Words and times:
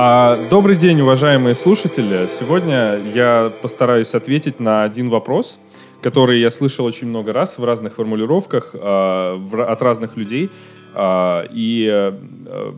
А, 0.00 0.38
добрый 0.48 0.76
день, 0.76 1.00
уважаемые 1.00 1.56
слушатели. 1.56 2.28
Сегодня 2.30 3.00
я 3.16 3.52
постараюсь 3.60 4.14
ответить 4.14 4.60
на 4.60 4.84
один 4.84 5.10
вопрос, 5.10 5.58
который 6.02 6.38
я 6.38 6.52
слышал 6.52 6.84
очень 6.84 7.08
много 7.08 7.32
раз 7.32 7.58
в 7.58 7.64
разных 7.64 7.96
формулировках 7.96 8.70
а, 8.74 9.34
в, 9.34 9.60
от 9.60 9.82
разных 9.82 10.16
людей. 10.16 10.52
А, 10.94 11.44
и 11.50 11.88
а, 11.90 12.16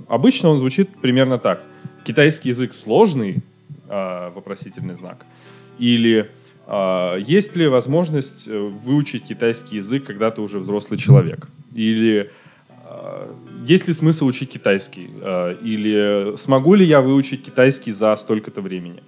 обычно 0.09 0.49
он 0.49 0.61
звучит 0.61 0.89
примерно 1.03 1.39
так. 1.39 1.63
Китайский 2.05 2.49
язык 2.49 2.73
сложный, 2.73 3.43
а, 3.87 4.31
вопросительный 4.31 4.97
знак. 4.97 5.27
Или 5.79 6.31
а, 6.67 7.19
есть 7.19 7.55
ли 7.55 7.69
возможность 7.69 8.49
э, 8.49 8.59
выучить 8.59 9.25
китайский 9.25 9.77
язык, 9.77 10.07
когда 10.07 10.31
ты 10.31 10.41
уже 10.41 10.59
взрослый 10.59 10.99
человек? 10.99 11.49
Или 11.75 12.31
а, 12.91 13.31
есть 13.67 13.89
ли 13.89 13.95
смысл 13.95 14.27
учить 14.27 14.51
китайский? 14.51 15.11
А, 15.23 15.53
или 15.53 16.37
смогу 16.37 16.75
ли 16.75 16.85
я 16.85 17.01
выучить 17.01 17.43
китайский 17.43 17.93
за 17.93 18.17
столько-то 18.17 18.61
времени? 18.61 19.03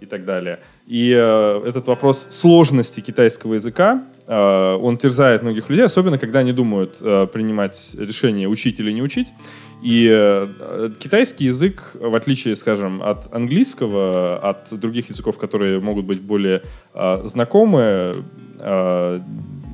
И 0.00 0.06
так 0.06 0.24
далее. 0.24 0.58
И 0.88 1.12
э, 1.16 1.62
этот 1.64 1.86
вопрос 1.86 2.26
сложности 2.30 2.98
китайского 2.98 3.54
языка, 3.54 4.02
э, 4.26 4.74
он 4.82 4.96
терзает 4.96 5.42
многих 5.42 5.70
людей, 5.70 5.84
особенно 5.84 6.18
когда 6.18 6.40
они 6.40 6.52
думают 6.52 6.96
э, 7.00 7.28
принимать 7.32 7.94
решение, 7.96 8.48
учить 8.48 8.80
или 8.80 8.90
не 8.90 9.00
учить. 9.00 9.32
И 9.80 10.10
э, 10.12 10.90
китайский 10.98 11.44
язык, 11.44 11.92
в 11.94 12.16
отличие, 12.16 12.56
скажем, 12.56 13.00
от 13.00 13.32
английского, 13.32 14.40
от 14.40 14.76
других 14.76 15.08
языков, 15.08 15.38
которые 15.38 15.78
могут 15.78 16.04
быть 16.04 16.20
более 16.20 16.62
э, 16.94 17.22
знакомы 17.26 18.12
э, 18.58 19.20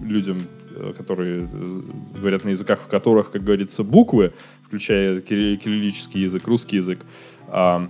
людям 0.05 0.38
Э, 0.41 0.58
которые 0.96 1.48
э, 1.50 1.80
говорят 2.14 2.45
на 2.45 2.50
языках, 2.50 2.80
в 2.80 2.86
которых, 2.86 3.30
как 3.30 3.45
говорится, 3.45 3.82
буквы, 3.82 4.32
включая 4.66 5.20
кириллический 5.20 6.22
язык, 6.22 6.47
русский 6.47 6.77
язык, 6.77 7.00
а, 7.48 7.89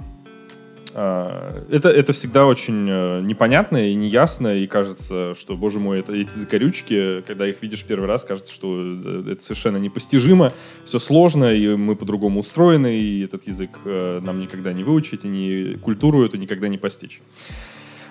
а, 0.94 1.64
это, 1.70 1.88
это 1.88 2.12
всегда 2.12 2.46
очень 2.46 2.88
э, 2.88 3.20
непонятно 3.22 3.88
и 3.88 3.94
неясно, 3.94 4.48
и 4.48 4.66
кажется, 4.66 5.34
что, 5.34 5.56
боже 5.56 5.80
мой, 5.80 5.98
это 5.98 6.14
эти 6.14 6.36
закорючки, 6.36 7.22
когда 7.26 7.46
их 7.46 7.62
видишь 7.62 7.84
первый 7.84 8.06
раз, 8.06 8.24
кажется, 8.24 8.52
что 8.52 8.80
это 9.26 9.42
совершенно 9.42 9.76
непостижимо, 9.76 10.52
все 10.84 10.98
сложно, 10.98 11.52
и 11.52 11.76
мы 11.76 11.96
по-другому 11.96 12.40
устроены, 12.40 13.00
и 13.00 13.24
этот 13.24 13.46
язык 13.46 13.70
нам 13.84 14.40
никогда 14.40 14.72
не 14.72 14.84
выучить, 14.84 15.24
и 15.24 15.28
не 15.28 15.74
культуру 15.74 16.24
эту 16.24 16.36
никогда 16.36 16.68
не 16.68 16.78
постичь. 16.78 17.20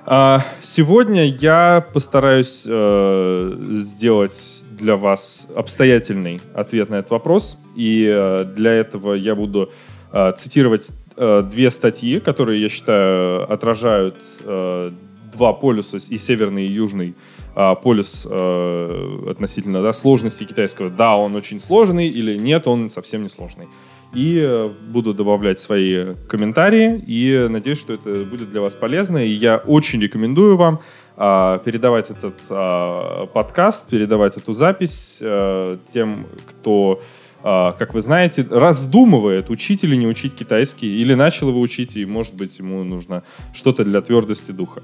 А, 0.10 0.42
сегодня 0.62 1.26
я 1.26 1.86
постараюсь 1.94 2.64
э, 2.66 3.58
сделать 3.72 4.64
для 4.78 4.96
вас 4.96 5.48
обстоятельный 5.56 6.40
ответ 6.54 6.90
на 6.90 6.96
этот 6.96 7.12
вопрос. 7.12 7.58
И 7.76 8.06
э, 8.10 8.46
для 8.56 8.74
этого 8.74 9.14
я 9.14 9.36
буду 9.36 9.72
э, 10.12 10.34
цитировать 10.38 10.90
э, 11.16 11.44
две 11.50 11.72
статьи, 11.72 12.20
которые, 12.20 12.62
я 12.62 12.70
считаю, 12.70 13.52
отражают 13.52 14.16
два 14.46 15.54
полюса, 15.54 15.98
и 15.98 16.18
северный, 16.18 16.66
и 16.66 16.72
южный 16.72 17.14
полюс 17.84 18.26
относительно 18.26 19.84
да, 19.84 19.94
сложности 19.94 20.46
китайского. 20.46 20.90
Да, 20.90 21.16
он 21.18 21.36
очень 21.36 21.60
сложный, 21.60 22.08
или 22.08 22.38
нет, 22.38 22.68
он 22.68 22.90
совсем 22.90 23.24
не 23.24 23.30
сложный. 23.30 23.68
И 24.14 24.72
буду 24.88 25.14
добавлять 25.14 25.60
свои 25.60 26.16
комментарии, 26.28 27.04
и 27.06 27.48
надеюсь, 27.50 27.80
что 27.80 27.96
это 27.96 28.24
будет 28.24 28.50
для 28.52 28.62
вас 28.62 28.74
полезно. 28.74 29.18
И 29.18 29.30
я 29.30 29.58
очень 29.58 30.02
рекомендую 30.02 30.56
вам 30.56 30.76
а, 30.76 30.82
передавать 31.18 32.12
этот 32.12 32.36
а, 32.50 33.26
подкаст, 33.28 33.90
передавать 33.90 34.38
эту 34.38 34.54
запись 34.54 35.18
а, 35.22 35.80
тем, 35.92 36.28
кто, 36.48 37.02
как 37.42 37.94
вы 37.94 38.02
знаете, 38.02 38.46
раздумывает, 38.50 39.50
учить 39.50 39.84
или 39.84 39.96
не 39.96 40.08
учить 40.08 40.36
китайский, 40.36 41.00
или 41.00 41.14
начал 41.14 41.50
его 41.50 41.60
учить, 41.60 41.98
и, 41.98 42.06
может 42.06 42.36
быть, 42.36 42.60
ему 42.60 42.84
нужно 42.84 43.24
что-то 43.54 43.84
для 43.84 44.02
твердости 44.02 44.52
духа. 44.52 44.84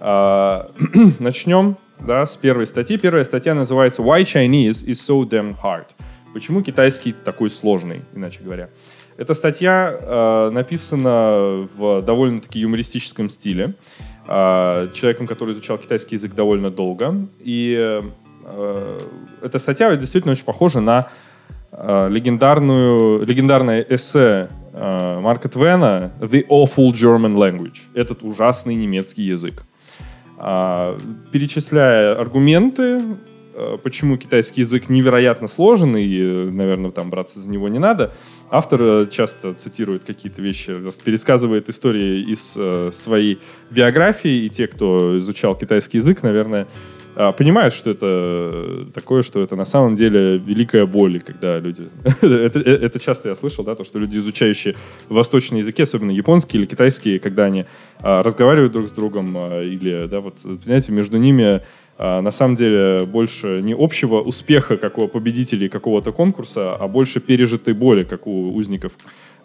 Начнем 1.18 1.76
да, 2.00 2.24
с 2.24 2.36
первой 2.36 2.66
статьи. 2.66 2.96
Первая 2.98 3.24
статья 3.24 3.54
называется 3.54 4.02
«Why 4.02 4.22
Chinese 4.22 4.86
is 4.86 4.94
so 4.94 5.28
damn 5.28 5.56
hard?» 5.60 5.86
Почему 6.32 6.62
китайский 6.62 7.12
такой 7.12 7.50
сложный, 7.50 8.00
иначе 8.14 8.40
говоря. 8.42 8.70
Эта 9.16 9.34
статья 9.34 9.98
э, 10.00 10.50
написана 10.52 11.68
в 11.74 12.02
довольно-таки 12.02 12.60
юмористическом 12.60 13.28
стиле. 13.28 13.74
А, 14.30 14.88
человеком, 14.92 15.26
который 15.26 15.54
изучал 15.54 15.78
китайский 15.78 16.16
язык 16.16 16.34
довольно 16.34 16.70
долго. 16.70 17.14
И 17.40 17.74
э, 18.44 18.98
эта 19.40 19.58
статья 19.58 19.96
действительно 19.96 20.32
очень 20.32 20.44
похожа 20.44 20.80
на 20.80 21.08
э, 21.72 22.08
легендарную, 22.10 23.24
легендарное 23.24 23.80
эссе 23.88 24.50
э, 24.74 25.18
Марка 25.20 25.48
Твена 25.48 26.12
«The 26.20 26.46
Awful 26.46 26.92
German 26.92 27.36
Language»— 27.36 27.78
этот 27.94 28.22
ужасный 28.22 28.74
немецкий 28.74 29.22
язык. 29.22 29.64
А, 30.36 30.98
перечисляя 31.32 32.20
аргументы, 32.20 33.00
почему 33.82 34.18
китайский 34.18 34.60
язык 34.60 34.90
невероятно 34.90 35.48
сложен, 35.48 35.96
и, 35.96 36.48
наверное, 36.52 36.90
там 36.90 37.08
браться 37.10 37.40
за 37.40 37.50
него 37.50 37.68
не 37.68 37.78
надо, 37.78 38.12
автор 38.50 38.82
э, 38.82 39.06
часто 39.10 39.54
цитирует 39.54 40.04
какие-то 40.04 40.42
вещи, 40.42 40.74
пересказывает 41.04 41.68
истории 41.68 42.22
из 42.30 42.54
э, 42.56 42.90
своей 42.92 43.40
биографии, 43.70 44.46
и 44.46 44.48
те, 44.48 44.66
кто 44.66 45.18
изучал 45.18 45.56
китайский 45.56 45.98
язык, 45.98 46.22
наверное, 46.22 46.66
э, 47.16 47.32
понимают, 47.32 47.74
что 47.74 47.90
это 47.90 48.86
такое, 48.94 49.22
что 49.22 49.40
это 49.40 49.56
на 49.56 49.64
самом 49.64 49.96
деле 49.96 50.38
великая 50.38 50.86
боль, 50.86 51.20
когда 51.20 51.58
люди... 51.58 51.88
это, 52.22 52.60
э, 52.60 52.76
это 52.76 52.98
часто 53.00 53.28
я 53.28 53.36
слышал, 53.36 53.64
да, 53.64 53.74
то, 53.74 53.84
что 53.84 53.98
люди, 53.98 54.18
изучающие 54.18 54.74
восточные 55.08 55.60
языки, 55.60 55.82
особенно 55.82 56.10
японские 56.10 56.60
или 56.60 56.66
китайские, 56.66 57.18
когда 57.18 57.44
они 57.44 57.60
э, 57.60 58.20
разговаривают 58.20 58.72
друг 58.72 58.88
с 58.88 58.92
другом, 58.92 59.36
э, 59.36 59.64
или, 59.66 60.06
да, 60.06 60.20
вот, 60.20 60.36
понимаете, 60.42 60.92
между 60.92 61.18
ними 61.18 61.44
а, 61.44 61.62
на 61.98 62.30
самом 62.30 62.54
деле 62.54 63.04
больше 63.06 63.60
не 63.60 63.74
общего 63.74 64.20
успеха, 64.20 64.76
как 64.76 64.98
у 64.98 65.08
победителей 65.08 65.68
какого-то 65.68 66.12
конкурса, 66.12 66.76
а 66.76 66.86
больше 66.86 67.20
пережитой 67.20 67.74
боли, 67.74 68.04
как 68.04 68.26
у 68.26 68.46
узников 68.54 68.92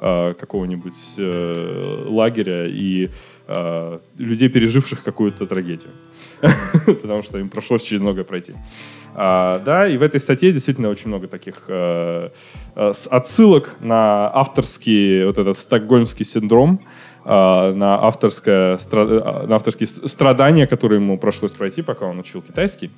а, 0.06 0.34
какого-нибудь 0.34 0.97
э, 1.18 2.06
лагеря 2.09 2.68
и 2.68 3.09
э, 3.47 4.00
людей, 4.18 4.50
переживших 4.50 5.02
какую-то 5.02 5.47
трагедию. 5.47 5.91
Потому 6.86 7.24
что 7.24 7.38
им 7.38 7.47
пришлось 7.47 7.84
через 7.84 8.02
многое 8.02 8.25
пройти. 8.25 8.53
А, 9.16 9.59
да, 9.59 9.88
и 9.88 9.96
в 9.96 10.02
этой 10.02 10.20
статье 10.20 10.52
действительно 10.52 10.90
очень 10.90 11.08
много 11.08 11.28
таких 11.30 11.64
э, 11.70 12.31
отсылок 12.75 13.78
на 13.80 14.30
авторский, 14.34 15.25
вот 15.25 15.38
этот 15.38 15.58
стокгольмский 15.58 16.25
синдром, 16.25 16.81
а, 16.81 16.90
на, 17.25 18.00
авторское, 18.01 18.78
а, 18.91 19.47
на 19.47 19.56
авторские 19.56 19.88
страдания, 19.88 20.67
которые 20.67 21.01
ему 21.01 21.17
пришлось 21.17 21.51
пройти, 21.51 21.81
пока 21.81 22.06
он 22.06 22.19
учил 22.19 22.41
китайский. 22.41 22.91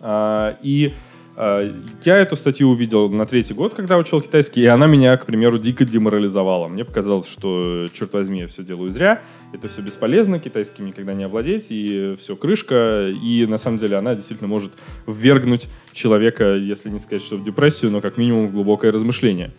А, 0.00 0.56
и 0.62 0.94
я 1.38 2.16
эту 2.16 2.34
статью 2.34 2.70
увидел 2.70 3.10
на 3.10 3.26
третий 3.26 3.52
год, 3.52 3.74
когда 3.74 3.98
учил 3.98 4.22
китайский, 4.22 4.62
и 4.62 4.66
она 4.66 4.86
меня, 4.86 5.14
к 5.18 5.26
примеру, 5.26 5.58
дико 5.58 5.84
деморализовала. 5.84 6.66
Мне 6.68 6.82
показалось, 6.84 7.28
что, 7.28 7.86
черт 7.92 8.14
возьми, 8.14 8.40
я 8.40 8.46
все 8.46 8.62
делаю 8.62 8.90
зря, 8.90 9.20
это 9.52 9.68
все 9.68 9.82
бесполезно, 9.82 10.38
китайским 10.38 10.86
никогда 10.86 11.12
не 11.12 11.24
овладеть, 11.24 11.66
и 11.68 12.16
все 12.18 12.36
крышка, 12.36 13.10
и 13.10 13.44
на 13.44 13.58
самом 13.58 13.76
деле 13.76 13.96
она 13.98 14.14
действительно 14.14 14.48
может 14.48 14.72
ввергнуть 15.06 15.68
человека, 15.92 16.54
если 16.54 16.88
не 16.88 17.00
сказать, 17.00 17.22
что 17.22 17.36
в 17.36 17.44
депрессию, 17.44 17.90
но 17.90 18.00
как 18.00 18.16
минимум 18.16 18.48
в 18.48 18.52
глубокое 18.52 18.90
размышление. 18.90 19.52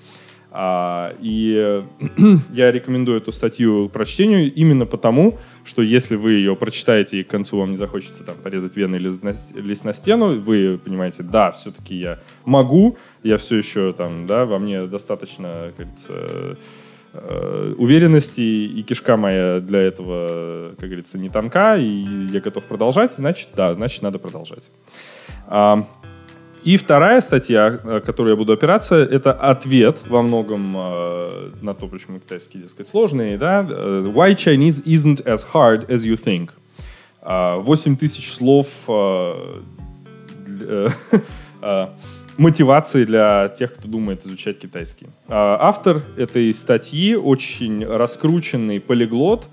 А, 0.60 1.14
и 1.22 1.78
я 2.52 2.72
рекомендую 2.72 3.20
эту 3.20 3.32
статью 3.32 3.90
прочтению 3.90 4.52
именно 4.52 4.88
потому, 4.88 5.38
что 5.64 5.84
если 5.84 6.16
вы 6.16 6.32
ее 6.32 6.56
прочитаете 6.56 7.20
и 7.20 7.24
к 7.24 7.30
концу 7.30 7.60
вам 7.60 7.70
не 7.70 7.78
захочется 7.78 8.24
там 8.24 8.38
порезать 8.38 8.76
вены 8.76 8.96
или 8.96 9.14
лезть 9.54 9.84
на 9.84 9.94
стену, 9.94 10.30
вы 10.30 10.80
понимаете, 10.84 11.22
да, 11.22 11.52
все-таки 11.52 11.96
я 11.96 12.22
могу, 12.44 12.98
я 13.22 13.38
все 13.38 13.58
еще 13.58 13.94
там, 13.94 14.26
да, 14.26 14.46
во 14.46 14.58
мне 14.58 14.88
достаточно, 14.88 15.74
как 15.78 15.86
говорится, 15.86 16.58
э, 17.14 17.76
уверенности, 17.78 18.42
и 18.42 18.82
кишка 18.82 19.16
моя 19.16 19.60
для 19.60 19.82
этого, 19.82 20.72
как 20.80 20.90
говорится, 20.90 21.20
не 21.20 21.30
тонка, 21.30 21.76
и 21.76 22.26
я 22.32 22.42
готов 22.42 22.64
продолжать, 22.64 23.14
значит, 23.14 23.50
да, 23.56 23.76
значит, 23.76 24.02
надо 24.02 24.18
продолжать. 24.18 24.72
И 26.64 26.78
вторая 26.78 27.22
статья, 27.22 27.78
э, 27.84 28.02
которую 28.06 28.32
я 28.32 28.38
буду 28.38 28.54
опираться, 28.54 28.96
это 28.96 29.32
ответ 29.32 30.00
во 30.08 30.22
многом 30.22 30.76
э, 30.78 31.52
на 31.62 31.74
то, 31.74 31.88
почему 31.88 32.20
китайский, 32.20 32.60
дескать, 32.60 32.88
сложный. 32.88 33.38
Да? 33.38 33.66
Э, 33.70 34.12
Why 34.14 34.36
Chinese 34.36 34.84
isn't 34.84 35.24
as 35.26 35.46
hard 35.54 35.88
as 35.88 36.04
you 36.04 36.16
think. 36.16 36.50
8 37.28 37.98
тысяч 37.98 38.34
слов 38.34 38.68
э, 38.88 39.62
для, 40.46 40.94
э, 41.62 41.88
мотивации 42.38 43.04
для 43.04 43.50
тех, 43.50 43.74
кто 43.74 43.88
думает 43.88 44.26
изучать 44.26 44.60
китайский. 44.60 45.08
Автор 45.28 46.02
этой 46.16 46.54
статьи 46.54 47.16
очень 47.16 47.86
раскрученный 47.86 48.80
полиглот, 48.80 49.48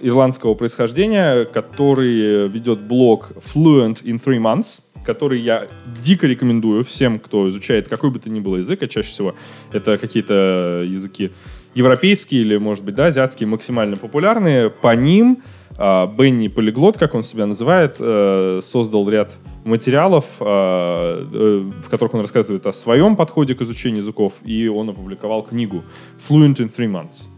ирландского 0.00 0.54
происхождения, 0.54 1.44
который 1.46 2.48
ведет 2.48 2.80
блог 2.80 3.32
Fluent 3.36 4.02
in 4.02 4.22
Three 4.22 4.40
Months. 4.40 4.82
который 5.04 5.38
я 5.38 5.68
дико 6.02 6.26
рекомендую 6.26 6.82
всем, 6.82 7.18
кто 7.18 7.46
изучает 7.50 7.88
какой 7.88 8.08
бы 8.08 8.18
то 8.18 8.30
ни 8.30 8.40
было 8.40 8.56
язык, 8.56 8.82
а 8.82 8.88
чаще 8.88 9.10
всего 9.10 9.34
это 9.70 9.98
какие-то 9.98 10.82
языки 10.86 11.30
европейские 11.74 12.42
или, 12.42 12.56
может 12.56 12.84
быть, 12.84 12.94
да, 12.94 13.06
азиатские, 13.06 13.48
максимально 13.48 13.96
популярные. 13.96 14.70
По 14.70 14.94
ним 14.94 15.42
а, 15.76 16.06
Бенни 16.06 16.48
Полиглот, 16.48 16.96
как 16.96 17.14
он 17.14 17.22
себя 17.22 17.46
называет, 17.46 17.96
э, 17.98 18.60
создал 18.62 19.08
ряд 19.08 19.36
материалов, 19.64 20.24
а, 20.38 21.28
э, 21.32 21.70
в 21.84 21.90
которых 21.90 22.14
он 22.14 22.20
рассказывает 22.20 22.66
о 22.66 22.72
своем 22.72 23.16
подходе 23.16 23.54
к 23.54 23.62
изучению 23.62 24.00
языков, 24.00 24.34
и 24.44 24.68
он 24.68 24.90
опубликовал 24.90 25.42
книгу 25.42 25.82
«Fluent 26.28 26.56
in 26.56 26.72
Three 26.74 26.90
Months». 26.90 27.28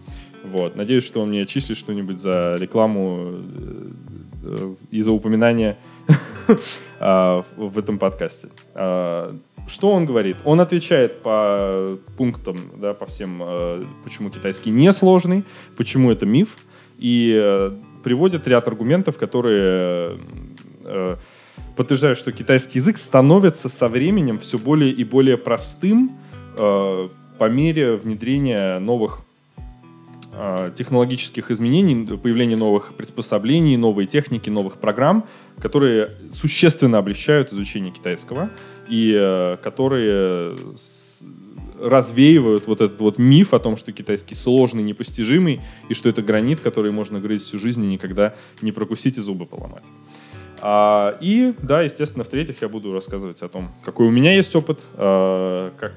Вот. 0.51 0.77
Надеюсь, 0.77 1.05
что 1.05 1.21
он 1.21 1.31
мне 1.31 1.43
отчислит 1.43 1.77
что-нибудь 1.77 2.21
за 2.21 2.57
рекламу 2.59 3.41
э, 4.43 4.75
и 4.91 5.03
за 5.03 5.13
упоминание 5.13 5.77
а, 7.01 7.45
в 7.57 7.79
этом 7.79 7.99
подкасте. 7.99 8.49
Что 8.73 9.91
он 9.91 10.07
говорит? 10.07 10.37
Он 10.45 10.61
отвечает 10.61 11.23
по 11.23 11.99
пунктам, 12.17 12.57
да, 12.77 12.95
по 12.95 13.07
всем, 13.07 13.43
почему 14.05 14.31
китайский 14.31 14.71
несложный, 14.71 15.45
почему 15.77 16.13
это 16.13 16.25
миф, 16.25 16.57
и 16.99 17.73
приводит 18.07 18.47
ряд 18.47 18.69
аргументов, 18.69 19.19
которые 19.19 20.21
э, 20.85 21.17
подтверждают, 21.75 22.17
что 22.17 22.31
китайский 22.31 22.79
язык 22.79 22.99
становится 22.99 23.69
со 23.69 23.89
временем 23.89 24.39
все 24.39 24.59
более 24.59 24.93
и 24.93 25.03
более 25.03 25.37
простым 25.37 26.11
э, 26.57 27.09
по 27.37 27.49
мере 27.49 27.97
внедрения 27.97 28.79
новых 28.79 29.23
э, 29.23 29.26
технологических 30.77 31.51
изменений, 31.51 32.07
появления 32.17 32.57
новых 32.57 32.95
приспособлений, 32.95 33.77
новой 33.77 34.07
техники, 34.07 34.51
новых 34.51 34.79
программ, 34.79 35.27
которые 35.61 36.09
существенно 36.31 36.99
облегчают 36.99 37.53
изучение 37.53 37.93
китайского 37.93 38.51
и 38.89 39.15
э, 39.17 39.57
которые 39.63 40.57
развеивают 41.81 42.67
вот 42.67 42.81
этот 42.81 43.01
вот 43.01 43.19
миф 43.19 43.55
о 43.55 43.59
том, 43.59 43.77
что 43.77 43.93
китайский 43.93 44.35
сложный, 44.35 44.83
непостижимый, 44.83 45.61
и 45.89 45.95
что 45.95 46.09
это 46.09 46.23
гранит, 46.23 46.61
который 46.61 46.91
можно 46.91 47.21
грызть 47.21 47.47
всю 47.47 47.59
жизнь 47.59 47.85
и 47.85 47.87
никогда 47.87 48.35
не 48.63 48.73
прокусить 48.73 49.19
и 49.19 49.21
зубы 49.21 49.47
поломать. 49.47 49.85
А, 50.63 51.19
и, 51.21 51.55
да, 51.63 51.83
естественно, 51.83 52.25
в-третьих, 52.25 52.63
я 52.63 52.69
буду 52.69 52.93
рассказывать 52.93 53.43
о 53.43 53.49
том, 53.49 53.75
какой 53.85 54.07
у 54.07 54.11
меня 54.11 54.35
есть 54.35 54.55
опыт, 54.57 54.81
а, 54.95 55.73
как 55.79 55.93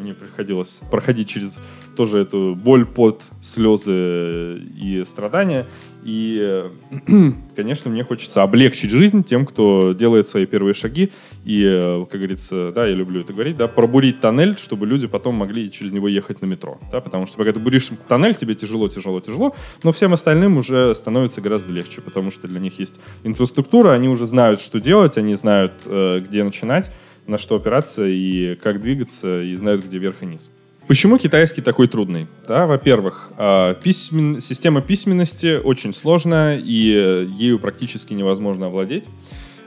мне 0.00 0.14
приходилось 0.14 0.80
проходить 0.90 1.28
через 1.28 1.60
тоже 1.96 2.18
эту 2.18 2.54
боль, 2.54 2.86
пот, 2.86 3.22
слезы 3.42 4.58
и 4.76 5.04
страдания. 5.06 5.66
И, 6.02 6.64
конечно, 7.56 7.90
мне 7.90 8.04
хочется 8.04 8.42
облегчить 8.42 8.90
жизнь 8.90 9.22
тем, 9.22 9.44
кто 9.44 9.92
делает 9.92 10.28
свои 10.28 10.46
первые 10.46 10.74
шаги. 10.74 11.12
И, 11.44 11.62
э, 11.62 12.06
как 12.10 12.20
говорится, 12.20 12.72
да, 12.74 12.86
я 12.86 12.94
люблю 12.94 13.20
это 13.20 13.32
говорить, 13.32 13.56
да, 13.56 13.68
пробурить 13.68 14.20
тоннель, 14.20 14.56
чтобы 14.56 14.86
люди 14.86 15.06
потом 15.06 15.34
могли 15.34 15.70
через 15.70 15.92
него 15.92 16.08
ехать 16.08 16.40
на 16.42 16.46
метро. 16.46 16.78
Да, 16.90 17.00
потому 17.00 17.26
что 17.26 17.36
пока 17.36 17.52
ты 17.52 17.60
буришь 17.60 17.90
тоннель, 18.08 18.34
тебе 18.34 18.54
тяжело, 18.54 18.88
тяжело, 18.88 19.20
тяжело, 19.20 19.54
но 19.82 19.92
всем 19.92 20.12
остальным 20.12 20.56
уже 20.56 20.94
становится 20.94 21.40
гораздо 21.40 21.72
легче, 21.72 22.00
потому 22.00 22.30
что 22.30 22.48
для 22.48 22.60
них 22.60 22.78
есть 22.78 23.00
инфраструктура, 23.24 23.92
они 23.92 24.08
уже 24.08 24.26
знают, 24.26 24.60
что 24.60 24.80
делать, 24.80 25.18
они 25.18 25.34
знают, 25.34 25.72
э, 25.86 26.20
где 26.20 26.44
начинать, 26.44 26.90
на 27.30 27.38
что 27.38 27.56
опираться 27.56 28.04
и 28.04 28.56
как 28.56 28.82
двигаться, 28.82 29.42
и 29.42 29.54
знают, 29.54 29.84
где 29.84 29.98
верх 29.98 30.22
и 30.22 30.26
низ. 30.26 30.50
Почему 30.86 31.18
китайский 31.18 31.62
такой 31.62 31.86
трудный? 31.86 32.26
Да, 32.48 32.66
во-первых, 32.66 33.30
а, 33.36 33.74
письмен... 33.74 34.40
система 34.40 34.82
письменности 34.82 35.56
очень 35.56 35.92
сложная, 35.92 36.58
и 36.58 37.28
ею 37.32 37.58
практически 37.60 38.12
невозможно 38.12 38.66
овладеть. 38.66 39.04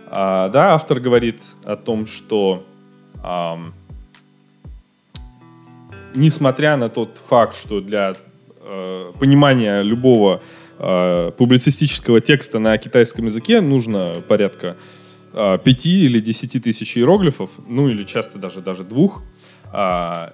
А, 0.07 0.49
да, 0.49 0.73
автор 0.73 0.99
говорит 0.99 1.41
о 1.63 1.77
том, 1.77 2.05
что 2.05 2.65
а, 3.23 3.63
несмотря 6.13 6.75
на 6.75 6.89
тот 6.89 7.15
факт, 7.15 7.55
что 7.55 7.79
для 7.79 8.13
а, 8.59 9.13
понимания 9.13 9.81
любого 9.81 10.41
а, 10.77 11.31
публицистического 11.31 12.19
текста 12.19 12.59
на 12.59 12.77
китайском 12.77 13.25
языке 13.25 13.61
нужно 13.61 14.15
порядка 14.27 14.75
а, 15.33 15.57
5 15.57 15.85
или 15.85 16.19
10 16.19 16.63
тысяч 16.63 16.97
иероглифов, 16.97 17.51
ну 17.67 17.89
или 17.89 18.03
часто 18.03 18.37
даже, 18.37 18.61
даже 18.61 18.83
двух, 18.83 19.23
а, 19.71 20.33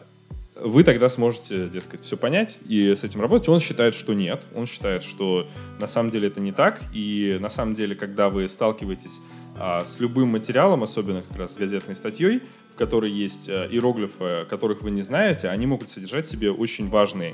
вы 0.62 0.84
тогда 0.84 1.10
сможете, 1.10 1.70
дескать, 1.70 2.04
все 2.04 2.18
понять 2.18 2.60
и 2.68 2.96
с 2.96 3.04
этим 3.04 3.22
работать. 3.22 3.48
Он 3.50 3.60
считает, 3.60 3.96
что 3.96 4.14
нет. 4.14 4.44
Он 4.56 4.66
считает, 4.66 5.04
что 5.04 5.48
на 5.80 5.88
самом 5.88 6.10
деле 6.10 6.28
это 6.28 6.40
не 6.42 6.52
так. 6.52 6.82
И 6.94 7.38
на 7.40 7.50
самом 7.50 7.74
деле, 7.74 7.96
когда 7.96 8.30
вы 8.30 8.50
сталкиваетесь 8.50 9.22
а, 9.58 9.84
с 9.86 10.00
любым 10.00 10.30
материалом, 10.30 10.84
особенно 10.84 11.22
как 11.22 11.38
раз 11.38 11.54
с 11.54 11.58
газетной 11.58 11.96
статьей, 11.96 12.42
в 12.74 12.78
которой 12.78 13.12
есть 13.12 13.48
а, 13.50 13.68
иероглифы, 13.68 14.46
которых 14.50 14.82
вы 14.82 14.92
не 14.92 15.02
знаете, 15.02 15.50
они 15.50 15.66
могут 15.66 15.92
содержать 15.92 16.28
в 16.28 16.32
себе 16.32 16.52
очень 16.52 16.90
важный, 16.90 17.34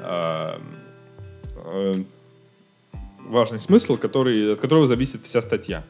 а, 0.00 0.60
а, 1.56 1.92
важный 3.20 3.60
смысл, 3.60 3.96
который, 3.96 4.54
от 4.54 4.60
которого 4.60 4.86
зависит 4.86 5.24
вся 5.24 5.42
статья. 5.42 5.84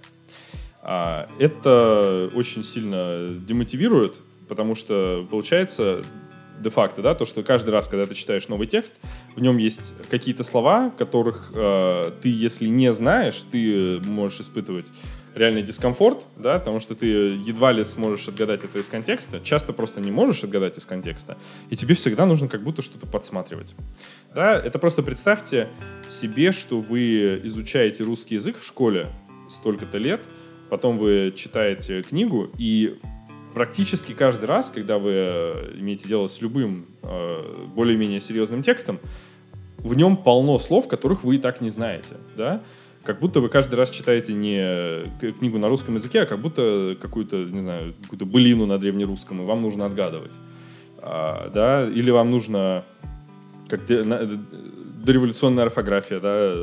А, 0.82 1.28
это 1.38 2.30
очень 2.34 2.62
сильно 2.64 3.34
демотивирует, 3.34 4.14
потому 4.48 4.74
что, 4.74 5.26
получается, 5.30 6.02
де-факто, 6.62 7.02
да, 7.02 7.14
то, 7.14 7.24
что 7.24 7.42
каждый 7.42 7.70
раз, 7.70 7.88
когда 7.88 8.04
ты 8.04 8.14
читаешь 8.14 8.48
новый 8.48 8.66
текст, 8.66 8.94
в 9.36 9.40
нем 9.40 9.58
есть 9.58 9.92
какие-то 10.10 10.44
слова, 10.44 10.90
которых 10.96 11.52
э, 11.54 12.10
ты, 12.22 12.28
если 12.28 12.66
не 12.66 12.92
знаешь, 12.92 13.42
ты 13.50 14.00
можешь 14.06 14.40
испытывать 14.40 14.86
реальный 15.34 15.62
дискомфорт, 15.62 16.24
да, 16.36 16.58
потому 16.58 16.78
что 16.78 16.94
ты 16.94 17.06
едва 17.06 17.72
ли 17.72 17.84
сможешь 17.84 18.28
отгадать 18.28 18.64
это 18.64 18.78
из 18.78 18.88
контекста, 18.88 19.40
часто 19.40 19.72
просто 19.72 20.00
не 20.00 20.10
можешь 20.10 20.44
отгадать 20.44 20.78
из 20.78 20.84
контекста, 20.84 21.38
и 21.70 21.76
тебе 21.76 21.94
всегда 21.94 22.26
нужно 22.26 22.48
как 22.48 22.62
будто 22.62 22.82
что-то 22.82 23.06
подсматривать. 23.06 23.74
Да, 24.34 24.58
это 24.58 24.78
просто 24.78 25.02
представьте 25.02 25.68
себе, 26.08 26.52
что 26.52 26.80
вы 26.80 27.40
изучаете 27.44 28.04
русский 28.04 28.34
язык 28.34 28.58
в 28.58 28.64
школе 28.64 29.10
столько-то 29.48 29.98
лет, 29.98 30.20
потом 30.72 30.96
вы 30.96 31.34
читаете 31.36 32.00
книгу, 32.00 32.48
и 32.56 32.98
практически 33.52 34.14
каждый 34.14 34.46
раз, 34.46 34.70
когда 34.70 34.96
вы 34.96 35.12
э, 35.12 35.74
имеете 35.78 36.08
дело 36.08 36.28
с 36.28 36.40
любым 36.40 36.86
э, 37.02 37.66
более-менее 37.76 38.20
серьезным 38.20 38.62
текстом, 38.62 38.98
в 39.76 39.92
нем 39.94 40.16
полно 40.16 40.58
слов, 40.58 40.88
которых 40.88 41.24
вы 41.24 41.36
и 41.36 41.38
так 41.38 41.60
не 41.60 41.68
знаете, 41.68 42.16
да? 42.38 42.62
Как 43.04 43.20
будто 43.20 43.40
вы 43.40 43.50
каждый 43.50 43.74
раз 43.74 43.90
читаете 43.90 44.32
не 44.32 44.56
э, 44.62 45.32
книгу 45.38 45.58
на 45.58 45.68
русском 45.68 45.96
языке, 45.96 46.22
а 46.22 46.24
как 46.24 46.40
будто 46.40 46.96
какую-то, 46.98 47.36
не 47.36 47.60
знаю, 47.60 47.92
какую-то 48.04 48.24
былину 48.24 48.64
на 48.64 48.78
древнерусском, 48.78 49.42
и 49.42 49.44
вам 49.44 49.60
нужно 49.60 49.84
отгадывать. 49.84 50.32
А, 51.02 51.50
да? 51.50 51.86
Или 51.86 52.10
вам 52.10 52.30
нужно 52.30 52.86
как 53.68 53.84
дореволюционная 53.86 55.64
орфография, 55.64 56.18
да, 56.18 56.54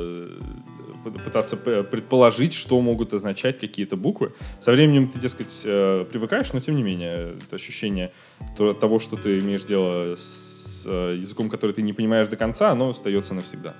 пытаться 1.03 1.57
предположить, 1.57 2.53
что 2.53 2.79
могут 2.81 3.13
означать 3.13 3.59
какие-то 3.59 3.95
буквы. 3.95 4.33
Со 4.61 4.71
временем 4.71 5.07
ты, 5.07 5.19
дескать, 5.19 5.63
э, 5.65 6.05
привыкаешь, 6.11 6.53
но 6.53 6.59
тем 6.59 6.75
не 6.75 6.83
менее, 6.83 7.35
это 7.41 7.55
ощущение 7.55 8.11
того, 8.57 8.99
что 8.99 9.15
ты 9.15 9.39
имеешь 9.39 9.63
дело 9.63 10.15
с 10.15 10.83
э, 10.85 11.17
языком, 11.19 11.49
который 11.49 11.71
ты 11.71 11.81
не 11.81 11.93
понимаешь 11.93 12.27
до 12.27 12.35
конца, 12.35 12.71
оно 12.71 12.89
остается 12.89 13.33
навсегда. 13.33 13.75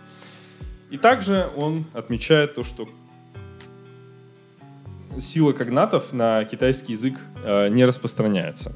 И 0.90 0.98
также 0.98 1.50
он 1.56 1.86
отмечает 1.94 2.56
то, 2.56 2.64
что 2.64 2.90
сила 5.20 5.52
когнатов 5.52 6.14
на 6.14 6.44
китайский 6.46 6.94
язык 6.94 7.16
э, 7.44 7.70
не 7.70 7.86
распространяется. 7.86 8.76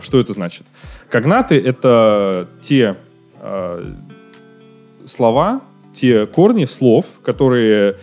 Что 0.00 0.20
это 0.20 0.34
значит? 0.34 0.66
Когнаты— 1.08 1.58
это 1.64 2.46
те 2.60 2.96
слова, 5.06 5.62
те 5.92 6.26
корни 6.26 6.64
слов, 6.64 7.06
которые 7.22 7.96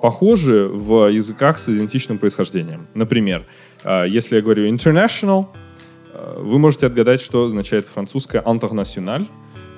похожи 0.00 0.68
в 0.68 1.10
языках 1.10 1.58
с 1.58 1.68
идентичным 1.68 2.18
происхождением. 2.18 2.80
Например, 2.94 3.44
э, 3.84 4.06
если 4.08 4.36
я 4.36 4.42
говорю 4.42 4.66
international, 4.68 5.46
э, 6.12 6.40
вы 6.40 6.58
можете 6.58 6.86
отгадать, 6.86 7.20
что 7.20 7.46
означает 7.46 7.86
французское 7.86 8.42
international 8.42 9.28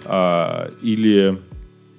э, 0.04 0.70
или 0.82 1.38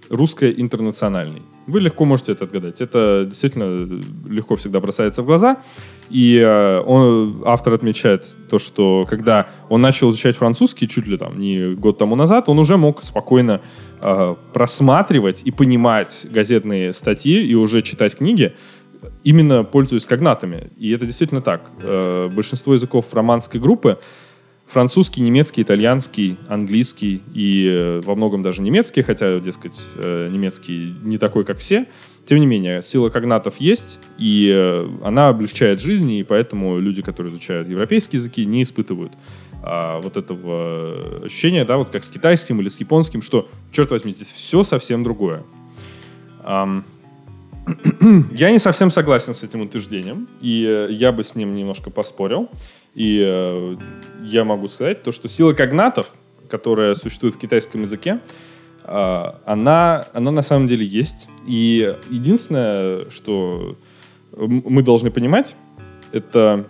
русское 0.09 0.51
интернациональный. 0.51 1.41
Вы 1.67 1.79
легко 1.79 2.03
можете 2.05 2.33
это 2.33 2.43
отгадать. 2.43 2.81
Это 2.81 3.23
действительно 3.25 4.01
легко 4.27 4.55
всегда 4.57 4.79
бросается 4.81 5.23
в 5.23 5.25
глаза. 5.25 5.63
И 6.09 6.43
он, 6.85 7.43
автор 7.45 7.75
отмечает 7.75 8.25
то, 8.49 8.59
что 8.59 9.05
когда 9.09 9.47
он 9.69 9.81
начал 9.81 10.09
изучать 10.09 10.35
французский, 10.35 10.89
чуть 10.89 11.07
ли 11.07 11.17
там 11.17 11.39
не 11.39 11.75
год 11.75 11.97
тому 11.97 12.17
назад, 12.17 12.49
он 12.49 12.59
уже 12.59 12.75
мог 12.75 13.01
спокойно 13.03 13.61
э, 14.01 14.35
просматривать 14.53 15.41
и 15.43 15.51
понимать 15.51 16.25
газетные 16.29 16.93
статьи 16.93 17.45
и 17.45 17.55
уже 17.55 17.81
читать 17.81 18.15
книги, 18.15 18.53
именно 19.23 19.63
пользуясь 19.63 20.05
когнатами. 20.05 20.69
И 20.77 20.91
это 20.91 21.05
действительно 21.05 21.41
так. 21.41 21.61
Э, 21.81 22.29
большинство 22.33 22.73
языков 22.73 23.13
романской 23.13 23.59
группы 23.59 23.99
французский, 24.67 25.21
немецкий, 25.21 25.63
итальянский, 25.63 26.37
английский 26.47 27.21
и 27.33 27.67
э, 27.69 28.01
во 28.03 28.15
многом 28.15 28.41
даже 28.41 28.61
немецкий, 28.61 29.01
хотя, 29.01 29.39
дескать, 29.39 29.81
немецкий 29.97 30.95
не 31.03 31.17
такой, 31.17 31.43
как 31.43 31.57
все, 31.59 31.87
Тем 32.27 32.39
не 32.39 32.45
менее, 32.45 32.81
сила 32.81 33.09
когнатов 33.09 33.57
есть, 33.57 33.99
и 34.17 34.85
она 35.03 35.27
облегчает 35.27 35.81
жизнь, 35.81 36.11
и 36.11 36.23
поэтому 36.23 36.79
люди, 36.79 37.01
которые 37.01 37.33
изучают 37.33 37.67
европейские 37.67 38.19
языки, 38.19 38.45
не 38.45 38.63
испытывают 38.63 39.11
а, 39.63 39.99
вот 40.01 40.17
этого 40.17 41.25
ощущения, 41.25 41.65
да, 41.65 41.77
вот 41.77 41.89
как 41.89 42.03
с 42.03 42.09
китайским 42.09 42.59
или 42.61 42.69
с 42.69 42.79
японским, 42.79 43.21
что, 43.21 43.47
черт 43.71 43.91
возьми, 43.91 44.11
здесь 44.11 44.29
все 44.29 44.63
совсем 44.63 45.03
другое. 45.03 45.43
Um, 46.43 46.83
я 48.33 48.51
не 48.51 48.59
совсем 48.59 48.89
согласен 48.89 49.33
с 49.33 49.43
этим 49.43 49.61
утверждением, 49.61 50.27
и 50.41 50.65
э, 50.65 50.87
я 50.91 51.11
бы 51.11 51.23
с 51.23 51.35
ним 51.35 51.51
немножко 51.51 51.91
поспорил. 51.91 52.49
И 52.95 53.23
э, 53.23 53.77
я 54.23 54.43
могу 54.43 54.67
сказать 54.67 55.01
то, 55.01 55.11
что 55.11 55.29
сила 55.29 55.53
когнатов, 55.53 56.11
которая 56.49 56.95
существует 56.95 57.35
в 57.35 57.37
китайском 57.37 57.81
языке, 57.81 58.19
э, 58.83 59.23
она, 59.45 60.05
она 60.13 60.31
на 60.31 60.41
самом 60.41 60.67
деле 60.67 60.85
есть. 60.85 61.29
И 61.45 61.95
единственное, 62.09 63.09
что 63.09 63.77
мы 64.35 64.81
должны 64.81 65.11
понимать, 65.11 65.55
это 66.11 66.65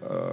э, 0.00 0.30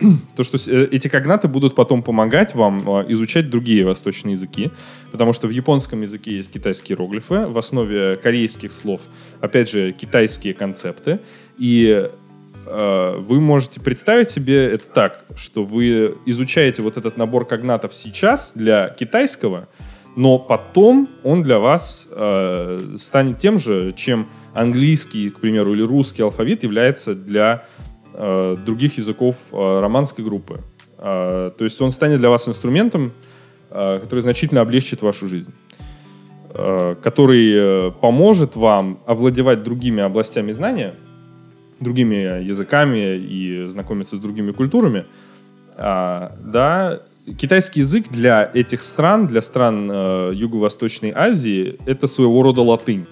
то, 0.36 0.44
что 0.44 0.58
э, 0.58 0.88
эти 0.90 1.08
когнаты 1.08 1.48
будут 1.48 1.74
потом 1.74 2.02
помогать 2.02 2.54
вам 2.54 2.78
э, 2.78 3.06
изучать 3.12 3.50
другие 3.50 3.84
восточные 3.84 4.32
языки, 4.32 4.70
потому 5.12 5.32
что 5.32 5.46
в 5.46 5.50
японском 5.50 6.02
языке 6.02 6.36
есть 6.36 6.52
китайские 6.52 6.96
иероглифы, 6.96 7.46
в 7.46 7.58
основе 7.58 8.16
корейских 8.16 8.72
слов, 8.72 9.00
опять 9.40 9.70
же, 9.70 9.92
китайские 9.92 10.54
концепты, 10.54 11.20
и 11.58 12.10
э, 12.66 13.16
вы 13.18 13.40
можете 13.40 13.80
представить 13.80 14.30
себе 14.30 14.66
это 14.66 14.84
так, 14.86 15.24
что 15.36 15.64
вы 15.64 16.16
изучаете 16.26 16.82
вот 16.82 16.96
этот 16.96 17.16
набор 17.16 17.46
когнатов 17.46 17.94
сейчас 17.94 18.52
для 18.54 18.90
китайского, 18.90 19.68
но 20.16 20.38
потом 20.38 21.08
он 21.22 21.42
для 21.42 21.58
вас 21.58 22.08
э, 22.10 22.80
станет 22.98 23.38
тем 23.38 23.58
же, 23.58 23.92
чем 23.96 24.28
английский, 24.52 25.30
к 25.30 25.38
примеру, 25.38 25.74
или 25.74 25.82
русский 25.82 26.22
алфавит 26.22 26.64
является 26.64 27.14
для 27.14 27.64
э, 28.18 28.56
других 28.66 28.98
языков 28.98 29.36
э, 29.52 29.80
романской 29.80 30.24
группы. 30.24 30.60
Э, 30.98 31.52
то 31.56 31.64
есть 31.64 31.80
он 31.80 31.92
станет 31.92 32.18
для 32.18 32.28
вас 32.28 32.48
инструментом, 32.48 33.12
который 33.70 34.20
значительно 34.20 34.62
облегчит 34.62 35.02
вашу 35.02 35.28
жизнь, 35.28 35.52
который 37.02 37.92
поможет 38.00 38.56
вам 38.56 38.98
овладевать 39.04 39.62
другими 39.62 40.02
областями 40.02 40.52
знания, 40.52 40.94
другими 41.78 42.42
языками 42.42 43.18
и 43.18 43.66
знакомиться 43.68 44.16
с 44.16 44.20
другими 44.20 44.52
культурами. 44.52 45.04
Да, 45.76 47.02
китайский 47.38 47.80
язык 47.80 48.08
для 48.08 48.50
этих 48.54 48.80
стран, 48.80 49.26
для 49.26 49.42
стран 49.42 50.32
Юго-Восточной 50.32 51.12
Азии, 51.14 51.78
это 51.84 52.06
своего 52.06 52.42
рода 52.42 52.62
латынь. 52.62 53.06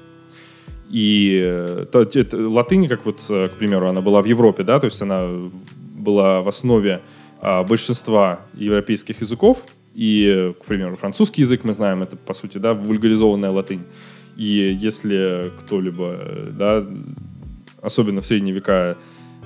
И 0.91 1.41
э, 1.43 1.87
то, 1.91 2.03
это, 2.03 2.49
латынь, 2.49 2.89
как 2.89 3.05
вот, 3.05 3.21
э, 3.29 3.49
к 3.49 3.59
примеру, 3.59 3.89
она 3.89 4.01
была 4.01 4.23
в 4.23 4.27
Европе, 4.27 4.63
да, 4.63 4.79
то 4.79 4.85
есть 4.87 5.03
она 5.03 5.29
была 5.95 6.43
в 6.43 6.49
основе 6.49 7.03
а, 7.41 7.65
большинства 7.65 8.41
европейских 8.55 9.21
языков. 9.21 9.63
И, 9.95 10.53
к 10.61 10.65
примеру, 10.65 10.97
французский 10.97 11.43
язык 11.43 11.65
мы 11.65 11.73
знаем, 11.73 12.03
это, 12.03 12.17
по 12.17 12.35
сути, 12.35 12.59
да, 12.59 12.75
вульгаризованная 12.75 13.51
латынь. 13.51 13.85
И 14.37 14.77
если 14.79 15.53
кто-либо, 15.61 16.19
да, 16.53 16.85
особенно 17.81 18.21
в 18.21 18.27
средние 18.27 18.55
века, 18.55 18.97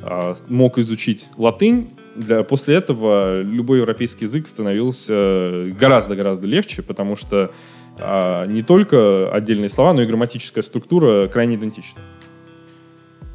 а, 0.03 0.37
мог 0.49 0.79
изучить 0.79 1.29
латынь, 1.37 1.91
для, 2.17 2.43
после 2.43 2.75
этого 2.75 3.41
любой 3.41 3.79
европейский 3.79 4.25
язык 4.25 4.47
становился 4.47 5.69
гораздо-гораздо 5.79 6.47
легче, 6.47 6.83
потому 6.83 7.17
что 7.17 7.53
а, 8.01 8.47
не 8.47 8.63
только 8.63 9.31
отдельные 9.31 9.69
слова, 9.69 9.93
но 9.93 10.03
и 10.03 10.07
грамматическая 10.07 10.63
структура 10.63 11.29
крайне 11.29 11.57
идентична. 11.57 12.01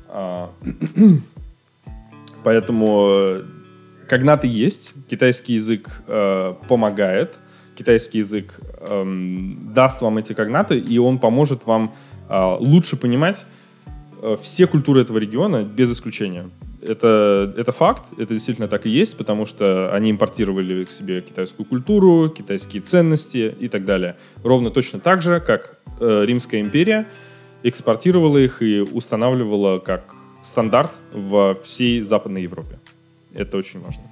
А, 0.07 0.49
поэтому 2.43 3.07
э, 3.09 3.43
когнаты 4.07 4.47
есть, 4.47 4.93
китайский 5.09 5.53
язык 5.53 6.03
э, 6.07 6.53
помогает, 6.67 7.35
китайский 7.75 8.19
язык 8.19 8.59
э, 8.79 9.03
даст 9.73 10.01
вам 10.01 10.17
эти 10.17 10.33
когнаты, 10.33 10.77
и 10.77 10.97
он 10.97 11.19
поможет 11.19 11.65
вам 11.65 11.91
э, 12.29 12.57
лучше 12.59 12.97
понимать 12.97 13.45
все 14.41 14.67
культуры 14.67 15.01
этого 15.01 15.17
региона 15.17 15.63
без 15.63 15.91
исключения 15.91 16.49
это, 16.87 17.53
это 17.57 17.71
факт, 17.71 18.03
это 18.17 18.33
действительно 18.33 18.67
так 18.67 18.85
и 18.85 18.89
есть, 18.89 19.17
потому 19.17 19.45
что 19.45 19.93
они 19.93 20.11
импортировали 20.11 20.83
к 20.83 20.89
себе 20.89 21.21
китайскую 21.21 21.65
культуру, 21.65 22.29
китайские 22.29 22.81
ценности 22.81 23.55
и 23.59 23.67
так 23.67 23.85
далее. 23.85 24.15
Ровно 24.43 24.71
точно 24.71 24.99
так 24.99 25.21
же, 25.21 25.39
как 25.39 25.79
э, 25.99 26.23
Римская 26.25 26.61
империя 26.61 27.07
экспортировала 27.63 28.37
их 28.37 28.61
и 28.61 28.81
устанавливала 28.81 29.79
как 29.79 30.15
стандарт 30.43 30.91
во 31.11 31.55
всей 31.55 32.01
Западной 32.01 32.43
Европе. 32.43 32.79
Это 33.33 33.57
очень 33.57 33.81
важно. 33.81 34.03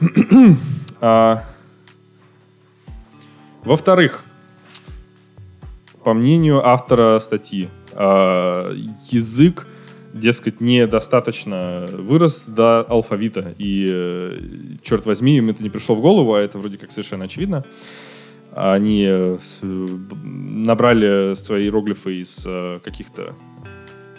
а, 1.00 1.44
во-вторых, 3.64 4.24
по 6.06 6.14
мнению 6.14 6.64
автора 6.64 7.18
статьи, 7.18 7.68
а, 7.92 8.72
язык 9.10 9.66
дескать, 10.14 10.60
недостаточно 10.60 11.86
вырос 11.90 12.44
до 12.46 12.82
алфавита. 12.82 13.56
И, 13.58 13.88
э, 13.90 14.38
черт 14.84 15.04
возьми, 15.04 15.38
им 15.38 15.50
это 15.50 15.64
не 15.64 15.68
пришло 15.68 15.96
в 15.96 16.00
голову, 16.00 16.34
а 16.34 16.40
это 16.40 16.58
вроде 16.60 16.78
как 16.78 16.92
совершенно 16.92 17.24
очевидно. 17.24 17.64
Они 18.52 19.04
э, 19.04 19.36
набрали 20.22 21.34
свои 21.34 21.64
иероглифы 21.64 22.20
из 22.20 22.44
э, 22.46 22.78
каких-то 22.84 23.34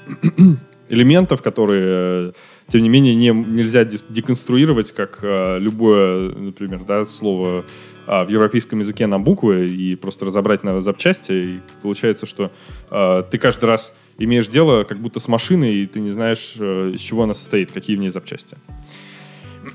элементов, 0.89 1.41
которые, 1.41 2.34
тем 2.67 2.82
не 2.82 2.89
менее, 2.89 3.15
не, 3.15 3.29
нельзя 3.29 3.86
деконструировать, 3.86 4.91
как 4.91 5.20
любое, 5.24 6.36
например, 6.36 6.84
да, 6.84 7.06
слово 7.06 7.63
а, 8.07 8.23
в 8.23 8.29
европейском 8.29 8.79
языке 8.79 9.05
на 9.05 9.19
буквы 9.19 9.67
и 9.67 9.95
просто 9.95 10.25
разобрать 10.25 10.63
на 10.63 10.81
запчасти. 10.81 11.31
И 11.31 11.59
получается, 11.81 12.25
что 12.25 12.51
ты 12.89 13.37
каждый 13.37 13.65
раз 13.65 13.93
имеешь 14.17 14.47
дело 14.47 14.83
как 14.83 14.99
будто 14.99 15.19
с 15.19 15.27
машиной, 15.27 15.73
и 15.75 15.85
ты 15.85 15.99
не 15.99 16.11
знаешь, 16.11 16.55
э, 16.59 16.91
из 16.93 17.01
чего 17.01 17.23
она 17.23 17.33
состоит, 17.33 17.71
какие 17.71 17.95
в 17.95 17.99
ней 17.99 18.09
запчасти. 18.09 18.57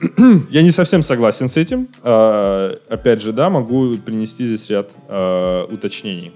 Я 0.51 0.63
не 0.63 0.71
совсем 0.71 1.03
согласен 1.03 1.49
с 1.49 1.57
этим. 1.57 1.89
А, 2.03 2.79
опять 2.89 3.23
же, 3.23 3.33
да, 3.33 3.51
могу 3.51 3.95
принести 3.97 4.47
здесь 4.47 4.69
ряд 4.71 4.91
а, 5.09 5.67
уточнений. 5.67 6.33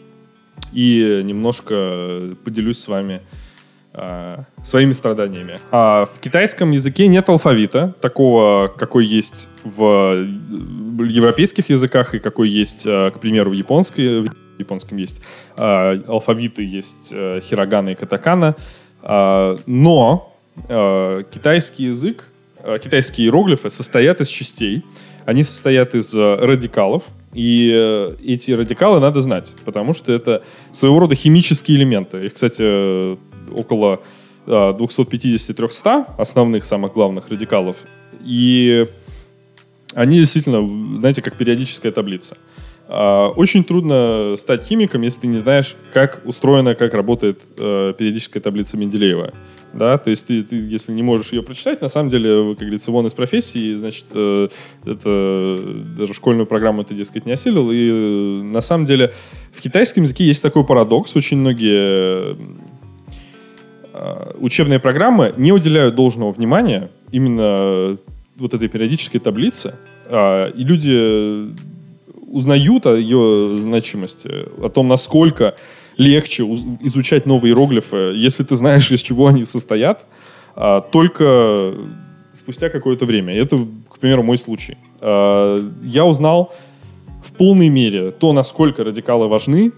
И 0.73 1.23
немножко 1.25 2.37
поделюсь 2.45 2.79
с 2.79 2.89
вами 2.89 3.21
а, 3.97 4.45
своими 4.63 4.93
страданиями. 4.93 5.59
в 5.71 6.21
китайском 6.21 6.71
языке 6.71 7.09
нет 7.09 7.29
алфавита, 7.29 7.95
такого, 8.01 8.69
какой 8.69 9.07
есть 9.07 9.49
в 9.65 10.27
европейских 11.05 11.71
языках 11.71 12.15
и 12.15 12.19
какой 12.19 12.49
есть, 12.51 12.85
к 12.85 13.15
примеру, 13.21 13.51
в 13.51 13.55
японской 13.55 14.29
в 14.57 14.61
японском 14.61 14.97
есть 14.99 15.21
э, 15.57 16.03
алфавиты, 16.07 16.65
есть 16.65 17.11
э, 17.13 17.41
хирогана 17.43 17.91
и 17.91 17.95
катакана, 17.95 18.57
э, 19.03 19.57
но 19.67 20.35
э, 20.69 21.23
китайский 21.31 21.85
язык, 21.85 22.29
э, 22.63 22.79
китайские 22.83 23.27
иероглифы 23.27 23.71
состоят 23.71 24.21
из 24.21 24.29
частей, 24.29 24.85
они 25.25 25.43
состоят 25.43 25.95
из 25.95 26.15
э, 26.15 26.37
радикалов, 26.37 27.03
и 27.35 27.71
э, 27.75 28.17
эти 28.25 28.53
радикалы 28.53 29.01
надо 29.01 29.21
знать, 29.21 29.55
потому 29.65 29.93
что 29.93 30.13
это 30.13 30.43
своего 30.73 31.01
рода 31.01 31.15
химические 31.15 31.77
элементы. 31.79 32.25
Их, 32.27 32.35
кстати, 32.35 32.63
э, 32.63 33.17
около 33.55 34.01
э, 34.47 34.51
250-300 34.51 36.15
основных, 36.19 36.65
самых 36.65 36.93
главных 36.93 37.29
радикалов. 37.29 37.77
И 38.25 38.87
они 39.95 40.19
действительно, 40.19 40.67
знаете, 40.99 41.23
как 41.23 41.37
периодическая 41.37 41.93
таблица. 41.93 42.37
А, 42.89 43.31
очень 43.31 43.65
трудно 43.65 44.37
стать 44.39 44.65
химиком, 44.65 45.03
если 45.03 45.21
ты 45.21 45.27
не 45.27 45.39
знаешь, 45.39 45.75
как 45.93 46.23
устроена, 46.25 46.75
как 46.75 46.95
работает 46.95 47.41
э, 47.59 47.95
периодическая 47.99 48.41
таблица 48.41 48.77
Менделеева. 48.77 49.33
Да, 49.73 49.99
то 49.99 50.11
есть 50.11 50.29
ты, 50.29 50.43
ты, 50.43 50.57
если 50.57 50.93
не 50.93 51.03
можешь 51.03 51.33
ее 51.33 51.43
прочитать, 51.43 51.83
на 51.83 51.89
самом 51.89 52.11
деле, 52.11 52.51
как 52.51 52.61
говорится, 52.61 52.93
вон 52.93 53.07
из 53.07 53.13
профессии, 53.13 53.75
значит, 53.75 54.07
э, 54.13 54.49
это 54.85 55.59
даже 55.99 56.15
школьную 56.15 56.47
программу 56.47 56.85
ты, 56.85 56.95
дескать, 56.95 57.27
не 57.27 57.33
осилил. 57.33 57.73
И 57.73 57.91
э, 57.91 58.43
на 58.45 58.61
самом 58.61 58.85
деле 58.85 59.11
в 59.53 59.61
китайском 59.61 60.05
языке 60.05 60.25
есть 60.25 60.43
такой 60.43 60.65
парадокс. 60.65 61.17
Очень 61.17 61.39
многие 61.39 62.33
э, 62.33 62.37
учебные 64.39 64.79
программы 64.79 65.35
не 65.37 65.53
уделяют 65.53 65.95
должного 65.95 66.33
внимания 66.33 66.91
именно 67.13 67.99
вот 68.37 68.55
этой 68.55 68.69
периодической 68.69 69.21
таблице. 69.21 69.75
Э, 70.07 70.51
и 70.51 70.65
люди 70.65 71.53
узнают 72.27 72.87
о 72.87 72.97
ее 72.97 73.57
значимости, 73.59 74.31
о 74.63 74.69
том, 74.69 74.89
насколько 74.89 75.55
легче 75.97 76.43
изучать 76.43 77.27
новые 77.27 77.53
иероглифы, 77.53 78.13
если 78.15 78.45
ты 78.45 78.57
знаешь, 78.57 78.91
из 78.91 79.01
чего 79.01 79.29
они 79.29 79.45
состоят, 79.45 80.07
а, 80.55 80.81
только 80.81 81.75
спустя 82.35 82.69
какое-то 82.69 83.07
время. 83.07 83.35
Это, 83.35 83.59
к 83.89 83.99
примеру, 83.99 84.23
мой 84.23 84.39
случай. 84.39 84.77
А, 85.01 85.59
я 85.83 86.05
узнал 86.05 86.53
в 87.25 87.33
полной 87.33 87.69
мере 87.69 88.11
то, 88.11 88.33
насколько 88.33 88.85
радикалы 88.85 89.29
важны, 89.29 89.69
э, 89.69 89.73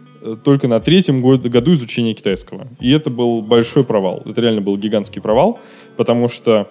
только 0.44 0.68
на 0.68 0.80
третьем 0.80 1.22
году 1.22 1.72
изучения 1.74 2.14
китайского. 2.14 2.68
И 2.80 2.90
это 2.90 3.10
был 3.10 3.42
большой 3.42 3.84
провал. 3.84 4.22
Это 4.24 4.40
реально 4.40 4.60
был 4.60 4.76
гигантский 4.76 5.20
провал, 5.20 5.60
потому 5.96 6.28
что 6.28 6.70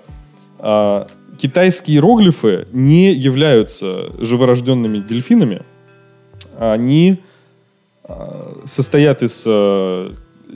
э, 0.59 1.05
китайские 1.37 1.97
иероглифы 1.97 2.67
не 2.71 3.13
являются 3.13 4.11
живорожденными 4.19 4.99
дельфинами. 4.99 5.61
Они 6.57 7.17
э, 8.03 8.55
состоят 8.65 9.23
из 9.23 9.43
э, 9.45 10.11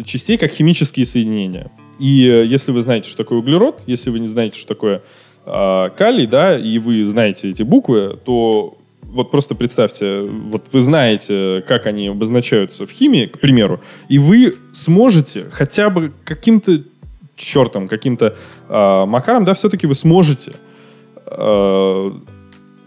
частей 0.06 0.38
как 0.38 0.52
химические 0.52 1.06
соединения. 1.06 1.72
И 2.00 2.28
э, 2.28 2.46
если 2.46 2.72
вы 2.72 2.82
знаете, 2.82 3.10
что 3.10 3.18
такое 3.18 3.40
углерод, 3.40 3.84
если 3.86 4.10
вы 4.10 4.20
не 4.20 4.28
знаете, 4.28 4.58
что 4.58 4.68
такое 4.68 5.02
э, 5.46 5.90
калий, 5.96 6.28
да, 6.28 6.58
и 6.58 6.78
вы 6.80 7.04
знаете 7.06 7.50
эти 7.50 7.64
буквы, 7.64 8.18
то 8.24 8.78
вот 9.12 9.32
просто 9.32 9.56
представьте, 9.56 10.22
вот 10.22 10.68
вы 10.72 10.82
знаете, 10.82 11.64
как 11.68 11.86
они 11.86 12.08
обозначаются 12.08 12.86
в 12.86 12.92
химии, 12.92 13.26
к 13.26 13.40
примеру, 13.40 13.82
и 14.10 14.18
вы 14.18 14.56
сможете 14.72 15.46
хотя 15.52 15.90
бы 15.90 16.12
каким-то 16.24 16.84
чертом, 17.36 17.88
каким-то 17.88 18.36
э, 18.70 19.06
макаром, 19.06 19.44
да, 19.44 19.54
все-таки 19.54 19.88
вы 19.88 19.96
сможете 19.96 20.54
э, 21.26 22.12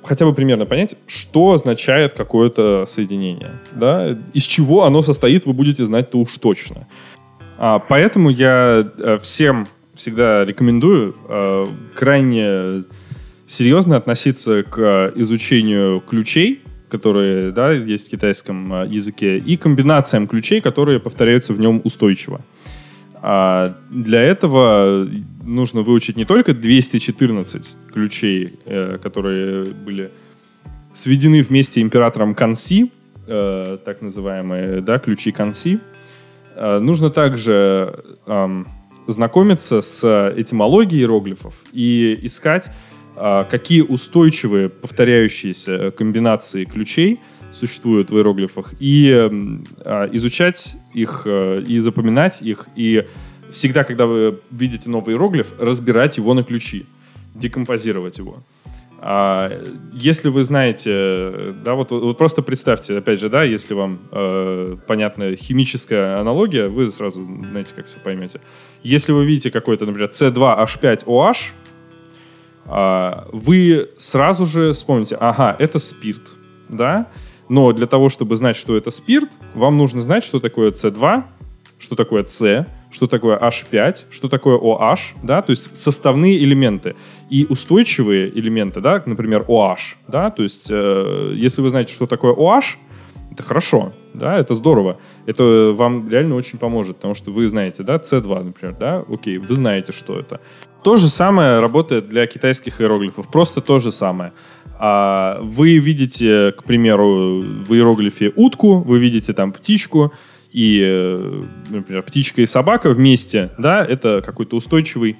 хотя 0.02 0.25
бы 0.25 0.35
примерно 0.35 0.66
понять, 0.66 0.97
что 1.07 1.52
означает 1.52 2.14
какое-то 2.14 2.87
соединение, 2.87 3.61
да, 3.73 4.16
из 4.33 4.43
чего 4.45 4.85
оно 4.85 5.02
состоит, 5.02 5.47
вы 5.47 5.52
будете 5.52 5.85
знать-то 5.85 6.19
уж 6.19 6.37
точно. 6.38 6.87
А, 7.59 7.78
поэтому 7.78 8.31
я 8.31 8.85
э, 8.99 9.16
всем 9.23 9.66
всегда 9.95 10.45
рекомендую 10.45 11.14
э, 11.28 11.64
крайне 11.95 12.85
серьезно 13.54 13.96
относиться 13.96 14.62
к 14.64 15.12
изучению 15.14 16.00
ключей, 16.00 16.62
которые 16.90 17.52
да, 17.52 17.73
есть 17.73 18.08
в 18.08 18.11
китайском 18.11 18.73
э, 18.73 18.87
языке, 18.88 19.38
и 19.38 19.56
комбинациям 19.56 20.26
ключей, 20.26 20.61
которые 20.61 21.00
повторяются 21.00 21.52
в 21.52 21.61
нем 21.61 21.80
устойчиво. 21.84 22.40
А 23.23 23.76
для 23.90 24.20
этого 24.20 25.08
нужно 25.42 25.82
выучить 25.82 26.16
не 26.16 26.25
только 26.25 26.52
214 26.52 27.76
ключей, 27.92 28.58
э, 28.66 28.99
которые 29.02 29.64
были 29.64 30.11
сведены 30.94 31.42
вместе 31.42 31.80
императором 31.80 32.34
Канси, 32.34 32.92
э, 33.26 33.78
так 33.84 34.02
называемые 34.02 34.80
да, 34.80 34.99
ключи 34.99 35.32
Канси. 35.32 35.80
Э, 36.56 36.78
нужно 36.78 37.11
также 37.11 38.04
знакомиться 39.06 39.82
с 39.82 40.32
этимологией 40.34 41.02
иероглифов 41.02 41.54
и 41.75 42.18
искать 42.23 42.68
а, 42.68 42.93
какие 43.14 43.83
устойчивые 43.83 44.68
повторяющиеся 44.68 45.90
комбинации 45.92 46.64
ключей 46.64 47.18
существуют 47.54 48.11
в 48.11 48.16
иероглифах, 48.16 48.75
и 48.80 49.11
а, 49.85 50.09
изучать 50.12 50.76
их, 50.92 51.23
э, 51.25 51.62
и 51.66 51.78
запоминать 51.80 52.42
их, 52.42 52.66
и 52.76 53.06
всегда, 53.50 53.85
когда 53.85 54.06
вы 54.06 54.40
видите 54.50 54.90
новый 54.90 55.14
иероглиф, 55.14 55.52
разбирать 55.59 56.16
его 56.16 56.35
на 56.35 56.42
ключи, 56.42 56.87
декомпозировать 57.35 58.18
его. 58.18 58.42
А 59.06 59.62
если 59.92 60.30
вы 60.30 60.44
знаете, 60.44 61.54
да, 61.62 61.75
вот, 61.75 61.90
вот 61.90 62.16
просто 62.16 62.40
представьте, 62.40 62.97
опять 62.97 63.21
же, 63.21 63.28
да, 63.28 63.44
если 63.44 63.75
вам 63.75 63.99
э, 64.11 64.76
понятна 64.87 65.37
химическая 65.37 66.21
аналогия, 66.21 66.68
вы 66.68 66.90
сразу 66.90 67.23
знаете, 67.23 67.73
как 67.76 67.87
все 67.87 67.99
поймете. 67.99 68.40
Если 68.83 69.12
вы 69.12 69.26
видите 69.26 69.50
какой-то, 69.50 69.85
например, 69.85 70.11
C2H5OH, 70.11 71.06
а, 71.06 71.35
вы 72.66 73.90
сразу 73.99 74.47
же 74.47 74.73
вспомните, 74.73 75.16
ага, 75.21 75.54
это 75.59 75.78
спирт, 75.78 76.23
да? 76.68 77.09
Но 77.49 77.73
для 77.73 77.87
того, 77.87 78.09
чтобы 78.09 78.37
знать, 78.37 78.56
что 78.56 78.76
это 78.76 78.90
спирт, 78.90 79.30
вам 79.54 79.76
нужно 79.76 80.00
знать, 80.00 80.25
что 80.25 80.40
такое 80.40 80.71
С2, 80.71 81.25
что 81.78 81.94
такое 81.94 82.25
С, 82.25 82.66
что 82.90 83.06
такое 83.06 83.38
H5, 83.38 84.04
что 84.11 84.28
такое 84.28 84.56
OH, 84.56 84.99
да, 85.23 85.42
то 85.42 85.50
есть 85.50 85.76
составные 85.76 86.38
элементы 86.38 86.94
и 87.28 87.44
устойчивые 87.49 88.30
элементы, 88.38 88.80
да, 88.80 89.02
например, 89.04 89.44
OH, 89.49 89.97
да, 90.09 90.30
то 90.30 90.42
есть 90.42 90.68
э, 90.70 91.35
если 91.37 91.61
вы 91.61 91.70
знаете, 91.70 91.92
что 91.92 92.07
такое 92.07 92.33
OH, 92.33 92.77
это 93.33 93.42
хорошо, 93.42 93.92
да, 94.14 94.38
это 94.38 94.55
здорово. 94.55 94.98
Это 95.27 95.72
вам 95.72 96.09
реально 96.09 96.37
очень 96.37 96.57
поможет, 96.57 96.96
потому 96.96 97.14
что 97.14 97.33
вы 97.33 97.48
знаете, 97.48 97.83
да, 97.83 97.96
C2, 97.96 98.44
например, 98.44 98.77
да, 98.79 99.05
окей, 99.09 99.38
вы 99.38 99.53
знаете, 99.55 99.90
что 99.90 100.16
это. 100.16 100.40
То 100.85 100.97
же 100.97 101.09
самое 101.09 101.61
работает 101.61 102.11
для 102.11 102.27
китайских 102.27 102.81
иероглифов, 102.83 103.31
просто 103.31 103.62
то 103.62 103.79
же 103.79 103.90
самое. 103.90 104.35
А 104.79 105.38
вы 105.40 105.79
видите, 105.79 106.53
к 106.53 106.64
примеру, 106.64 107.40
в 107.40 107.73
иероглифе 107.73 108.31
утку, 108.37 108.81
вы 108.81 108.99
видите 108.99 109.33
там 109.33 109.53
птичку, 109.53 110.12
и, 110.53 110.81
э, 110.85 111.44
например, 111.70 112.03
птичка 112.03 112.42
и 112.42 112.47
собака 112.47 112.90
вместе, 112.90 113.51
да, 113.57 113.83
это 113.83 114.23
какой-то 114.25 114.57
устойчивый 114.57 115.16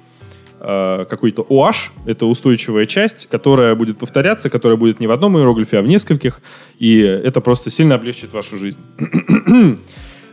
э, 0.59 1.05
какой-то 1.09 1.41
OH, 1.41 1.91
это 2.05 2.27
устойчивая 2.27 2.85
часть, 2.85 3.27
которая 3.27 3.73
будет 3.73 3.97
повторяться, 3.97 4.49
которая 4.49 4.77
будет 4.77 4.99
не 4.99 5.07
в 5.07 5.11
одном 5.11 5.35
иероглифе, 5.37 5.79
а 5.79 5.81
в 5.81 5.87
нескольких, 5.87 6.41
и 6.77 6.99
это 6.99 7.41
просто 7.41 7.71
сильно 7.71 7.95
облегчит 7.95 8.31
вашу 8.33 8.57
жизнь. 8.57 8.79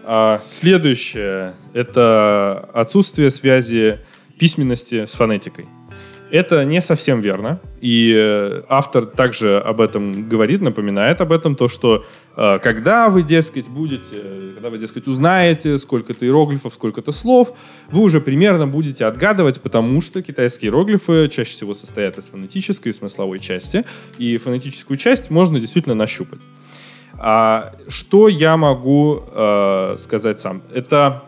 а, 0.05 0.43
следующее— 0.45 1.55
это 1.73 2.69
отсутствие 2.75 3.31
связи 3.31 3.99
письменности 4.43 5.05
с 5.07 5.13
фонетикой. 5.13 5.67
Это 6.33 6.65
не 6.65 6.83
совсем 6.83 7.21
верно. 7.21 7.61
И 7.81 8.13
э, 8.17 8.63
автор 8.69 9.07
также 9.07 9.61
об 9.61 9.81
этом 9.81 10.29
говорит, 10.29 10.63
напоминает 10.63 11.21
об 11.21 11.31
этом, 11.31 11.55
то, 11.55 11.69
что 11.69 12.05
э, 12.37 12.59
когда 12.59 13.09
вы, 13.09 13.23
дескать, 13.23 13.69
будете, 13.69 14.17
когда 14.55 14.71
вы, 14.71 14.79
дескать, 14.79 15.07
узнаете 15.07 15.79
сколько-то 15.79 16.27
иероглифов, 16.27 16.75
сколько-то 16.75 17.13
слов, 17.13 17.57
вы 17.93 18.03
уже 18.03 18.21
примерно 18.21 18.67
будете 18.67 19.05
отгадывать, 19.05 19.61
потому 19.61 20.03
что 20.03 20.23
китайские 20.23 20.71
иероглифы 20.71 21.29
чаще 21.29 21.53
всего 21.53 21.75
состоят 21.75 22.19
из 22.19 22.27
фонетической 22.27 22.91
и 22.91 22.93
смысловой 22.93 23.39
части, 23.39 23.85
и 24.19 24.39
фонетическую 24.39 24.97
часть 24.97 25.31
можно 25.31 25.61
действительно 25.61 25.95
нащупать. 25.95 26.41
А 27.17 27.75
что 27.87 28.27
я 28.27 28.57
могу 28.57 29.23
э, 29.31 29.95
сказать 29.99 30.41
сам? 30.41 30.63
Это 30.75 31.23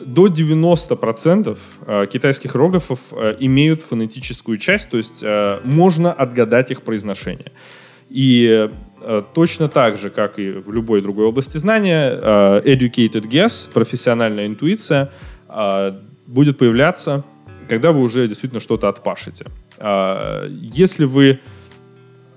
до 0.00 0.26
90% 0.26 1.58
э, 1.86 2.06
китайских 2.06 2.56
иероглифов 2.56 2.98
э, 3.12 3.36
имеют 3.40 3.82
фонетическую 3.82 4.58
часть, 4.58 4.90
то 4.90 4.96
есть 4.96 5.22
э, 5.22 5.60
можно 5.64 6.12
отгадать 6.12 6.70
их 6.70 6.82
произношение. 6.82 7.52
И 8.08 8.68
точно 9.34 9.68
так 9.68 9.96
же, 9.98 10.10
как 10.10 10.40
и 10.40 10.50
в 10.50 10.72
любой 10.72 11.00
другой 11.00 11.26
области 11.26 11.58
знания, 11.58 12.10
educated 12.64 13.28
guess, 13.30 13.68
профессиональная 13.72 14.48
интуиция, 14.48 15.12
будет 16.26 16.58
появляться, 16.58 17.24
когда 17.68 17.92
вы 17.92 18.00
уже 18.00 18.26
действительно 18.26 18.60
что-то 18.60 18.88
отпашете. 18.88 19.46
Если 20.50 21.04
вы 21.04 21.38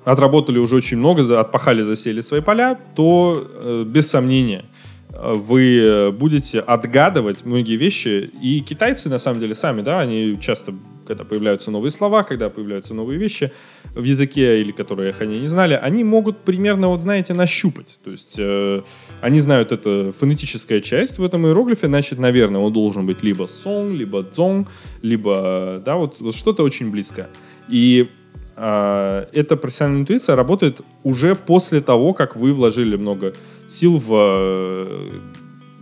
отработали 0.06 0.60
уже 0.60 0.76
очень 0.76 0.97
много, 0.97 1.39
отпахали, 1.39 1.82
засели 1.82 2.21
свои 2.21 2.41
поля, 2.41 2.80
то 2.95 3.84
без 3.88 4.12
сомнения– 4.12 4.65
вы 5.15 6.12
будете 6.12 6.60
отгадывать 6.60 7.45
многие 7.45 7.76
вещи. 7.76 8.32
И 8.41 8.62
китайцы, 8.62 9.10
на 9.10 9.19
самом 9.19 9.39
деле, 9.39 9.54
сами, 9.54 9.82
да, 9.82 9.99
они 9.99 10.39
часто, 10.41 10.73
когда 11.06 11.23
появляются 11.23 11.69
новые 11.71 11.91
слова, 11.91 12.23
когда 12.23 12.49
появляются 12.49 12.93
новые 12.93 13.19
вещи 13.19 13.52
в 13.93 14.04
языке, 14.04 14.60
или 14.62 14.71
которые 14.71 15.12
их 15.12 15.21
они 15.21 15.39
не 15.39 15.47
знали, 15.47 15.80
они 15.82 16.04
могут 16.04 16.39
примерно, 16.39 16.88
вот 16.88 17.02
знаете, 17.02 17.34
нащупать. 17.34 17.99
То 18.04 18.12
есть 18.12 18.36
э, 18.39 18.82
они 19.21 19.41
знают, 19.41 19.71
это 19.71 20.12
фонетическая 20.19 20.82
часть 20.82 21.19
в 21.19 21.23
этом 21.23 21.45
иероглифе, 21.45 21.88
значит, 21.88 22.17
наверное, 22.17 22.62
он 22.62 22.73
должен 22.73 23.06
быть 23.06 23.21
либо 23.23 23.45
сон, 23.45 23.93
либо 23.93 24.23
дзон, 24.23 24.67
либо, 25.04 25.82
да, 25.86 25.95
вот, 25.95 26.19
вот 26.19 26.36
что-то 26.36 26.63
очень 26.63 26.89
близкое. 26.89 27.30
И 27.69 28.10
э, 28.10 28.23
эта 28.56 29.58
профессиональная 29.58 30.02
интуиция 30.02 30.36
работает 30.36 30.82
уже 31.04 31.36
после 31.36 31.82
того, 31.82 32.13
как 32.13 32.36
вы 32.36 32.54
вложили 32.54 32.96
много 32.96 33.34
сил 33.68 33.98
в 33.98 34.10
э, 34.12 35.20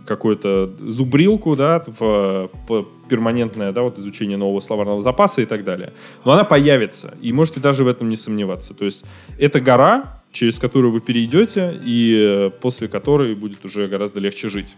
какую-то 0.06 0.70
зубрилку, 0.80 1.56
да, 1.56 1.82
в, 1.86 2.50
в 2.68 2.86
перманентное, 3.08 3.72
да, 3.72 3.82
вот 3.82 3.98
изучение 3.98 4.36
нового 4.36 4.60
словарного 4.60 5.02
запаса 5.02 5.42
и 5.42 5.46
так 5.46 5.64
далее. 5.64 5.92
Но 6.24 6.32
она 6.32 6.44
появится, 6.44 7.14
и 7.20 7.32
можете 7.32 7.60
даже 7.60 7.84
в 7.84 7.88
этом 7.88 8.08
не 8.08 8.16
сомневаться. 8.16 8.74
То 8.74 8.84
есть 8.84 9.04
это 9.38 9.60
гора, 9.60 10.22
через 10.32 10.58
которую 10.58 10.92
вы 10.92 11.00
перейдете, 11.00 11.78
и 11.84 12.14
э, 12.16 12.50
после 12.60 12.88
которой 12.88 13.34
будет 13.34 13.64
уже 13.64 13.86
гораздо 13.88 14.20
легче 14.20 14.48
жить. 14.48 14.76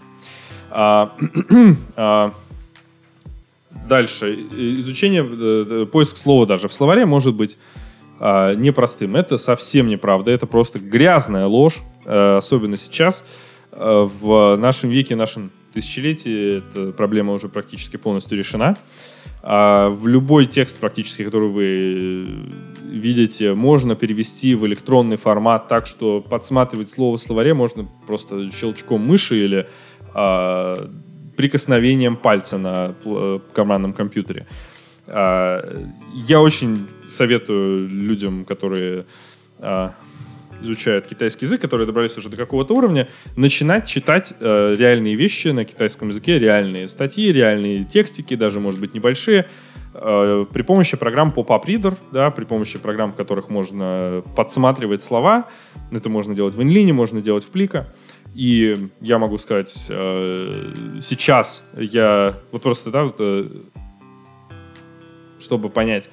А, 0.71 1.17
а, 1.97 2.35
дальше. 3.89 4.35
Изучение, 4.35 5.25
э, 5.25 5.87
поиск 5.87 6.17
слова 6.17 6.47
даже 6.47 6.69
в 6.69 6.73
словаре 6.73 7.07
может 7.07 7.35
быть 7.35 7.57
а, 8.27 8.55
непростым. 8.55 9.17
Это 9.17 9.37
совсем 9.37 9.87
неправда, 9.87 10.31
это 10.31 10.47
просто 10.47 10.79
грязная 10.79 11.45
ложь, 11.45 11.83
а, 12.07 12.39
особенно 12.39 12.79
сейчас. 12.79 13.23
А, 13.71 14.07
в 14.07 14.57
нашем 14.57 14.89
веке, 14.89 15.15
нашем 15.15 15.51
тысячелетии 15.75 16.59
эта 16.59 16.93
проблема 16.93 17.35
уже 17.35 17.51
практически 17.51 17.99
полностью 17.99 18.39
решена. 18.39 18.77
А 19.43 19.91
в 19.91 20.07
любой 20.07 20.47
текст 20.47 20.81
практически, 20.81 21.23
который 21.23 21.51
вы 21.51 22.51
видите, 22.83 23.53
можно 23.53 23.95
перевести 23.95 24.55
в 24.55 24.65
электронный 24.67 25.19
формат 25.19 25.69
так, 25.69 25.87
что 25.87 26.23
подсматривать 26.23 26.91
слово 26.91 27.19
в 27.19 27.21
словаре 27.21 27.53
можно 27.53 27.87
просто 28.07 28.51
щелчком 28.53 29.07
мыши 29.07 29.45
или 29.45 29.69
э, 30.15 30.77
прикосновением 31.37 32.17
пальца 32.17 32.57
на 32.57 32.95
э, 33.05 33.39
командном 33.53 33.93
компьютере. 33.93 34.47
Э, 35.07 35.87
я 36.15 36.41
очень 36.41 36.89
советую 37.09 37.89
людям, 37.89 38.45
которые 38.45 39.05
э, 39.59 39.89
изучают 40.63 41.07
китайский 41.07 41.45
язык, 41.47 41.61
которые 41.61 41.87
добрались 41.87 42.17
уже 42.17 42.29
до 42.29 42.37
какого-то 42.37 42.75
уровня, 42.75 43.09
начинать 43.37 43.87
читать 43.87 44.33
э, 44.41 44.75
реальные 44.79 45.15
вещи 45.15 45.49
на 45.49 45.65
китайском 45.65 46.09
языке, 46.09 46.39
реальные 46.39 46.89
статьи, 46.89 47.33
реальные 47.33 47.85
текстики, 47.85 48.35
даже, 48.35 48.61
может 48.61 48.81
быть, 48.81 48.95
небольшие, 48.95 49.47
при 49.93 50.63
помощи 50.63 50.97
программ 50.97 51.33
Pop-Up 51.35 51.67
Reader, 51.67 51.97
да, 52.11 52.33
при 52.33 52.45
помощи 52.45 52.81
программ, 52.81 53.13
в 53.13 53.15
которых 53.15 53.49
можно 53.49 54.25
подсматривать 54.35 55.05
слова. 55.05 55.49
Это 55.93 56.09
можно 56.09 56.35
делать 56.35 56.57
в 56.57 56.63
инлине, 56.65 56.93
можно 56.93 57.21
делать 57.21 57.45
в 57.45 57.49
плика. 57.51 57.95
И 58.35 58.75
я 59.01 59.21
могу 59.21 59.39
сказать, 59.39 59.71
сейчас 59.71 61.63
я 61.77 62.35
вот 62.51 62.63
просто, 62.63 62.91
да, 62.91 63.05
вот, 63.05 63.17
э, 63.21 63.47
чтобы 65.45 65.69
понять, 65.69 66.09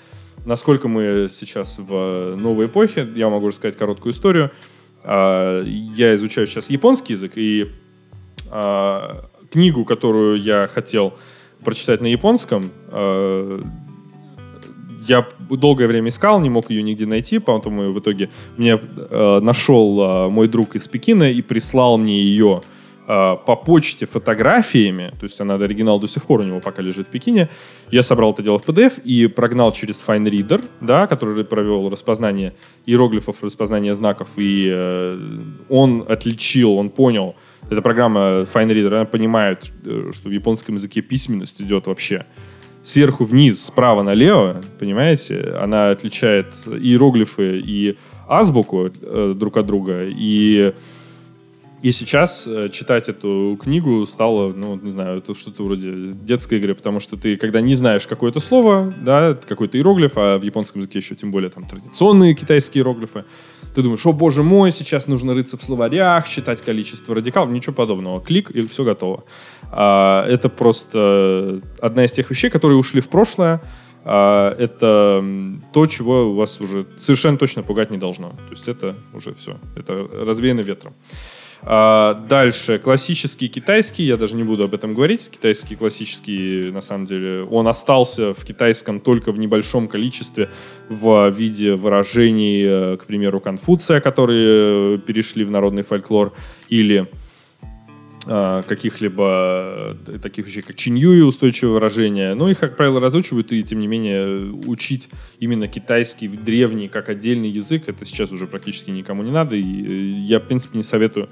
насколько 0.45 0.87
мы 0.87 1.29
сейчас 1.31 1.77
в 1.77 2.35
новой 2.35 2.65
эпохе, 2.67 3.07
я 3.15 3.29
могу 3.29 3.47
рассказать 3.47 3.77
короткую 3.77 4.13
историю. 4.13 4.51
Э, 5.03 5.63
я 5.65 6.15
изучаю 6.15 6.47
сейчас 6.47 6.69
японский 6.69 7.13
язык, 7.13 7.33
и 7.35 7.71
э, 8.51 8.99
книгу, 9.51 9.85
которую 9.85 10.41
я 10.41 10.67
хотел 10.67 11.13
прочитать 11.63 12.01
на 12.01 12.07
японском, 12.07 12.69
э, 12.89 13.61
я 15.07 15.27
долгое 15.49 15.87
время 15.87 16.09
искал, 16.09 16.39
не 16.39 16.49
мог 16.49 16.69
ее 16.69 16.83
нигде 16.83 17.07
найти, 17.07 17.39
поэтому 17.39 17.91
в 17.91 17.99
итоге 17.99 18.29
мне 18.57 18.79
нашел 19.09 20.29
мой 20.29 20.47
друг 20.47 20.75
из 20.75 20.87
Пекина 20.87 21.31
и 21.31 21.41
прислал 21.41 21.97
мне 21.97 22.21
ее 22.21 22.61
по 23.07 23.55
почте 23.65 24.05
фотографиями, 24.05 25.13
то 25.19 25.25
есть 25.25 25.41
она 25.41 25.55
оригинал 25.55 25.99
до 25.99 26.07
сих 26.07 26.23
пор 26.23 26.41
у 26.41 26.43
него 26.43 26.59
пока 26.59 26.81
лежит 26.81 27.07
в 27.07 27.09
Пекине. 27.09 27.49
Я 27.89 28.03
собрал 28.03 28.31
это 28.31 28.43
дело 28.43 28.57
в 28.57 28.67
PDF 28.67 29.01
и 29.01 29.27
прогнал 29.27 29.71
через 29.71 30.03
FineReader, 30.05 30.63
да, 30.81 31.07
который 31.07 31.43
провел 31.43 31.89
распознание 31.89 32.53
иероглифов, 32.85 33.43
распознание 33.43 33.95
знаков, 33.95 34.29
и 34.37 34.69
э, 34.71 35.17
он 35.69 36.05
отличил, 36.07 36.77
он 36.77 36.89
понял, 36.89 37.35
эта 37.69 37.81
программа 37.81 38.45
FineReader, 38.53 38.87
она 38.87 39.05
понимает, 39.05 39.71
э, 39.83 40.11
что 40.13 40.29
в 40.29 40.31
японском 40.31 40.75
языке 40.75 41.01
письменность 41.01 41.61
идет 41.61 41.87
вообще 41.87 42.25
сверху 42.83 43.25
вниз, 43.25 43.63
справа 43.63 44.03
налево, 44.03 44.61
понимаете, 44.79 45.55
она 45.61 45.91
отличает 45.91 46.47
иероглифы 46.65 47.59
и 47.59 47.97
азбуку 48.27 48.89
э, 48.89 49.33
друг 49.35 49.57
от 49.57 49.65
друга, 49.65 50.07
и 50.07 50.73
и 51.81 51.91
сейчас 51.91 52.47
э, 52.47 52.69
читать 52.69 53.09
эту 53.09 53.57
книгу 53.61 54.05
стало, 54.05 54.53
ну, 54.53 54.75
не 54.75 54.91
знаю, 54.91 55.17
это 55.17 55.33
что-то 55.33 55.63
вроде 55.63 56.11
детской 56.13 56.59
игры, 56.59 56.75
потому 56.75 56.99
что 56.99 57.17
ты, 57.17 57.37
когда 57.37 57.59
не 57.59 57.73
знаешь 57.73 58.05
какое-то 58.05 58.39
слово, 58.39 58.93
да, 59.01 59.33
какой-то 59.33 59.77
иероглиф, 59.77 60.11
а 60.15 60.37
в 60.37 60.43
японском 60.43 60.81
языке 60.81 60.99
еще 60.99 61.15
тем 61.15 61.31
более 61.31 61.49
там 61.49 61.65
традиционные 61.65 62.35
китайские 62.35 62.81
иероглифы, 62.81 63.25
ты 63.73 63.81
думаешь, 63.81 64.05
о 64.05 64.11
боже 64.11 64.43
мой, 64.43 64.71
сейчас 64.71 65.07
нужно 65.07 65.33
рыться 65.33 65.57
в 65.57 65.63
словарях, 65.63 66.27
считать 66.27 66.61
количество 66.61 67.15
радикалов, 67.15 67.49
ничего 67.49 67.73
подобного. 67.73 68.21
Клик, 68.21 68.51
и 68.51 68.61
все 68.61 68.83
готово. 68.83 69.23
А, 69.71 70.25
это 70.27 70.49
просто 70.49 71.61
одна 71.79 72.05
из 72.05 72.11
тех 72.11 72.29
вещей, 72.29 72.49
которые 72.49 72.77
ушли 72.77 73.01
в 73.01 73.07
прошлое, 73.07 73.61
а, 74.03 74.55
это 74.57 75.23
то, 75.73 75.87
чего 75.87 76.35
вас 76.35 76.59
уже 76.59 76.85
совершенно 76.99 77.37
точно 77.37 77.63
пугать 77.63 77.91
не 77.91 77.97
должно. 77.97 78.29
То 78.29 78.51
есть 78.51 78.67
это 78.67 78.95
уже 79.13 79.33
все, 79.33 79.57
это 79.75 80.07
развеяно 80.13 80.61
ветром. 80.61 80.93
А, 81.63 82.13
дальше, 82.13 82.79
классический 82.79 83.47
китайский, 83.47 84.03
я 84.03 84.17
даже 84.17 84.35
не 84.35 84.43
буду 84.43 84.63
об 84.63 84.73
этом 84.73 84.95
говорить. 84.95 85.29
Китайский 85.29 85.75
классический, 85.75 86.71
на 86.71 86.81
самом 86.81 87.05
деле, 87.05 87.43
он 87.43 87.67
остался 87.67 88.33
в 88.33 88.43
китайском 88.43 88.99
только 88.99 89.31
в 89.31 89.37
небольшом 89.37 89.87
количестве 89.87 90.49
в 90.89 91.29
виде 91.29 91.75
выражений, 91.75 92.63
э, 92.65 92.97
к 92.97 93.05
примеру, 93.05 93.39
Конфуция, 93.39 94.01
которые 94.01 94.97
перешли 94.97 95.43
в 95.43 95.51
народный 95.51 95.83
фольклор, 95.83 96.33
или 96.69 97.07
каких-либо 98.25 99.95
э, 100.05 100.19
таких 100.21 100.45
вещей, 100.45 100.61
как 100.61 100.75
чинью 100.75 101.13
и 101.13 101.21
устойчивое 101.21 101.73
выражение. 101.73 102.35
Но 102.35 102.49
их, 102.49 102.59
как 102.59 102.77
правило, 102.77 102.99
разучивают, 102.99 103.51
и, 103.51 103.63
тем 103.63 103.79
не 103.79 103.87
менее, 103.87 104.51
учить 104.67 105.09
именно 105.39 105.67
китайский 105.67 106.27
древний 106.27 106.87
как 106.87 107.09
отдельный 107.09 107.49
язык, 107.49 107.83
это 107.87 108.05
сейчас 108.05 108.31
уже 108.31 108.45
практически 108.45 108.91
никому 108.91 109.23
не 109.23 109.31
надо, 109.31 109.55
и 109.55 109.61
э, 109.61 110.09
я, 110.19 110.39
в 110.39 110.43
принципе, 110.43 110.77
не 110.77 110.83
советую 110.83 111.29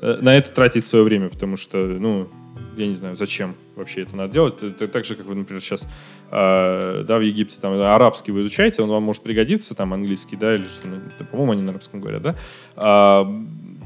э, 0.00 0.18
на 0.20 0.36
это 0.36 0.50
тратить 0.50 0.86
свое 0.86 1.04
время, 1.04 1.28
потому 1.28 1.56
что, 1.56 1.78
ну, 1.78 2.28
я 2.76 2.86
не 2.86 2.96
знаю, 2.96 3.16
зачем 3.16 3.54
вообще 3.76 4.02
это 4.02 4.16
надо 4.16 4.32
делать. 4.32 4.62
Это 4.62 4.88
так 4.88 5.04
же, 5.04 5.14
как 5.14 5.26
вы, 5.26 5.34
например, 5.34 5.62
сейчас 5.62 5.86
э, 6.32 7.04
да, 7.06 7.18
в 7.18 7.20
Египте 7.20 7.58
там 7.60 7.74
арабский 7.74 8.32
вы 8.32 8.40
изучаете, 8.40 8.82
он 8.82 8.88
вам 8.88 9.02
может 9.02 9.22
пригодиться, 9.22 9.74
там 9.74 9.92
английский, 9.92 10.36
да, 10.36 10.54
или 10.54 10.64
что, 10.64 10.88
ну, 10.88 11.00
по-моему, 11.30 11.52
они 11.52 11.62
на 11.62 11.70
арабском 11.70 12.00
говорят, 12.00 12.22
да. 12.22 12.36
А, 12.76 13.24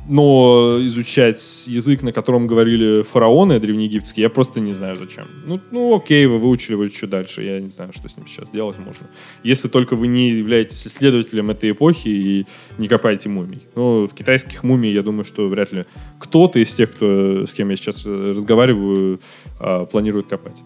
но 0.09 0.79
изучать 0.83 1.65
язык, 1.67 2.03
на 2.03 2.13
котором 2.13 2.47
говорили 2.47 3.03
фараоны 3.03 3.59
древнеегипетские, 3.59 4.25
я 4.25 4.31
просто 4.31 4.61
не 4.61 4.73
знаю 4.73 4.97
зачем. 4.97 5.27
Ну, 5.47 5.61
ну 5.71 5.97
окей, 5.97 6.27
вы 6.27 6.39
выучили, 6.39 6.75
вы 6.75 6.89
что 6.89 7.07
дальше? 7.07 7.43
Я 7.43 7.61
не 7.61 7.69
знаю, 7.69 7.93
что 7.93 8.09
с 8.09 8.17
ним 8.17 8.27
сейчас 8.27 8.51
делать 8.51 8.79
можно. 8.79 9.09
Если 9.43 9.69
только 9.69 9.97
вы 9.97 10.07
не 10.07 10.31
являетесь 10.31 10.87
исследователем 10.87 11.51
этой 11.51 11.71
эпохи 11.71 12.09
и 12.09 12.47
не 12.79 12.89
копаете 12.89 13.29
мумий. 13.29 13.63
Ну, 13.75 14.07
в 14.07 14.15
китайских 14.15 14.63
мумий, 14.63 14.93
я 14.93 15.03
думаю, 15.03 15.25
что 15.25 15.49
вряд 15.49 15.73
ли 15.73 15.87
кто-то 16.19 16.59
из 16.59 16.73
тех, 16.73 16.91
кто, 16.93 17.47
с 17.47 17.53
кем 17.53 17.71
я 17.71 17.77
сейчас 17.77 18.05
разговариваю, 18.05 19.21
а, 19.59 19.87
планирует 19.87 20.27
копать. 20.27 20.63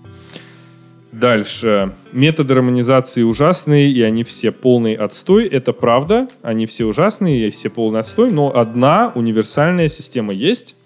Дальше. 1.19 1.95
Методы 2.13 2.55
романизации 2.55 3.23
ужасные, 3.23 3.91
и 3.91 4.03
они 4.03 4.23
все 4.23 4.53
полный 4.53 4.95
отстой. 4.95 5.47
Это 5.47 5.73
правда. 5.73 6.29
Они 6.43 6.67
все 6.67 6.85
ужасные, 6.85 7.49
и 7.49 7.51
все 7.51 7.71
полный 7.71 8.01
отстой. 8.01 8.31
Но 8.31 8.57
одна 8.57 9.11
универсальная 9.17 9.89
система 9.89 10.33
есть. 10.33 10.77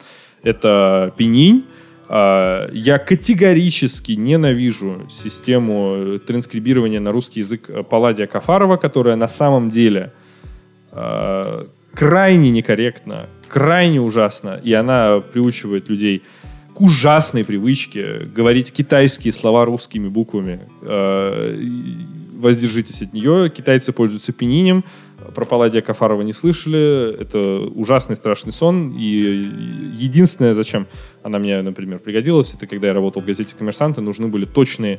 Это 0.43 1.13
пенинь. 1.19 1.67
А, 2.09 2.71
я 2.73 2.99
категорически 2.99 4.13
ненавижу 4.13 5.07
систему 5.11 6.19
транскрибирования 6.27 7.01
на 7.01 7.13
русский 7.13 7.41
язык 7.41 7.69
Палладия 7.91 8.27
Кафарова, 8.27 8.79
которая 8.79 9.17
на 9.17 9.29
самом 9.29 9.71
деле 9.71 10.15
а, 10.93 11.69
крайне 11.93 12.51
некорректна, 12.51 13.29
крайне 13.49 14.01
ужасна, 14.01 14.59
и 14.63 14.73
она 14.73 15.21
приучивает 15.21 15.91
людей 15.91 16.23
к 16.75 16.81
ужасной 16.81 17.45
привычке 17.45 18.21
говорить 18.35 18.73
китайские 18.73 19.33
слова 19.33 19.65
русскими 19.65 20.09
буквами. 20.09 20.69
Э, 20.83 21.57
воздержитесь 22.35 23.03
от 23.03 23.13
нее. 23.13 23.51
Китайцы 23.51 23.93
пользуются 23.93 24.33
пенинем. 24.33 24.85
Про 25.35 25.45
Палладия 25.45 25.83
Кафарова 25.83 26.23
не 26.23 26.33
слышали. 26.33 27.15
Это 27.21 27.61
ужасный 27.61 28.17
страшный 28.17 28.53
сон. 28.53 28.93
И 28.97 29.45
единственное, 29.97 30.55
зачем 30.55 30.87
она 31.23 31.39
мне, 31.39 31.63
например, 31.63 31.99
пригодилась, 32.01 32.55
это 32.55 32.67
когда 32.67 32.89
я 32.89 32.95
работал 32.95 33.23
в 33.23 33.27
газете 33.27 33.55
«Коммерсанты», 33.57 34.01
нужны 34.01 34.29
были 34.29 34.45
точные 34.45 34.99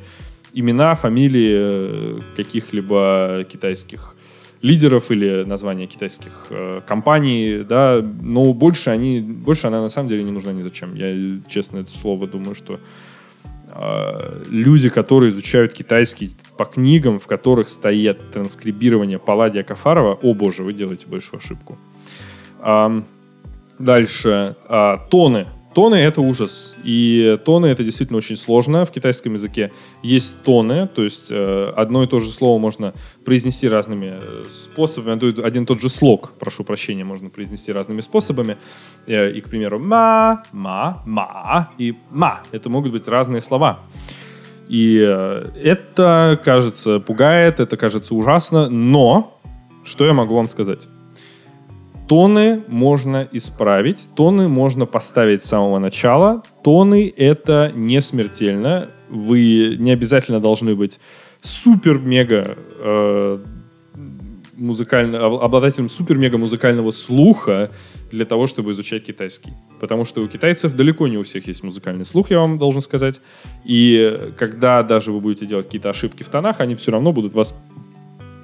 имена, 0.53 0.95
фамилии 0.95 1.53
э, 1.55 2.19
каких-либо 2.35 3.43
китайских 3.49 4.15
лидеров 4.63 5.11
или 5.11 5.43
названия 5.43 5.87
китайских 5.87 6.47
э, 6.49 6.81
компаний, 6.87 7.63
да, 7.67 8.01
но 8.21 8.53
больше 8.53 8.91
они, 8.91 9.19
больше 9.19 9.67
она 9.67 9.81
на 9.81 9.89
самом 9.89 10.09
деле 10.09 10.23
не 10.23 10.31
нужна 10.31 10.53
ни 10.53 10.61
зачем. 10.61 10.95
Я, 10.95 11.41
честно, 11.49 11.79
это 11.79 11.91
слово 11.91 12.27
думаю, 12.27 12.55
что 12.55 12.79
э, 13.67 14.43
люди, 14.49 14.89
которые 14.89 15.29
изучают 15.29 15.73
китайский 15.73 16.31
по 16.57 16.63
книгам, 16.63 17.19
в 17.19 17.27
которых 17.27 17.67
стоит 17.67 18.31
транскрибирование 18.31 19.19
Палладия 19.19 19.63
Кафарова, 19.63 20.13
о 20.13 20.33
боже, 20.33 20.63
вы 20.63 20.71
делаете 20.73 21.07
большую 21.07 21.39
ошибку. 21.39 21.77
Дальше. 23.79 24.55
Э, 24.69 24.97
тоны 25.09 25.47
Тоны— 25.73 25.95
это 25.97 26.21
ужас. 26.21 26.75
И 26.83 27.39
тоны— 27.45 27.65
это 27.67 27.83
действительно 27.83 28.17
очень 28.17 28.37
сложно. 28.37 28.85
В 28.85 28.91
китайском 28.91 29.33
языке 29.33 29.71
есть 30.03 30.41
тоны, 30.43 30.87
то 30.87 31.03
есть 31.03 31.31
э, 31.31 31.73
одно 31.75 32.03
и 32.03 32.07
то 32.07 32.19
же 32.19 32.29
слово 32.29 32.59
можно 32.59 32.93
произнести 33.25 33.67
разными 33.67 34.13
э, 34.13 34.43
способами. 34.49 35.41
Один 35.45 35.63
и 35.63 35.65
тот 35.65 35.81
же 35.81 35.89
слог, 35.89 36.33
прошу 36.39 36.63
прощения, 36.63 37.03
можно 37.03 37.29
произнести 37.29 37.71
разными 37.71 38.01
способами. 38.01 38.57
Э, 39.07 39.31
и, 39.31 39.41
к 39.41 39.49
примеру, 39.49 39.79
ма, 39.79 40.43
ма, 40.51 41.01
ма 41.05 41.71
и 41.77 41.93
ма. 42.11 42.41
Это 42.51 42.69
могут 42.69 42.91
быть 42.91 43.07
разные 43.07 43.41
слова. 43.41 43.79
И 44.69 44.99
э, 45.05 45.51
это, 45.61 46.39
кажется, 46.43 46.99
пугает, 46.99 47.59
это 47.59 47.77
кажется 47.77 48.15
ужасно, 48.15 48.69
но 48.69 49.39
что 49.83 50.05
я 50.05 50.13
могу 50.13 50.35
вам 50.35 50.47
сказать? 50.49 50.87
Тоны 52.13 52.61
можно 52.67 53.27
исправить, 53.31 54.07
тоны 54.15 54.47
можно 54.47 54.85
поставить 54.85 55.43
с 55.43 55.49
самого 55.49 55.79
начала. 55.79 56.43
Тоны— 56.63 57.11
это 57.17 57.71
не 57.73 58.01
смертельно. 58.01 58.91
Вы 59.09 59.77
не 59.79 59.89
обязательно 59.89 60.39
должны 60.39 60.75
быть 60.75 60.99
супер-мега 61.41 62.55
э, 62.77 63.39
музыкально, 64.55 65.25
обладателем 65.25 65.89
супер-мега 65.89 66.37
музыкального 66.37 66.91
слуха 66.91 67.71
для 68.11 68.25
того, 68.25 68.45
чтобы 68.45 68.73
изучать 68.73 69.03
китайский. 69.05 69.53
Потому 69.79 70.05
что 70.05 70.21
у 70.21 70.27
китайцев 70.27 70.73
далеко 70.75 71.07
не 71.07 71.17
у 71.17 71.23
всех 71.23 71.47
есть 71.47 71.63
музыкальный 71.63 72.05
слух, 72.05 72.29
я 72.29 72.37
вам 72.41 72.59
должен 72.59 72.83
сказать. 72.83 73.21
И 73.65 74.31
когда 74.37 74.83
даже 74.83 75.11
вы 75.11 75.19
будете 75.19 75.47
делать 75.47 75.65
какие-то 75.65 75.89
ошибки 75.89 76.21
в 76.21 76.29
тонах, 76.29 76.59
они 76.59 76.75
все 76.75 76.91
равно 76.91 77.11
будут 77.11 77.33
вас 77.33 77.55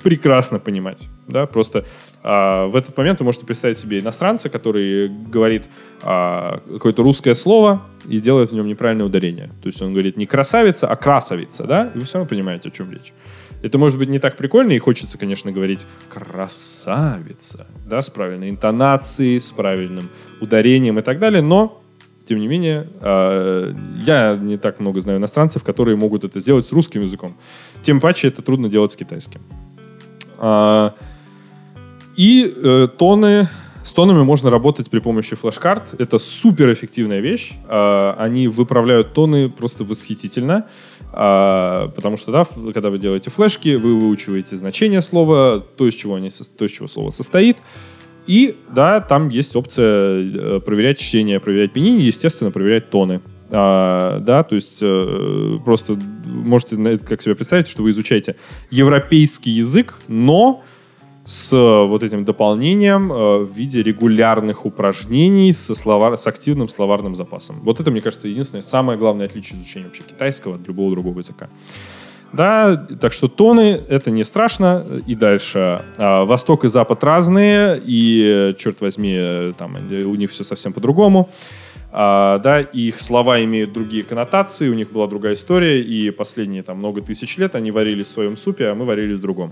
прекрасно 0.04 0.60
понимать. 0.60 1.08
Да? 1.28 1.46
Просто 1.46 1.86
а, 2.22 2.68
в 2.68 2.76
этот 2.76 2.98
момент 2.98 3.20
вы 3.20 3.26
можете 3.26 3.46
представить 3.46 3.78
себе 3.78 4.00
иностранца, 4.00 4.50
который 4.50 5.08
говорит 5.08 5.66
а, 6.04 6.62
какое-то 6.68 7.04
русское 7.04 7.34
слово 7.34 7.82
и 8.08 8.20
делает 8.20 8.52
в 8.52 8.54
нем 8.54 8.68
неправильное 8.68 9.06
ударение. 9.06 9.48
То 9.62 9.68
есть 9.68 9.82
он 9.82 9.92
говорит 9.92 10.18
не 10.18 10.26
красавица, 10.26 10.88
а 10.88 10.96
красавица, 10.96 11.64
да? 11.66 11.92
И 11.96 12.00
вы 12.00 12.06
все 12.06 12.18
равно 12.18 12.30
понимаете, 12.30 12.70
о 12.70 12.72
чем 12.72 12.92
речь. 12.92 13.14
Это 13.62 13.78
может 13.78 14.00
быть 14.00 14.10
не 14.10 14.20
так 14.20 14.38
прикольно, 14.38 14.72
и 14.72 14.80
хочется, 14.80 15.18
конечно, 15.18 15.52
говорить 15.52 15.86
красавица, 16.10 17.68
да, 17.86 18.02
с 18.02 18.10
правильной 18.10 18.50
интонацией, 18.50 19.40
с 19.40 19.52
правильным 19.52 20.10
ударением 20.40 20.98
и 21.00 21.02
так 21.02 21.20
далее, 21.20 21.42
но 21.42 21.82
тем 22.26 22.40
не 22.40 22.48
менее, 22.48 22.88
э, 23.02 23.74
я 24.06 24.36
не 24.36 24.58
так 24.58 24.80
много 24.80 25.02
знаю 25.02 25.18
иностранцев, 25.18 25.64
которые 25.64 25.98
могут 25.98 26.24
это 26.24 26.40
сделать 26.40 26.66
с 26.66 26.72
русским 26.72 27.02
языком. 27.02 27.36
Тем 27.82 28.00
паче 28.00 28.28
это 28.28 28.42
трудно 28.44 28.70
делать 28.70 28.92
с 28.92 28.96
китайским. 28.96 29.42
И 32.20 32.54
э, 32.54 32.90
тоны, 32.98 33.48
с 33.86 33.94
тонами 33.94 34.24
можно 34.24 34.50
работать 34.50 34.90
при 34.90 35.00
помощи 35.00 35.38
флеш-карт. 35.38 36.02
Это 36.02 36.18
суперэффективная 36.18 37.22
вещь. 37.22 37.54
А, 37.66 38.14
они 38.20 38.50
выправляют 38.50 39.14
тоны 39.14 39.50
просто 39.50 39.86
восхитительно. 39.86 40.66
А, 41.14 41.88
потому 41.96 42.18
что, 42.18 42.34
да, 42.34 42.46
когда 42.74 42.90
вы 42.90 42.98
делаете 42.98 43.32
флешки, 43.32 43.76
вы 43.76 43.98
выучиваете 43.98 44.58
значение 44.58 45.02
слова, 45.02 45.64
то, 45.78 45.88
из 45.88 45.94
чего, 45.94 46.16
они, 46.16 46.30
то, 46.58 46.66
из 46.66 46.72
чего 46.72 46.90
слово 46.90 47.12
состоит. 47.12 47.56
И, 48.28 48.58
да, 48.76 49.00
там 49.00 49.30
есть 49.30 49.56
опция 49.56 50.02
э, 50.02 50.60
проверять 50.60 51.00
чтение, 51.00 51.40
проверять 51.40 51.72
пенини, 51.72 52.02
естественно, 52.02 52.52
проверять 52.52 52.90
тоны. 52.90 53.22
А, 53.50 54.20
да, 54.20 54.44
то 54.44 54.56
есть 54.56 54.80
э, 54.82 55.52
просто 55.64 55.98
можете 56.26 56.98
как 56.98 57.22
себе 57.22 57.36
представить, 57.36 57.70
что 57.70 57.82
вы 57.82 57.92
изучаете 57.92 58.36
европейский 58.72 59.52
язык, 59.52 59.96
но 60.10 60.66
с 61.30 61.52
вот 61.52 62.02
этим 62.02 62.26
дополнением 62.26 63.14
э, 63.14 63.38
в 63.44 63.54
виде 63.54 63.84
регулярных 63.84 64.66
упражнений 64.66 65.54
со 65.54 65.76
словар, 65.76 66.18
с 66.18 66.26
активным 66.26 66.68
словарным 66.68 67.16
запасом. 67.16 67.60
Вот 67.62 67.80
это, 67.80 67.92
мне 67.92 68.02
кажется, 68.02 68.28
единственное, 68.28 68.64
самое 68.64 68.98
главное 68.98 69.28
отличие 69.28 69.60
изучения 69.60 69.86
вообще 69.86 70.02
китайского 70.02 70.56
от 70.56 70.68
любого 70.68 70.90
другого 70.90 71.20
языка. 71.20 71.48
Да, 72.34 72.76
так 72.76 73.14
что 73.14 73.28
тоны— 73.28 73.80
это 73.90 74.10
не 74.10 74.24
страшно. 74.24 74.84
И 75.06 75.14
дальше. 75.14 75.86
А, 75.98 76.26
Восток 76.26 76.66
и 76.66 76.68
Запад 76.68 77.04
разные, 77.04 77.80
и, 77.84 78.56
черт 78.58 78.82
возьми, 78.82 79.52
там 79.56 79.76
у 79.76 80.16
них 80.16 80.32
все 80.32 80.44
совсем 80.44 80.74
по-другому. 80.74 81.30
А, 81.92 82.40
да, 82.40 82.62
их 82.62 83.00
слова 83.00 83.44
имеют 83.44 83.72
другие 83.72 84.04
коннотации, 84.04 84.68
у 84.68 84.74
них 84.74 84.92
была 84.92 85.06
другая 85.06 85.34
история, 85.34 85.80
и 85.80 86.10
последние 86.10 86.64
там 86.64 86.78
много 86.78 87.02
тысяч 87.02 87.38
лет 87.38 87.54
они 87.54 87.70
варились 87.70 88.08
в 88.08 88.10
своем 88.10 88.36
супе, 88.36 88.70
а 88.70 88.76
мы 88.76 88.86
варились 88.86 89.20
в 89.20 89.22
другом. 89.22 89.52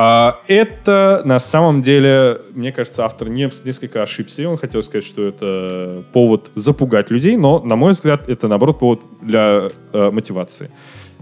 А, 0.00 0.42
это 0.46 1.22
на 1.24 1.40
самом 1.40 1.82
деле, 1.82 2.42
мне 2.54 2.70
кажется, 2.70 3.04
автор 3.04 3.28
не, 3.28 3.50
несколько 3.64 4.00
ошибся, 4.00 4.42
и 4.42 4.44
он 4.44 4.56
хотел 4.56 4.80
сказать, 4.84 5.04
что 5.04 5.26
это 5.26 6.04
повод 6.12 6.52
запугать 6.54 7.10
людей, 7.10 7.36
но, 7.36 7.58
на 7.58 7.74
мой 7.74 7.90
взгляд, 7.90 8.28
это, 8.28 8.46
наоборот, 8.46 8.78
повод 8.78 9.00
для 9.20 9.66
э, 9.92 10.10
мотивации. 10.12 10.70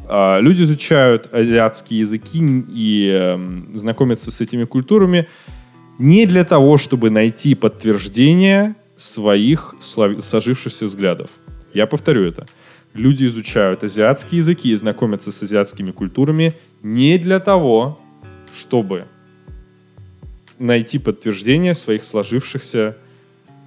Э, 0.06 0.42
люди 0.42 0.62
изучают 0.64 1.32
азиатские 1.32 2.00
языки 2.00 2.38
и 2.68 3.10
э, 3.10 3.38
знакомятся 3.72 4.30
с 4.30 4.42
этими 4.42 4.64
культурами 4.64 5.26
не 5.98 6.26
для 6.26 6.44
того, 6.44 6.76
чтобы 6.76 7.08
найти 7.08 7.54
подтверждение 7.54 8.76
своих 8.98 9.74
сложившихся 9.80 10.84
взглядов. 10.84 11.30
Я 11.72 11.86
повторю 11.86 12.24
это. 12.24 12.44
Люди 12.92 13.24
изучают 13.24 13.84
азиатские 13.84 14.40
языки 14.40 14.70
и 14.70 14.76
знакомятся 14.76 15.32
с 15.32 15.42
азиатскими 15.42 15.92
культурами 15.92 16.52
не 16.82 17.16
для 17.16 17.40
того, 17.40 17.96
чтобы 18.56 19.06
найти 20.58 20.98
подтверждение 20.98 21.74
своих 21.74 22.04
сложившихся 22.04 22.96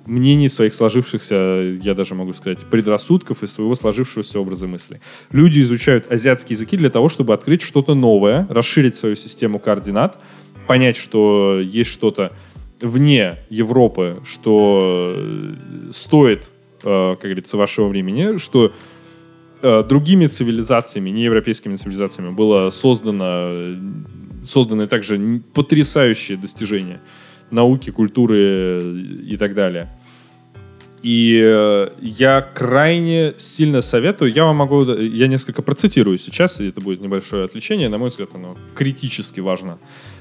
мнений, 0.06 0.49
своих 0.49 0.73
сложившихся, 0.73 1.78
я 1.82 1.93
даже 1.93 2.15
могу 2.15 2.32
сказать, 2.32 2.60
предрассудков 2.65 3.43
и 3.43 3.47
своего 3.47 3.75
сложившегося 3.75 4.39
образа 4.39 4.67
мысли. 4.67 4.99
Люди 5.32 5.60
изучают 5.60 6.12
азиатские 6.12 6.56
языки 6.56 6.78
для 6.78 6.89
того, 6.89 7.10
чтобы 7.10 7.34
открыть 7.34 7.62
что-то 7.62 7.93
новое, 7.93 8.47
расширить 8.49 8.95
свою 8.95 9.15
систему 9.15 9.60
координат, 9.60 10.19
понять, 10.67 10.97
что 10.97 11.60
есть 11.62 11.91
что-то 11.91 12.32
вне 12.82 13.39
Европы, 13.49 14.21
что 14.25 15.13
э, 15.15 15.91
стоит, 15.91 16.49
э, 16.84 17.15
как 17.15 17.21
говорится, 17.21 17.58
вашего 17.58 17.88
времени, 17.88 18.38
что 18.38 18.73
э, 19.62 19.84
другими 19.84 20.28
цивилизациями, 20.28 21.10
не 21.10 21.23
европейскими 21.23 21.75
цивилизациями, 21.75 22.30
было 22.30 22.69
создано, 22.69 23.78
созданы 24.50 24.88
также 24.88 25.42
потрясающие 25.54 26.38
достижения 26.38 27.00
науки, 27.52 27.90
культуры 27.90 28.82
и 29.26 29.38
так 29.38 29.54
далее. 29.54 29.90
И 31.02 31.90
я 32.02 32.42
крайне 32.42 33.34
сильно 33.38 33.82
советую, 33.82 34.34
я 34.34 34.44
вам 34.44 34.58
могу, 34.58 34.84
я 34.84 35.28
несколько 35.28 35.62
процитирую 35.62 36.18
сейчас, 36.18 36.60
и 36.60 36.68
это 36.68 36.82
будет 36.82 37.00
небольшое 37.00 37.46
отвлечение, 37.46 37.88
на 37.88 37.98
мой 37.98 38.10
взгляд, 38.10 38.36
оно 38.36 38.58
критически 38.76 39.40
важно 39.40 39.80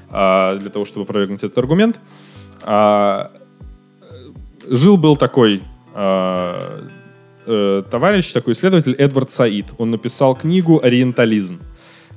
а, 0.09 0.55
для 0.57 0.69
того, 0.69 0.85
чтобы 0.85 1.03
опровергнуть 1.03 1.43
этот 1.43 1.57
аргумент. 1.57 1.99
А, 2.63 3.31
жил-был 4.67 5.17
такой 5.17 5.63
а, 5.93 6.87
э, 7.45 7.83
товарищ, 7.89 8.31
такой 8.31 8.53
исследователь 8.53 8.93
Эдвард 8.93 9.31
Саид. 9.31 9.67
Он 9.77 9.91
написал 9.91 10.35
книгу 10.35 10.79
«Ориентализм». 10.81 11.59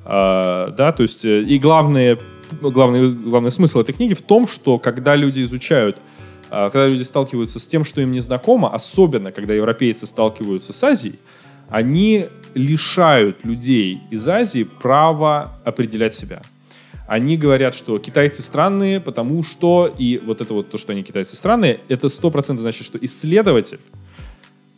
А, 0.05 0.71
да, 0.71 0.93
то 0.93 1.03
есть 1.03 1.25
э, 1.25 1.43
и 1.43 1.59
главное, 1.59 2.19
главный, 2.61 3.11
главный 3.11 3.51
смысл 3.51 3.81
этой 3.81 3.93
книги 3.93 4.15
в 4.15 4.23
том, 4.23 4.49
что 4.49 4.79
когда 4.79 5.17
люди 5.17 5.43
изучают 5.43 5.99
а, 6.55 6.69
когда 6.69 6.87
люди 6.87 7.03
сталкиваются 7.03 7.59
с 7.59 7.67
тем, 7.67 7.83
что 7.83 8.03
им 8.03 8.13
не 8.13 8.21
знакомо, 8.21 8.69
особенно 8.69 9.33
когда 9.33 9.55
европейцы 9.55 10.07
сталкиваются 10.07 10.75
с 10.75 10.85
Азией, 10.85 11.19
они 11.71 12.27
лишают 12.53 13.43
людей 13.43 14.03
из 14.11 14.29
Азии 14.29 14.65
права 14.65 15.59
определять 15.65 16.15
себя. 16.15 16.43
Они 17.07 17.39
говорят, 17.39 17.75
что 17.75 17.99
китайцы 17.99 18.43
странные, 18.43 19.01
потому 19.01 19.43
что, 19.43 19.95
и 19.99 20.19
вот 20.19 20.43
это 20.43 20.53
вот 20.53 20.71
то, 20.71 20.77
что 20.77 20.93
они 20.93 21.03
китайцы 21.03 21.37
странные, 21.37 21.81
это 21.89 22.11
сто 22.11 22.31
процентов 22.31 22.61
значит, 22.61 22.85
что 22.85 22.99
исследователь 23.01 23.81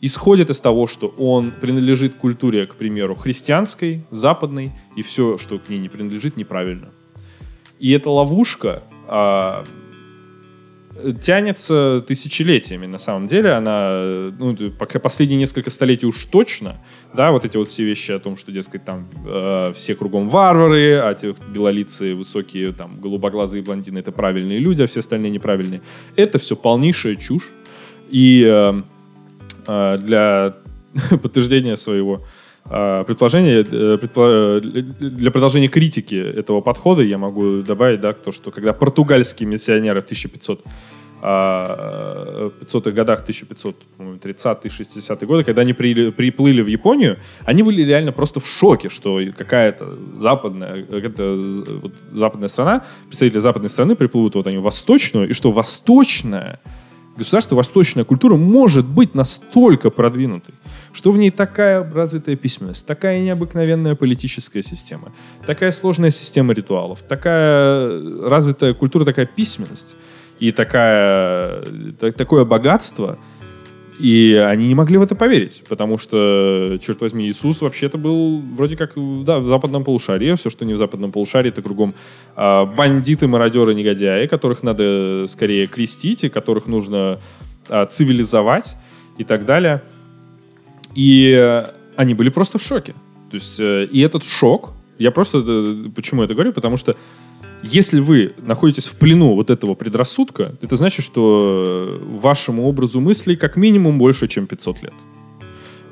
исходит 0.06 0.50
из 0.50 0.60
того, 0.60 0.86
что 0.86 1.08
он 1.18 1.52
принадлежит 1.52 2.14
культуре, 2.14 2.66
к 2.66 2.74
примеру, 2.74 3.14
христианской, 3.14 4.04
западной, 4.10 4.72
и 4.96 5.02
все, 5.02 5.38
что 5.38 5.58
к 5.58 5.68
ней 5.68 5.78
не 5.78 5.88
принадлежит, 5.88 6.36
неправильно. 6.36 6.90
И 7.78 7.90
эта 7.90 8.10
ловушка, 8.10 8.82
а, 9.06 9.64
тянется 11.22 12.04
тысячелетиями, 12.06 12.86
на 12.86 12.98
самом 12.98 13.26
деле. 13.26 13.50
Она, 13.50 14.30
ну, 14.38 14.56
пока 14.78 14.98
последние 14.98 15.38
несколько 15.38 15.70
столетий 15.70 16.06
уж 16.06 16.24
точно, 16.24 16.76
да, 17.14 17.32
вот 17.32 17.44
эти 17.44 17.56
вот 17.56 17.68
все 17.68 17.84
вещи 17.84 18.12
о 18.12 18.18
том, 18.18 18.36
что, 18.36 18.52
дескать, 18.52 18.84
там 18.84 19.08
э, 19.26 19.72
все 19.74 19.94
кругом 19.94 20.28
варвары, 20.28 20.94
а 20.94 21.14
те 21.14 21.34
белолицые, 21.52 22.14
высокие, 22.14 22.72
там, 22.72 23.00
голубоглазые 23.00 23.62
блондины— 23.62 23.98
это 24.00 24.12
правильные 24.12 24.58
люди, 24.58 24.82
а 24.82 24.86
все 24.86 25.00
остальные 25.00 25.30
неправильные. 25.30 25.82
Это 26.16 26.38
все 26.38 26.54
полнейшая 26.54 27.16
чушь. 27.16 27.50
И 28.10 28.44
э, 28.46 28.82
для 29.66 30.54
подтверждения 31.22 31.76
своего 31.76 32.22
э, 32.64 33.04
предположения, 33.06 33.64
э, 33.70 34.60
для 35.00 35.30
продолжения 35.30 35.68
критики 35.68 36.14
этого 36.14 36.60
подхода 36.60 37.02
я 37.02 37.18
могу 37.18 37.62
добавить, 37.62 38.00
да, 38.00 38.12
то, 38.12 38.32
что 38.32 38.50
когда 38.50 38.72
португальские 38.72 39.48
миссионеры 39.48 40.00
в 40.00 40.04
1500 40.04 40.64
500-х 41.24 42.90
годах, 42.90 43.24
1530-60-е 43.26 45.26
годы, 45.26 45.44
когда 45.44 45.62
они 45.62 45.72
при, 45.72 46.10
приплыли 46.10 46.60
в 46.60 46.66
Японию, 46.66 47.16
они 47.46 47.62
были 47.62 47.80
реально 47.80 48.12
просто 48.12 48.40
в 48.40 48.46
шоке, 48.46 48.90
что 48.90 49.18
какая-то 49.34 49.96
западная, 50.20 50.84
какая-то 50.84 51.34
вот, 51.82 51.94
западная 52.12 52.48
страна, 52.48 52.84
представители 53.06 53.38
западной 53.38 53.70
страны 53.70 53.96
приплывут 53.96 54.34
вот 54.34 54.46
они 54.46 54.58
в 54.58 54.62
восточную, 54.62 55.30
и 55.30 55.32
что 55.32 55.50
восточная 55.50 56.60
государство, 57.16 57.56
восточная 57.56 58.04
культура 58.04 58.36
может 58.36 58.86
быть 58.86 59.14
настолько 59.14 59.90
продвинутой, 59.90 60.54
что 60.92 61.12
в 61.12 61.18
ней 61.18 61.30
такая 61.30 61.88
развитая 61.92 62.36
письменность, 62.36 62.86
такая 62.86 63.18
необыкновенная 63.20 63.94
политическая 63.94 64.62
система, 64.62 65.12
такая 65.46 65.72
сложная 65.72 66.10
система 66.10 66.54
ритуалов, 66.54 67.02
такая 67.02 68.00
развитая 68.28 68.74
культура, 68.74 69.04
такая 69.04 69.26
письменность, 69.26 69.96
и 70.40 70.52
такая, 70.52 71.62
так, 72.00 72.16
такое 72.16 72.44
богатство, 72.44 73.16
И 74.00 74.34
они 74.34 74.66
не 74.66 74.74
могли 74.74 74.98
в 74.98 75.02
это 75.02 75.14
поверить, 75.14 75.62
потому 75.68 75.98
что, 75.98 76.78
черт 76.84 77.00
возьми, 77.00 77.28
Иисус 77.28 77.60
вообще-то 77.60 77.96
был 77.96 78.40
вроде 78.40 78.76
как 78.76 78.94
да, 78.96 79.38
в 79.38 79.46
западном 79.46 79.84
полушарии. 79.84 80.34
Все, 80.34 80.50
что 80.50 80.64
не 80.64 80.74
в 80.74 80.78
западном 80.78 81.12
полушарии, 81.12 81.50
это 81.50 81.62
кругом 81.62 81.94
а, 82.34 82.64
бандиты, 82.64 83.28
мародеры, 83.28 83.74
негодяи, 83.74 84.26
которых 84.26 84.62
надо 84.62 85.26
скорее 85.28 85.66
крестить 85.66 86.24
и 86.24 86.28
которых 86.28 86.66
нужно 86.66 87.18
а, 87.68 87.86
цивилизовать 87.86 88.76
и 89.16 89.24
так 89.24 89.46
далее. 89.46 89.82
И 90.96 91.62
они 91.96 92.14
были 92.14 92.30
просто 92.30 92.58
в 92.58 92.62
шоке. 92.62 92.94
То 93.30 93.36
есть, 93.36 93.58
э, 93.60 93.86
и 93.86 94.00
этот 94.00 94.24
шок, 94.24 94.72
я 94.98 95.10
просто, 95.10 95.42
э, 95.44 95.90
почему 95.94 96.22
это 96.22 96.34
говорю, 96.34 96.52
потому 96.52 96.76
что 96.76 96.96
если 97.64 98.00
вы 98.00 98.34
находитесь 98.38 98.88
в 98.88 98.96
плену 98.96 99.34
вот 99.34 99.50
этого 99.50 99.74
предрассудка, 99.74 100.54
это 100.60 100.76
значит, 100.76 101.04
что 101.04 102.00
вашему 102.02 102.66
образу 102.66 103.00
мыслей 103.00 103.36
как 103.36 103.56
минимум 103.56 103.98
больше, 103.98 104.28
чем 104.28 104.46
500 104.46 104.82
лет. 104.82 104.94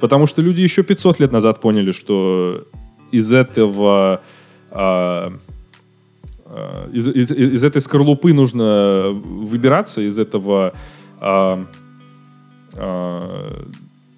Потому 0.01 0.27
что 0.27 0.43
люди 0.43 0.61
еще 0.61 0.83
500 0.83 1.21
лет 1.21 1.33
назад 1.33 1.61
поняли, 1.61 1.93
что 1.93 2.67
из 3.11 3.33
этого... 3.33 4.23
А, 4.71 5.33
а, 6.47 6.91
из, 6.93 7.09
из, 7.09 7.31
из 7.31 7.65
этой 7.65 7.81
скорлупы 7.81 8.33
нужно 8.33 9.11
выбираться, 9.11 10.03
из 10.03 10.19
этого 10.19 10.75
а, 11.21 11.65
а, 12.75 13.67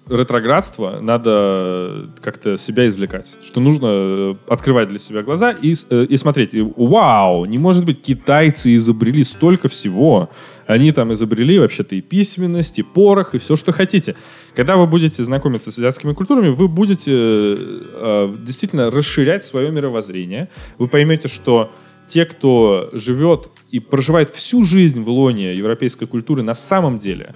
ретроградство 0.09 0.99
надо 1.01 2.09
как-то 2.21 2.57
себя 2.57 2.87
извлекать. 2.87 3.35
Что 3.41 3.59
нужно 3.59 3.87
э, 3.89 4.35
открывать 4.47 4.89
для 4.89 4.99
себя 4.99 5.23
глаза 5.23 5.51
и, 5.51 5.73
э, 5.89 6.05
и 6.05 6.17
смотреть. 6.17 6.53
И, 6.53 6.61
вау, 6.61 7.45
не 7.45 7.57
может 7.57 7.85
быть, 7.85 8.01
китайцы 8.01 8.75
изобрели 8.75 9.23
столько 9.23 9.67
всего. 9.67 10.29
Они 10.67 10.91
там 10.91 11.11
изобрели 11.13 11.59
вообще-то 11.59 11.95
и 11.95 12.01
письменность, 12.01 12.77
и 12.79 12.83
порох, 12.83 13.33
и 13.33 13.39
все, 13.39 13.55
что 13.55 13.71
хотите. 13.71 14.15
Когда 14.55 14.77
вы 14.77 14.85
будете 14.85 15.23
знакомиться 15.23 15.71
с 15.71 15.77
азиатскими 15.79 16.13
культурами, 16.13 16.49
вы 16.49 16.67
будете 16.67 17.55
э, 17.57 18.35
действительно 18.39 18.91
расширять 18.91 19.43
свое 19.43 19.71
мировоззрение. 19.71 20.49
Вы 20.77 20.87
поймете, 20.87 21.27
что 21.27 21.71
те, 22.07 22.25
кто 22.25 22.89
живет 22.93 23.49
и 23.71 23.79
проживает 23.79 24.29
всю 24.29 24.63
жизнь 24.63 25.01
в 25.01 25.09
лоне 25.09 25.55
европейской 25.55 26.05
культуры, 26.05 26.43
на 26.43 26.53
самом 26.53 26.99
деле 26.99 27.33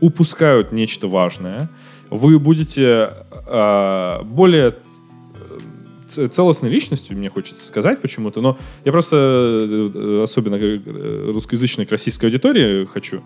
упускают 0.00 0.72
нечто 0.72 1.06
важное– 1.06 1.68
вы 2.10 2.38
будете 2.38 3.10
э, 3.30 4.22
более 4.24 4.76
целостной 6.08 6.70
личностью, 6.70 7.16
мне 7.16 7.28
хочется 7.28 7.64
сказать 7.64 8.00
почему-то, 8.00 8.40
но 8.40 8.58
я 8.84 8.92
просто, 8.92 9.16
э, 9.16 10.20
особенно 10.22 10.58
русскоязычной 11.32 11.86
к 11.86 11.90
российской 11.90 12.26
аудитории 12.26 12.86
хочу 12.86 13.22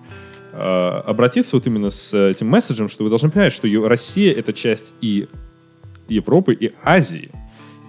э, 0.53 0.57
обратиться 0.57 1.57
вот 1.57 1.67
именно 1.67 1.91
с 1.91 2.17
этим 2.17 2.49
месседжем, 2.49 2.89
что 2.89 3.05
вы 3.05 3.11
должны 3.11 3.31
понимать, 3.31 3.53
что 3.53 3.69
Россия— 3.89 4.33
это 4.37 4.53
часть 4.53 4.93
и 5.01 5.29
Европы, 6.09 6.55
и 6.55 6.73
Азии. 6.83 7.31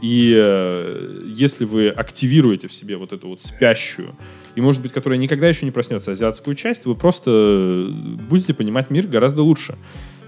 И 0.02 0.34
э, 0.36 1.22
если 1.28 1.64
вы 1.64 1.88
активируете 1.88 2.68
в 2.68 2.74
себе 2.74 2.98
вот 2.98 3.14
эту 3.14 3.30
вот 3.30 3.42
спящую, 3.42 4.16
и, 4.54 4.62
может 4.62 4.82
быть, 4.82 4.92
которая 4.92 5.18
никогда 5.18 5.48
еще 5.48 5.66
не 5.66 5.72
проснется, 5.72 6.12
азиатскую 6.12 6.56
часть, 6.56 6.86
вы 6.86 6.96
просто 6.96 7.90
будете 8.30 8.54
понимать 8.54 8.90
мир 8.90 9.08
гораздо 9.08 9.44
лучше. 9.44 9.78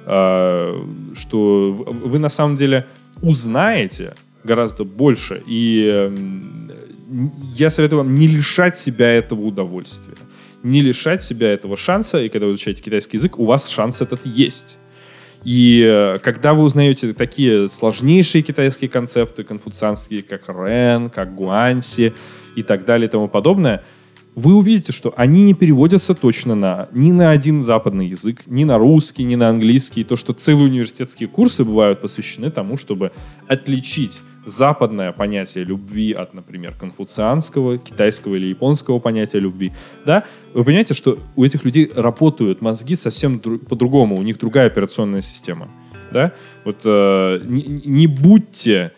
А, 0.06 0.86
что 1.16 1.66
вы 1.74 2.20
на 2.20 2.30
самом 2.30 2.56
деле 2.56 2.88
узнаете 3.22 4.14
гораздо 4.44 4.84
больше. 4.84 5.44
И 5.48 6.12
я 7.56 7.70
советую 7.70 8.00
вам 8.00 8.16
не 8.16 8.28
лишать 8.28 8.80
себя 8.80 9.10
этого 9.12 9.42
удовольствия. 9.42 10.16
Не 10.64 10.82
лишать 10.82 11.24
себя 11.24 11.52
этого 11.52 11.78
шанса. 11.78 12.22
И 12.22 12.30
когда 12.30 12.46
вы 12.46 12.54
изучаете 12.54 12.84
китайский 12.84 13.18
язык, 13.18 13.40
у 13.40 13.46
вас 13.46 13.70
шанс 13.70 14.02
этот 14.02 14.26
есть. 14.26 14.78
И 15.44 15.84
э, 15.88 16.18
когда 16.24 16.56
вы 16.56 16.64
узнаете 16.64 17.14
такие 17.14 17.68
сложнейшие 17.68 18.42
китайские 18.42 18.90
концепты, 18.90 19.44
конфуцианские, 19.44 20.24
как 20.24 20.50
Рен, 20.50 21.12
как 21.12 21.36
Гуанси 21.36 22.16
и 22.56 22.64
так 22.64 22.86
далее 22.86 23.08
и 23.08 23.12
тому 23.12 23.28
подобное– 23.28 23.84
вы 24.36 24.54
увидите, 24.54 24.92
что 24.92 25.14
они 25.16 25.44
не 25.44 25.54
переводятся 25.54 26.14
точно 26.14 26.56
на 26.56 26.90
ни 26.92 27.12
на 27.12 27.32
один 27.32 27.64
западный 27.64 28.08
язык, 28.08 28.44
ни 28.46 28.66
на 28.66 28.78
русский, 28.78 29.24
ни 29.24 29.36
на 29.36 29.50
английский. 29.50 30.04
То, 30.04 30.18
что 30.18 30.34
целые 30.34 30.66
университетские 30.66 31.30
курсы 31.30 31.64
бывают 31.64 32.02
посвящены 32.02 32.52
тому, 32.52 32.78
чтобы 32.78 33.14
отличить 33.48 34.20
западное 34.46 35.12
понятие 35.12 35.64
любви 35.64 36.12
от, 36.12 36.34
например, 36.34 36.76
конфуцианского, 36.80 37.78
китайского 37.78 38.36
или 38.36 38.48
японского 38.48 39.00
понятия 39.00 39.40
любви, 39.40 39.72
да, 40.06 40.24
вы 40.54 40.64
понимаете, 40.64 40.94
что 40.94 41.18
у 41.36 41.44
этих 41.44 41.64
людей 41.64 41.92
работают 41.96 42.62
мозги 42.62 42.96
совсем 42.96 43.40
по-другому, 43.40 44.18
у 44.18 44.22
них 44.22 44.38
другая 44.38 44.68
операционная 44.68 45.22
система, 45.22 45.68
да, 46.12 46.34
вот 46.64 46.82
э, 46.86 47.42
не, 47.46 47.64
не 47.64 48.08
будьте 48.08 48.92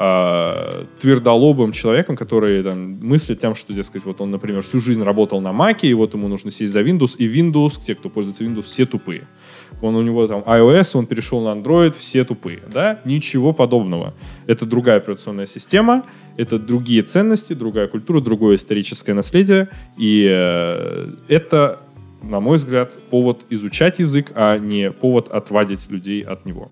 э, 0.00 0.84
твердолобым 0.98 1.72
человеком, 1.72 2.16
который 2.16 2.62
там, 2.62 2.98
мыслит 3.02 3.38
тем, 3.38 3.54
что, 3.54 3.74
дескать, 3.74 4.04
вот 4.04 4.20
он, 4.20 4.30
например, 4.30 4.62
всю 4.62 4.80
жизнь 4.80 5.02
работал 5.02 5.40
на 5.42 5.52
Маке, 5.52 5.88
и 5.88 5.94
вот 5.94 6.14
ему 6.14 6.26
нужно 6.26 6.50
сесть 6.50 6.72
за 6.72 6.80
Windows, 6.80 7.16
и 7.18 7.28
Windows, 7.28 7.80
те, 7.84 7.94
кто 7.94 8.08
пользуется 8.08 8.44
Windows, 8.44 8.62
все 8.62 8.86
тупые. 8.86 9.28
Он 9.82 9.94
у 9.94 10.02
него 10.02 10.26
там 10.26 10.40
iOS, 10.40 10.96
он 10.96 11.06
перешел 11.06 11.42
на 11.42 11.58
Android, 11.58 11.94
все 11.96 12.24
тупые, 12.24 12.60
да? 12.72 13.00
Ничего 13.04 13.52
подобного. 13.52 14.14
Это 14.46 14.64
другая 14.64 14.96
операционная 14.96 15.46
система, 15.46 16.04
это 16.38 16.58
другие 16.58 17.02
ценности, 17.02 17.52
другая 17.52 17.86
культура, 17.86 18.22
другое 18.22 18.56
историческое 18.56 19.12
наследие, 19.12 19.68
и 19.98 20.26
э, 20.28 21.08
это 21.28 21.80
на 22.22 22.38
мой 22.38 22.58
взгляд, 22.58 22.92
повод 23.08 23.46
изучать 23.48 23.98
язык, 23.98 24.32
а 24.34 24.58
не 24.58 24.90
повод 24.90 25.28
отвадить 25.28 25.88
людей 25.88 26.20
от 26.20 26.44
него. 26.44 26.68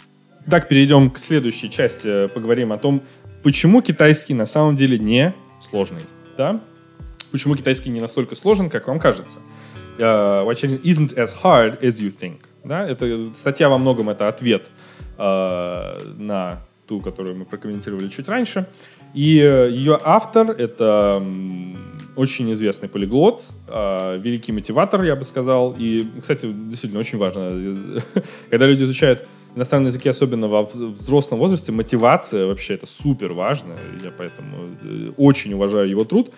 Так, 0.50 0.68
перейдем 0.68 1.10
к 1.10 1.18
следующей 1.18 1.70
части. 1.70 2.26
Поговорим 2.28 2.72
о 2.72 2.78
том, 2.78 3.02
почему 3.42 3.83
китайский 3.83 4.35
на 4.35 4.46
самом 4.46 4.77
деле 4.77 4.98
не 4.98 5.35
сложный. 5.61 6.03
Да? 6.37 6.61
Почему 7.31 7.57
китайский 7.57 7.90
не 7.90 8.01
настолько 8.01 8.35
сложен, 8.35 8.70
как 8.70 8.88
вам 8.88 8.98
кажется. 8.98 9.38
Uh, 9.98 10.46
isn't 10.85 11.16
as 11.16 11.31
hard 11.42 11.81
as 11.81 11.98
you 11.98 12.14
think. 12.16 12.40
Да? 12.64 12.88
Это, 12.88 13.33
статья 13.35 13.68
во 13.68 13.79
многом 13.79 14.09
это 14.09 14.29
ответ 14.29 14.66
uh, 15.16 16.14
на 16.16 16.61
ту, 16.87 17.01
которую 17.01 17.37
мы 17.37 17.44
прокомментировали 17.44 18.09
чуть 18.09 18.29
раньше. 18.29 18.66
И 19.12 19.38
uh, 19.38 19.70
ее 19.70 19.98
автор— 20.03 20.51
это 20.59 21.22
очень 22.16 22.53
известный 22.53 22.88
полиглот, 22.88 23.44
великий 23.68 24.51
мотиватор, 24.51 25.05
я 25.05 25.14
бы 25.14 25.22
сказал. 25.22 25.77
И, 25.79 26.05
кстати, 26.20 26.51
действительно 26.53 27.01
очень 27.01 27.16
важно, 27.16 28.01
когда 28.51 28.66
люди 28.66 28.83
изучают 28.83 29.29
иностранные 29.54 29.88
языки, 29.88 30.08
особенно 30.08 30.48
во 30.48 30.62
взрослом 30.64 31.38
возрасте, 31.38 31.72
мотивация 31.72 32.46
вообще 32.46 32.74
это 32.74 32.87
супер 32.87 33.32
важно. 33.32 33.74
Я 34.02 34.11
поэтому 34.11 34.76
э, 34.82 35.12
очень 35.16 35.52
уважаю 35.54 35.88
его 35.88 36.04
труд. 36.04 36.30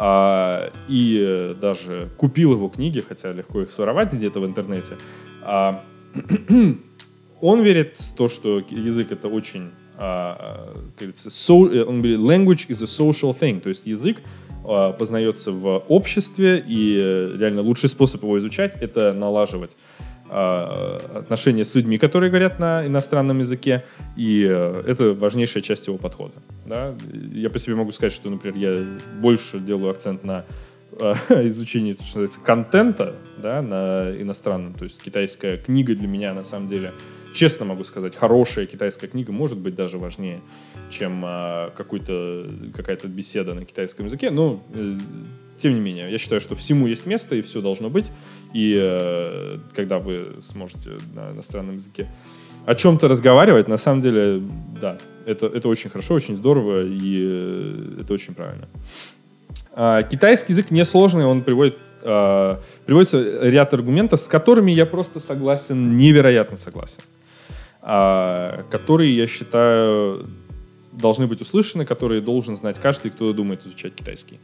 А, 0.00 0.70
и 0.88 1.56
даже 1.60 2.08
купил 2.16 2.52
его 2.52 2.68
книги, 2.68 3.00
хотя 3.00 3.32
легко 3.32 3.62
их 3.62 3.72
своровать 3.72 4.12
где-то 4.12 4.38
в 4.38 4.46
интернете. 4.46 4.96
А, 5.42 5.82
он 7.40 7.62
верит 7.62 7.96
в 7.98 8.14
то, 8.14 8.28
что 8.28 8.60
язык 8.70 9.10
это 9.10 9.26
очень, 9.26 9.70
а, 9.96 10.76
говорится, 10.96 11.30
so, 11.30 11.68
э, 11.68 11.84
он 11.84 12.00
говорит, 12.00 12.20
language 12.20 12.68
is 12.68 12.82
a 12.82 12.86
social 12.86 13.36
thing, 13.36 13.60
то 13.60 13.68
есть 13.70 13.86
язык 13.86 14.18
а, 14.64 14.92
познается 14.92 15.50
в 15.50 15.78
обществе, 15.88 16.64
и 16.66 16.98
э, 17.00 17.36
реально 17.38 17.62
лучший 17.62 17.88
способ 17.88 18.22
его 18.22 18.38
изучать— 18.38 18.74
это 18.80 19.12
налаживать 19.12 19.76
а, 20.17 20.17
отношения 20.30 21.64
с 21.64 21.74
людьми, 21.74 21.98
которые 21.98 22.30
говорят 22.30 22.58
на 22.58 22.86
иностранном 22.86 23.38
языке, 23.38 23.84
и 24.16 24.46
э, 24.50 24.84
это 24.86 25.14
важнейшая 25.14 25.62
часть 25.62 25.86
его 25.86 25.98
подхода. 25.98 26.34
Да? 26.66 26.94
Я 27.32 27.50
по 27.50 27.58
себе 27.58 27.74
могу 27.74 27.92
сказать, 27.92 28.12
что, 28.12 28.30
например, 28.30 28.56
я 28.56 28.98
больше 29.20 29.58
делаю 29.58 29.90
акцент 29.90 30.24
на 30.24 30.44
э, 30.92 31.14
изучении 31.48 31.94
что 31.94 32.02
называется, 32.02 32.40
контента 32.40 33.14
да, 33.38 33.62
на 33.62 34.10
иностранном. 34.20 34.74
То 34.74 34.84
есть 34.84 35.02
китайская 35.02 35.56
книга 35.56 35.94
для 35.94 36.08
меня, 36.08 36.34
на 36.34 36.44
самом 36.44 36.68
деле, 36.68 36.92
честно 37.34 37.64
могу 37.64 37.84
сказать, 37.84 38.14
хорошая 38.16 38.66
китайская 38.66 39.06
книга 39.06 39.32
может 39.32 39.58
быть 39.58 39.74
даже 39.74 39.98
важнее, 39.98 40.40
чем 40.90 41.22
а, 41.24 41.70
какая-то 41.70 43.08
беседа 43.08 43.54
на 43.54 43.64
китайском 43.64 44.06
языке. 44.06 44.30
Но 44.30 44.62
э, 44.74 44.98
тем 45.58 45.74
не 45.74 45.80
менее, 45.80 46.10
я 46.10 46.18
считаю, 46.18 46.40
что 46.40 46.54
всему 46.54 46.86
есть 46.86 47.06
место 47.06 47.34
и 47.34 47.42
все 47.42 47.60
должно 47.60 47.90
быть. 47.90 48.10
И 48.54 48.76
э, 48.80 49.58
когда 49.74 49.98
вы 49.98 50.36
сможете 50.42 50.92
на 51.14 51.32
иностранном 51.32 51.76
языке 51.76 52.08
о 52.66 52.74
чем-то 52.74 53.08
разговаривать, 53.08 53.68
на 53.68 53.78
самом 53.78 54.00
деле, 54.00 54.42
да, 54.80 54.98
это, 55.26 55.46
это 55.46 55.68
очень 55.68 55.90
хорошо, 55.90 56.14
очень 56.14 56.36
здорово, 56.36 56.84
и 56.84 57.18
э, 57.20 58.00
это 58.02 58.12
очень 58.12 58.34
правильно. 58.34 58.68
А, 59.72 60.02
китайский 60.02 60.52
язык 60.52 60.70
несложный, 60.70 61.24
он 61.24 61.42
приводит, 61.42 61.78
а, 62.02 62.60
приводится 62.84 63.48
ряд 63.48 63.72
аргументов, 63.72 64.20
с 64.20 64.28
которыми 64.28 64.72
я 64.72 64.86
просто 64.86 65.20
согласен, 65.20 65.96
невероятно 65.96 66.56
согласен. 66.56 67.00
А, 67.80 68.64
которые, 68.70 69.16
я 69.16 69.26
считаю, 69.26 70.26
должны 70.92 71.26
быть 71.26 71.40
услышаны, 71.40 71.84
которые 71.84 72.20
должен 72.20 72.56
знать 72.56 72.78
каждый, 72.80 73.10
кто 73.10 73.32
думает 73.32 73.64
изучать 73.66 73.94
китайский. 73.94 74.40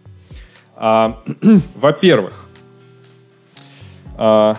А, 0.77 1.23
во-первых, 1.77 2.47
а, 4.17 4.57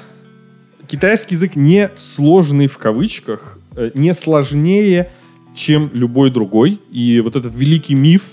китайский 0.87 1.35
язык 1.35 1.55
не 1.55 1.91
сложный 1.95 2.67
в 2.67 2.77
кавычках, 2.77 3.57
э, 3.75 3.91
не 3.95 4.13
сложнее, 4.13 5.11
чем 5.55 5.89
любой 5.93 6.31
другой. 6.31 6.79
И 6.91 7.19
вот 7.21 7.35
этот 7.35 7.53
великий 7.55 7.95
миф 7.95 8.23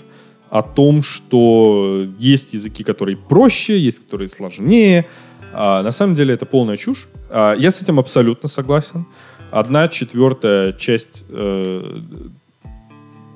о 0.49 0.61
том, 0.61 1.03
что 1.03 2.07
есть 2.19 2.53
языки, 2.53 2.83
которые 2.83 3.17
проще, 3.17 3.77
есть 3.77 3.99
которые 3.99 4.29
сложнее, 4.29 5.05
а, 5.51 5.83
на 5.83 5.91
самом 5.91 6.15
деле 6.15 6.33
это 6.33 6.45
полная 6.45 6.77
чушь. 6.77 7.07
Я 7.29 7.71
с 7.71 7.81
этим 7.81 7.97
абсолютно 7.99 8.47
согласен. 8.47 9.07
Одна 9.49 9.87
четвертая 9.87 10.73
часть, 10.73 11.23
э, 11.29 11.99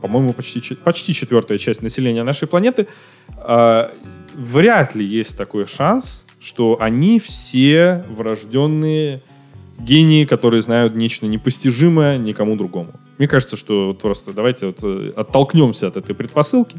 по-моему, 0.01 0.33
почти, 0.33 0.75
почти 0.75 1.13
четвертая 1.13 1.57
часть 1.57 1.81
населения 1.81 2.23
нашей 2.23 2.47
планеты, 2.47 2.87
вряд 4.37 4.95
ли 4.95 5.05
есть 5.05 5.35
такой 5.35 5.65
шанс, 5.65 6.23
что 6.39 6.77
они 6.79 7.19
все 7.19 8.05
врожденные 8.09 9.21
гении, 9.79 10.25
которые 10.25 10.61
знают 10.61 10.95
нечто 10.95 11.27
непостижимое 11.27 12.17
никому 12.17 12.55
другому. 12.55 12.93
Мне 13.17 13.27
кажется, 13.27 13.57
что 13.57 13.87
вот 13.87 13.99
просто 13.99 14.33
давайте 14.33 14.67
вот 14.67 14.79
э, 14.83 15.11
оттолкнемся 15.15 15.87
от 15.87 15.97
этой 15.97 16.15
предпосылки 16.15 16.77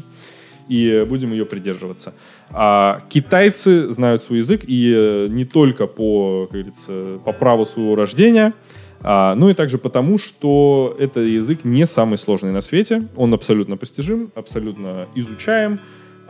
и 0.67 1.05
будем 1.07 1.31
ее 1.31 1.45
придерживаться. 1.45 2.13
А 2.49 2.99
китайцы 3.09 3.91
знают 3.91 4.23
свой 4.23 4.39
язык 4.39 4.61
и 4.65 4.93
э, 4.93 5.27
не 5.29 5.45
только 5.45 5.87
по, 5.87 6.45
как 6.45 6.53
говорится, 6.53 7.19
по 7.23 7.33
праву 7.33 7.65
своего 7.65 7.95
рождения, 7.95 8.53
а, 9.01 9.33
ну 9.35 9.49
и 9.49 9.53
также 9.53 9.77
потому, 9.77 10.17
что 10.17 10.95
этот 10.99 11.25
язык 11.25 11.63
не 11.63 11.85
самый 11.85 12.17
сложный 12.17 12.51
на 12.51 12.61
свете, 12.61 13.01
он 13.15 13.33
абсолютно 13.33 13.77
постижим, 13.77 14.31
абсолютно 14.35 15.07
изучаем, 15.15 15.79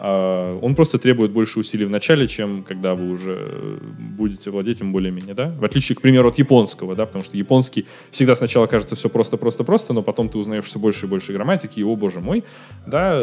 он 0.01 0.75
просто 0.75 0.97
требует 0.97 1.31
больше 1.31 1.59
усилий 1.59 1.85
в 1.85 1.89
начале, 1.89 2.27
чем 2.27 2.63
когда 2.63 2.95
вы 2.95 3.09
уже 3.09 3.79
будете 4.17 4.49
владеть 4.49 4.79
им 4.79 4.93
более-менее, 4.93 5.33
да? 5.33 5.53
В 5.59 5.65
отличие, 5.65 5.95
к 5.97 6.01
примеру, 6.01 6.29
от 6.29 6.37
японского, 6.37 6.95
да, 6.95 7.05
потому 7.05 7.23
что 7.23 7.35
японский 7.35 7.85
всегда 8.11 8.35
сначала 8.35 8.65
кажется 8.65 8.95
все 8.95 9.09
просто-просто-просто, 9.09 9.91
но 9.93 10.01
потом 10.01 10.29
ты 10.29 10.37
узнаешь 10.37 10.65
все 10.65 10.79
больше 10.79 11.05
и 11.05 11.09
больше 11.09 11.33
грамматики, 11.33 11.81
и, 11.81 11.83
о 11.83 11.97
боже 11.97 12.21
мой, 12.21 12.45
да, 12.87 13.19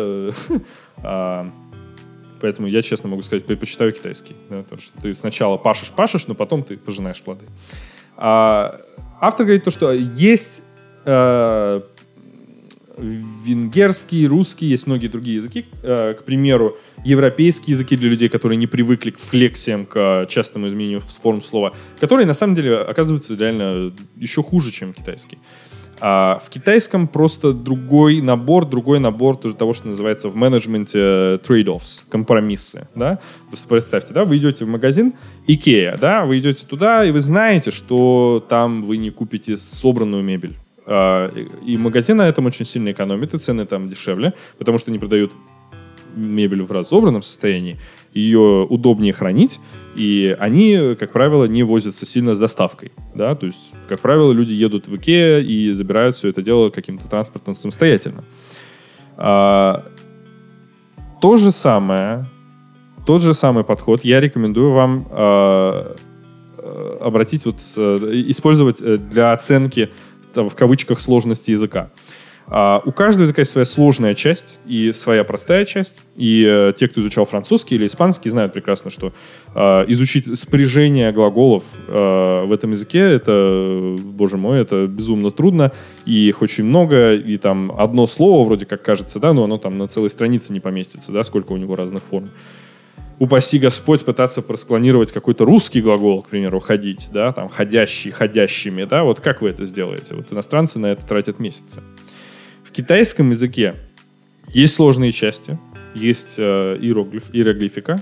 а, 0.98 1.46
поэтому 2.42 2.68
я, 2.68 2.82
честно 2.82 3.08
могу 3.08 3.22
сказать, 3.22 3.46
предпочитаю 3.46 3.92
китайский, 3.92 4.36
да, 4.50 4.62
потому 4.62 4.82
что 4.82 5.00
ты 5.00 5.14
сначала 5.14 5.56
пашешь-пашешь, 5.56 6.26
но 6.26 6.34
потом 6.34 6.62
ты 6.62 6.76
пожинаешь 6.76 7.22
плоды. 7.22 7.46
А, 8.18 8.82
автор 9.20 9.46
говорит 9.46 9.64
то, 9.64 9.70
что 9.70 9.92
есть 9.92 10.62
э, 11.06 11.80
венгерский, 12.98 14.26
русский, 14.26 14.66
есть 14.66 14.86
многие 14.86 15.08
другие 15.08 15.36
языки. 15.36 15.66
Э, 15.82 16.14
к 16.14 16.24
примеру, 16.24 16.76
европейские 17.04 17.74
языки 17.74 17.96
для 17.96 18.08
людей, 18.08 18.28
которые 18.28 18.56
не 18.56 18.66
привыкли 18.66 19.10
к 19.10 19.18
флексиям, 19.18 19.86
к 19.86 20.26
частому 20.28 20.68
изменению 20.68 21.00
форм 21.00 21.42
слова, 21.42 21.74
которые 22.00 22.26
на 22.26 22.34
самом 22.34 22.54
деле 22.54 22.78
оказываются 22.78 23.34
реально 23.34 23.92
еще 24.16 24.42
хуже, 24.42 24.72
чем 24.72 24.92
китайский. 24.92 25.38
А 25.98 26.42
в 26.44 26.50
китайском 26.50 27.08
просто 27.08 27.52
другой 27.52 28.20
набор, 28.20 28.66
другой 28.66 28.98
набор 29.00 29.36
того, 29.36 29.72
что 29.72 29.88
называется 29.88 30.28
в 30.28 30.36
менеджменте 30.36 30.98
э, 30.98 31.38
trade-offs, 31.46 32.02
компромиссы, 32.10 32.88
да. 32.94 33.18
Просто 33.48 33.66
представьте, 33.66 34.12
да, 34.12 34.24
вы 34.24 34.36
идете 34.36 34.64
в 34.64 34.68
магазин 34.68 35.14
Ikea, 35.48 35.98
да, 35.98 36.26
вы 36.26 36.38
идете 36.38 36.66
туда, 36.66 37.04
и 37.04 37.10
вы 37.12 37.20
знаете, 37.20 37.70
что 37.70 38.44
там 38.46 38.82
вы 38.82 38.98
не 38.98 39.10
купите 39.10 39.56
собранную 39.56 40.22
мебель 40.22 40.56
и 40.86 41.76
магазин 41.76 42.18
на 42.18 42.28
этом 42.28 42.46
очень 42.46 42.64
сильно 42.64 42.92
экономит, 42.92 43.34
и 43.34 43.38
цены 43.38 43.66
там 43.66 43.88
дешевле, 43.88 44.34
потому 44.58 44.78
что 44.78 44.90
они 44.90 44.98
продают 44.98 45.32
мебель 46.16 46.62
в 46.62 46.72
разобранном 46.72 47.22
состоянии, 47.22 47.78
ее 48.12 48.66
удобнее 48.68 49.12
хранить, 49.12 49.60
и 49.94 50.34
они, 50.38 50.96
как 50.98 51.12
правило, 51.12 51.44
не 51.44 51.62
возятся 51.62 52.06
сильно 52.06 52.34
с 52.34 52.38
доставкой. 52.38 52.92
Да? 53.14 53.34
То 53.34 53.46
есть, 53.46 53.74
как 53.88 54.00
правило, 54.00 54.32
люди 54.32 54.52
едут 54.52 54.88
в 54.88 54.96
Икеа 54.96 55.40
и 55.40 55.72
забирают 55.72 56.16
все 56.16 56.28
это 56.28 56.42
дело 56.42 56.70
каким-то 56.70 57.08
транспортом 57.08 57.54
самостоятельно. 57.54 58.24
А, 59.16 59.84
то 61.20 61.36
же 61.36 61.52
самое, 61.52 62.26
тот 63.06 63.22
же 63.22 63.34
самый 63.34 63.64
подход 63.64 64.04
я 64.04 64.20
рекомендую 64.20 64.72
вам 64.72 65.06
а, 65.10 65.96
обратить, 67.00 67.44
вот, 67.44 67.56
использовать 67.60 68.80
э, 68.80 68.96
для 68.96 69.32
оценки 69.32 69.90
в 70.42 70.54
кавычках 70.54 71.00
сложности 71.00 71.50
языка. 71.50 71.90
А, 72.48 72.80
у 72.84 72.92
каждого 72.92 73.24
языка 73.24 73.42
есть 73.42 73.50
своя 73.50 73.64
сложная 73.64 74.14
часть 74.14 74.58
и 74.66 74.92
своя 74.92 75.24
простая 75.24 75.64
часть. 75.64 76.00
И 76.16 76.44
э, 76.46 76.72
те, 76.76 76.88
кто 76.88 77.00
изучал 77.00 77.24
французский 77.24 77.74
или 77.74 77.86
испанский, 77.86 78.30
знают 78.30 78.52
прекрасно, 78.52 78.90
что 78.90 79.12
э, 79.54 79.60
изучить 79.88 80.38
спряжение 80.38 81.10
глаголов 81.12 81.64
э, 81.88 82.44
в 82.46 82.52
этом 82.52 82.70
языке, 82.70 83.00
это, 83.00 83.96
боже 83.98 84.36
мой, 84.36 84.60
это 84.60 84.86
безумно 84.86 85.30
трудно. 85.30 85.72
И 86.04 86.28
их 86.28 86.40
очень 86.40 86.64
много. 86.64 87.14
И 87.14 87.36
там 87.36 87.72
одно 87.76 88.06
слово 88.06 88.44
вроде 88.44 88.64
как 88.64 88.82
кажется, 88.82 89.18
да, 89.18 89.32
но 89.32 89.44
оно 89.44 89.58
там 89.58 89.76
на 89.76 89.88
целой 89.88 90.10
странице 90.10 90.52
не 90.52 90.60
поместится, 90.60 91.10
да, 91.10 91.24
сколько 91.24 91.52
у 91.52 91.56
него 91.56 91.74
разных 91.74 92.02
форм 92.02 92.30
упаси 93.18 93.58
Господь, 93.58 94.04
пытаться 94.04 94.42
просклонировать 94.42 95.12
какой-то 95.12 95.44
русский 95.44 95.80
глагол, 95.80 96.22
к 96.22 96.28
примеру, 96.28 96.60
ходить, 96.60 97.08
да, 97.12 97.32
там, 97.32 97.48
ходящий, 97.48 98.10
ходящими, 98.10 98.84
да, 98.84 99.04
вот 99.04 99.20
как 99.20 99.42
вы 99.42 99.48
это 99.48 99.64
сделаете? 99.64 100.14
Вот 100.14 100.32
иностранцы 100.32 100.78
на 100.78 100.86
это 100.86 101.06
тратят 101.06 101.38
месяцы. 101.38 101.82
В 102.64 102.72
китайском 102.72 103.30
языке 103.30 103.76
есть 104.48 104.74
сложные 104.74 105.12
части, 105.12 105.58
есть 105.94 106.34
э, 106.38 106.76
иероглиф, 106.80 107.24
иероглифика, 107.32 107.96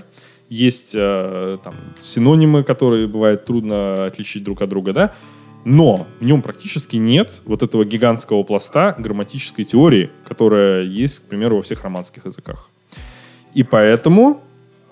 есть 0.49 0.91
э, 0.93 1.57
там, 1.63 1.75
синонимы, 2.03 2.63
которые 2.63 3.07
бывает 3.07 3.45
трудно 3.45 4.05
отличить 4.05 4.43
друг 4.43 4.61
от 4.61 4.69
друга, 4.69 4.93
да, 4.93 5.13
но 5.63 6.05
в 6.19 6.23
нем 6.23 6.43
практически 6.43 6.97
нет 6.97 7.41
вот 7.45 7.63
этого 7.63 7.85
гигантского 7.85 8.43
пласта 8.43 8.95
грамматической 8.99 9.65
теории, 9.65 10.11
которая 10.27 10.83
есть, 10.83 11.19
к 11.19 11.23
примеру, 11.23 11.55
во 11.55 11.61
всех 11.63 11.83
романских 11.83 12.25
языках. 12.25 12.69
И 13.55 13.63
поэтому 13.63 14.43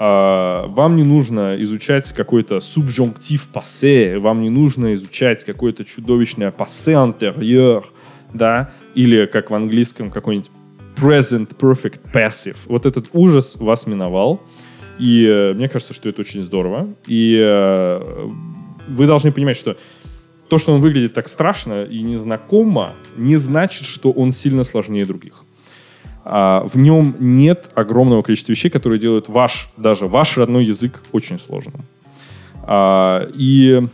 вам 0.06 0.96
не 0.96 1.04
нужно 1.04 1.62
изучать 1.62 2.12
какой-то 2.14 2.60
субжунктив 2.62 3.48
пассе, 3.48 4.18
вам 4.18 4.42
не 4.42 4.50
нужно 4.50 4.94
изучать 4.96 5.46
какое-то 5.46 5.86
чудовищное 5.86 6.52
пассе 6.52 6.94
антérieur, 6.94 7.86
да, 8.34 8.72
или 8.96 9.26
как 9.26 9.52
в 9.52 9.56
английском 9.56 10.12
какой-нибудь 10.12 10.50
present 10.96 11.56
perfect 11.58 12.00
passive. 12.14 12.58
Вот 12.66 12.86
этот 12.86 13.08
ужас 13.14 13.56
вас 13.56 13.88
миновал, 13.88 14.42
и 15.00 15.26
э, 15.26 15.54
мне 15.54 15.70
кажется, 15.70 15.94
что 15.94 16.10
это 16.10 16.22
очень 16.22 16.44
здорово. 16.44 16.94
И 17.08 17.38
э, 17.40 18.30
вы 18.88 19.08
должны 19.08 19.32
понимать, 19.32 19.58
что 19.58 19.78
то, 20.50 20.58
что 20.58 20.74
он 20.74 20.82
выглядит 20.82 21.14
так 21.14 21.30
страшно 21.30 21.84
и 21.84 22.02
незнакомо, 22.02 22.96
не 23.18 23.38
значит, 23.38 23.88
что 23.88 24.12
он 24.12 24.32
сильно 24.32 24.64
сложнее 24.64 25.06
других 25.06 25.44
а, 26.26 26.66
в 26.68 26.76
нем 26.78 27.16
нет 27.20 27.70
огромного 27.76 28.22
количества 28.22 28.52
вещей, 28.52 28.70
которые 28.70 29.00
делают 29.00 29.30
ваш, 29.30 29.70
даже 29.78 30.08
ваш 30.08 30.38
родной 30.38 30.66
язык 30.66 31.02
очень 31.12 31.40
сложным. 31.40 31.86
А, 32.64 33.28
и 33.34 33.88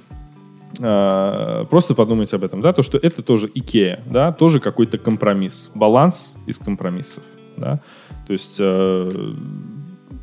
а, 0.79 1.65
просто 1.65 1.95
подумайте 1.95 2.35
об 2.35 2.43
этом, 2.43 2.59
да, 2.59 2.71
то, 2.71 2.83
что 2.83 2.97
это 2.97 3.23
тоже 3.23 3.49
Икея, 3.53 4.01
да, 4.05 4.31
тоже 4.31 4.59
какой-то 4.59 4.97
компромисс, 4.97 5.71
баланс 5.73 6.33
из 6.45 6.57
компромиссов, 6.57 7.23
да, 7.57 7.81
то 8.27 8.33
есть 8.33 8.57
э, 8.59 9.09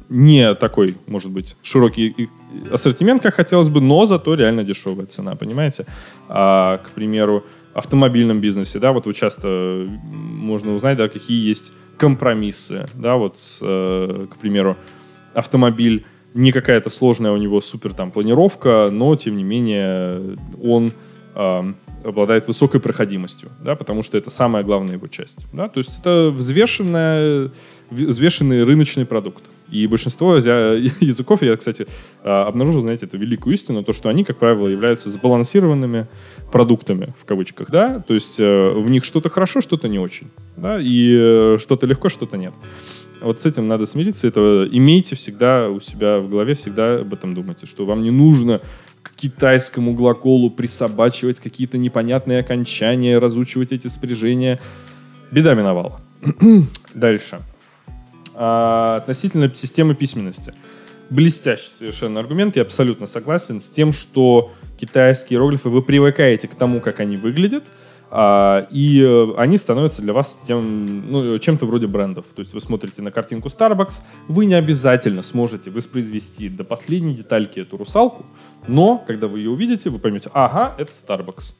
не 0.08 0.54
такой, 0.54 0.96
может 1.06 1.32
быть, 1.32 1.56
широкий 1.62 2.30
ассортимент, 2.70 3.22
как 3.22 3.34
хотелось 3.34 3.68
бы, 3.68 3.80
но 3.80 4.06
зато 4.06 4.34
реально 4.34 4.62
дешевая 4.64 5.06
цена, 5.06 5.34
понимаете? 5.34 5.86
А, 6.28 6.78
к 6.78 6.90
примеру, 6.90 7.44
автомобильном 7.74 8.38
бизнесе, 8.38 8.78
да, 8.78 8.92
вот 8.92 9.06
вы 9.06 9.14
часто 9.14 9.86
можно 10.04 10.74
узнать, 10.74 10.96
да, 10.96 11.08
какие 11.08 11.46
есть 11.46 11.72
компромиссы, 11.96 12.86
да, 12.94 13.16
вот, 13.16 13.38
с, 13.38 13.60
э, 13.62 14.26
к 14.30 14.38
примеру, 14.38 14.76
автомобиль 15.34 16.04
не 16.34 16.52
какая-то 16.52 16.90
сложная 16.90 17.32
у 17.32 17.36
него 17.36 17.60
супер 17.60 17.94
там 17.94 18.10
планировка, 18.10 18.88
но 18.92 19.16
тем 19.16 19.36
не 19.36 19.44
менее 19.44 20.36
он 20.62 20.90
э, 21.34 21.72
обладает 22.04 22.46
высокой 22.46 22.80
проходимостью, 22.80 23.50
да, 23.64 23.74
потому 23.74 24.02
что 24.02 24.18
это 24.18 24.30
самая 24.30 24.62
главная 24.62 24.94
его 24.94 25.06
часть, 25.08 25.46
да, 25.52 25.68
то 25.68 25.78
есть 25.78 25.98
это 25.98 26.30
взвешенная, 26.30 27.50
взвешенный 27.90 28.64
рыночный 28.64 29.06
продукт. 29.06 29.44
И 29.68 29.86
большинство 29.88 30.36
языков, 30.36 31.42
я, 31.42 31.56
кстати, 31.56 31.86
а, 32.22 32.46
обнаружил, 32.46 32.82
знаете, 32.82 33.06
это 33.06 33.16
великую 33.16 33.54
истину, 33.54 33.82
то, 33.82 33.92
что 33.92 34.08
они, 34.08 34.22
как 34.24 34.38
правило, 34.38 34.68
являются 34.68 35.10
сбалансированными 35.10 36.06
продуктами, 36.52 37.14
в 37.20 37.24
кавычках, 37.24 37.70
да, 37.70 38.00
то 38.00 38.14
есть 38.14 38.38
э, 38.38 38.70
в 38.70 38.90
них 38.90 39.04
что-то 39.04 39.28
хорошо, 39.28 39.60
что-то 39.60 39.88
не 39.88 39.98
очень, 39.98 40.30
да, 40.56 40.78
и 40.80 41.16
э, 41.18 41.58
что-то 41.60 41.86
легко, 41.86 42.08
что-то 42.08 42.36
нет. 42.36 42.54
Вот 43.20 43.40
с 43.40 43.46
этим 43.46 43.66
надо 43.66 43.86
смириться, 43.86 44.28
это 44.28 44.68
имейте 44.70 45.16
всегда 45.16 45.68
у 45.68 45.80
себя 45.80 46.18
в 46.18 46.28
голове, 46.28 46.54
всегда 46.54 47.00
об 47.00 47.12
этом 47.12 47.34
думайте, 47.34 47.66
что 47.66 47.86
вам 47.86 48.02
не 48.02 48.10
нужно 48.10 48.60
к 49.02 49.14
китайскому 49.14 49.94
глаголу 49.94 50.50
присобачивать 50.50 51.40
какие-то 51.40 51.78
непонятные 51.78 52.40
окончания, 52.40 53.18
разучивать 53.18 53.72
эти 53.72 53.88
спряжения. 53.88 54.60
Беда 55.30 55.54
миновала. 55.54 56.00
Дальше. 56.94 57.40
А, 58.34 58.96
относительно 58.96 59.52
системы 59.54 59.94
письменности. 59.94 60.52
Блестящий 61.10 61.70
совершенно 61.78 62.20
аргумент. 62.20 62.56
Я 62.56 62.62
абсолютно 62.62 63.06
согласен 63.06 63.60
с 63.60 63.70
тем, 63.70 63.92
что 63.92 64.52
китайские 64.78 65.36
иероглифы, 65.36 65.68
вы 65.68 65.82
привыкаете 65.82 66.48
к 66.48 66.54
тому, 66.54 66.80
как 66.80 67.00
они 67.00 67.16
выглядят, 67.16 67.64
а, 68.10 68.68
и 68.70 69.02
э, 69.02 69.34
они 69.36 69.58
становятся 69.58 70.00
для 70.02 70.12
вас 70.12 70.38
тем, 70.46 71.10
ну, 71.10 71.38
чем-то 71.38 71.66
вроде 71.66 71.86
брендов. 71.86 72.24
То 72.34 72.42
есть 72.42 72.54
вы 72.54 72.60
смотрите 72.60 73.02
на 73.02 73.10
картинку 73.10 73.48
Starbucks, 73.48 73.94
вы 74.28 74.46
не 74.46 74.54
обязательно 74.54 75.22
сможете 75.22 75.70
воспроизвести 75.70 76.48
до 76.48 76.62
последней 76.62 77.14
детальки 77.14 77.60
эту 77.60 77.76
русалку, 77.76 78.24
но 78.68 79.02
когда 79.06 79.26
вы 79.26 79.40
ее 79.40 79.50
увидите, 79.50 79.90
вы 79.90 79.98
поймете, 79.98 80.30
ага, 80.32 80.74
это 80.78 80.92
Starbucks. 80.92 81.54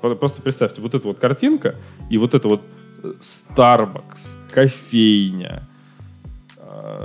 Просто 0.00 0.40
представьте, 0.40 0.80
вот 0.80 0.94
эта 0.94 1.06
вот 1.06 1.18
картинка 1.18 1.74
и 2.08 2.18
вот 2.18 2.32
это 2.34 2.48
вот 2.48 2.62
э, 3.02 3.14
Starbucks, 3.20 4.36
кофейня, 4.50 5.67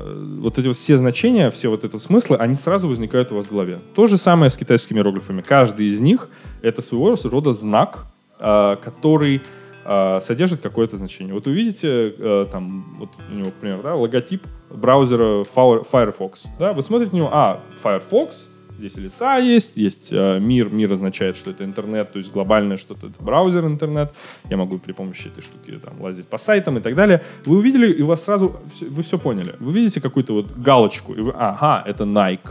вот 0.04 0.58
эти 0.58 0.68
вот 0.68 0.78
все 0.78 0.98
значения, 0.98 1.50
все 1.52 1.70
вот 1.70 1.84
эти 1.84 1.98
смыслы, 1.98 2.38
они 2.38 2.56
сразу 2.56 2.88
возникают 2.88 3.32
у 3.32 3.36
вас 3.36 3.48
в 3.48 3.52
голове. 3.52 3.80
То 3.96 4.08
же 4.08 4.18
самое 4.18 4.50
с 4.50 4.58
китайскими 4.58 4.98
иероглифами. 4.98 5.42
Каждый 5.42 5.88
из 5.88 6.00
них— 6.00 6.30
это 6.62 6.82
своего 6.82 7.16
рода 7.24 7.54
знак, 7.54 8.06
а, 8.40 8.76
который 8.76 9.42
а, 9.86 10.22
содержит 10.22 10.62
какое-то 10.62 10.98
значение. 10.98 11.34
Вот 11.34 11.46
увидите, 11.48 12.16
э, 12.18 12.48
там, 12.52 12.94
вот 12.98 13.10
у 13.30 13.34
него, 13.34 13.46
например, 13.46 13.82
да, 13.82 13.96
логотип 13.96 14.44
браузера 14.70 15.44
Firefox. 15.44 16.46
Да, 16.58 16.74
вы 16.74 16.82
смотрите 16.82 17.12
на 17.12 17.18
него, 17.18 17.30
а, 17.32 17.60
Firefox, 17.82 18.50
здесь 18.78 18.96
леса 18.96 19.38
есть, 19.38 19.74
есть 19.76 20.10
э, 20.12 20.40
мир, 20.40 20.70
мир 20.70 20.92
означает, 20.92 21.38
что 21.38 21.52
это 21.52 21.64
интернет, 21.64 22.12
то 22.12 22.18
есть 22.18 22.32
глобальное 22.32 22.78
что-то, 22.78 23.08
это 23.08 23.24
браузер 23.24 23.66
интернет, 23.66 24.14
я 24.50 24.58
могу 24.58 24.78
при 24.78 24.94
помощи 24.94 25.28
этой 25.28 25.42
штуки 25.42 25.80
там 25.84 26.02
лазить 26.02 26.28
по 26.28 26.38
сайтам 26.38 26.78
и 26.78 26.82
так 26.82 26.96
далее. 26.96 27.22
Вы 27.46 27.58
увидели, 27.58 27.92
и 27.92 28.02
у 28.02 28.08
вас 28.08 28.24
сразу, 28.24 28.60
вы 28.82 29.04
все 29.04 29.18
поняли. 29.18 29.56
Вы 29.60 29.74
видите 29.74 30.02
какую-то 30.02 30.34
вот 30.34 30.52
галочку, 30.58 31.14
и 31.14 31.22
вы, 31.22 31.32
ага, 31.36 31.84
это 31.86 32.04
Nike. 32.04 32.50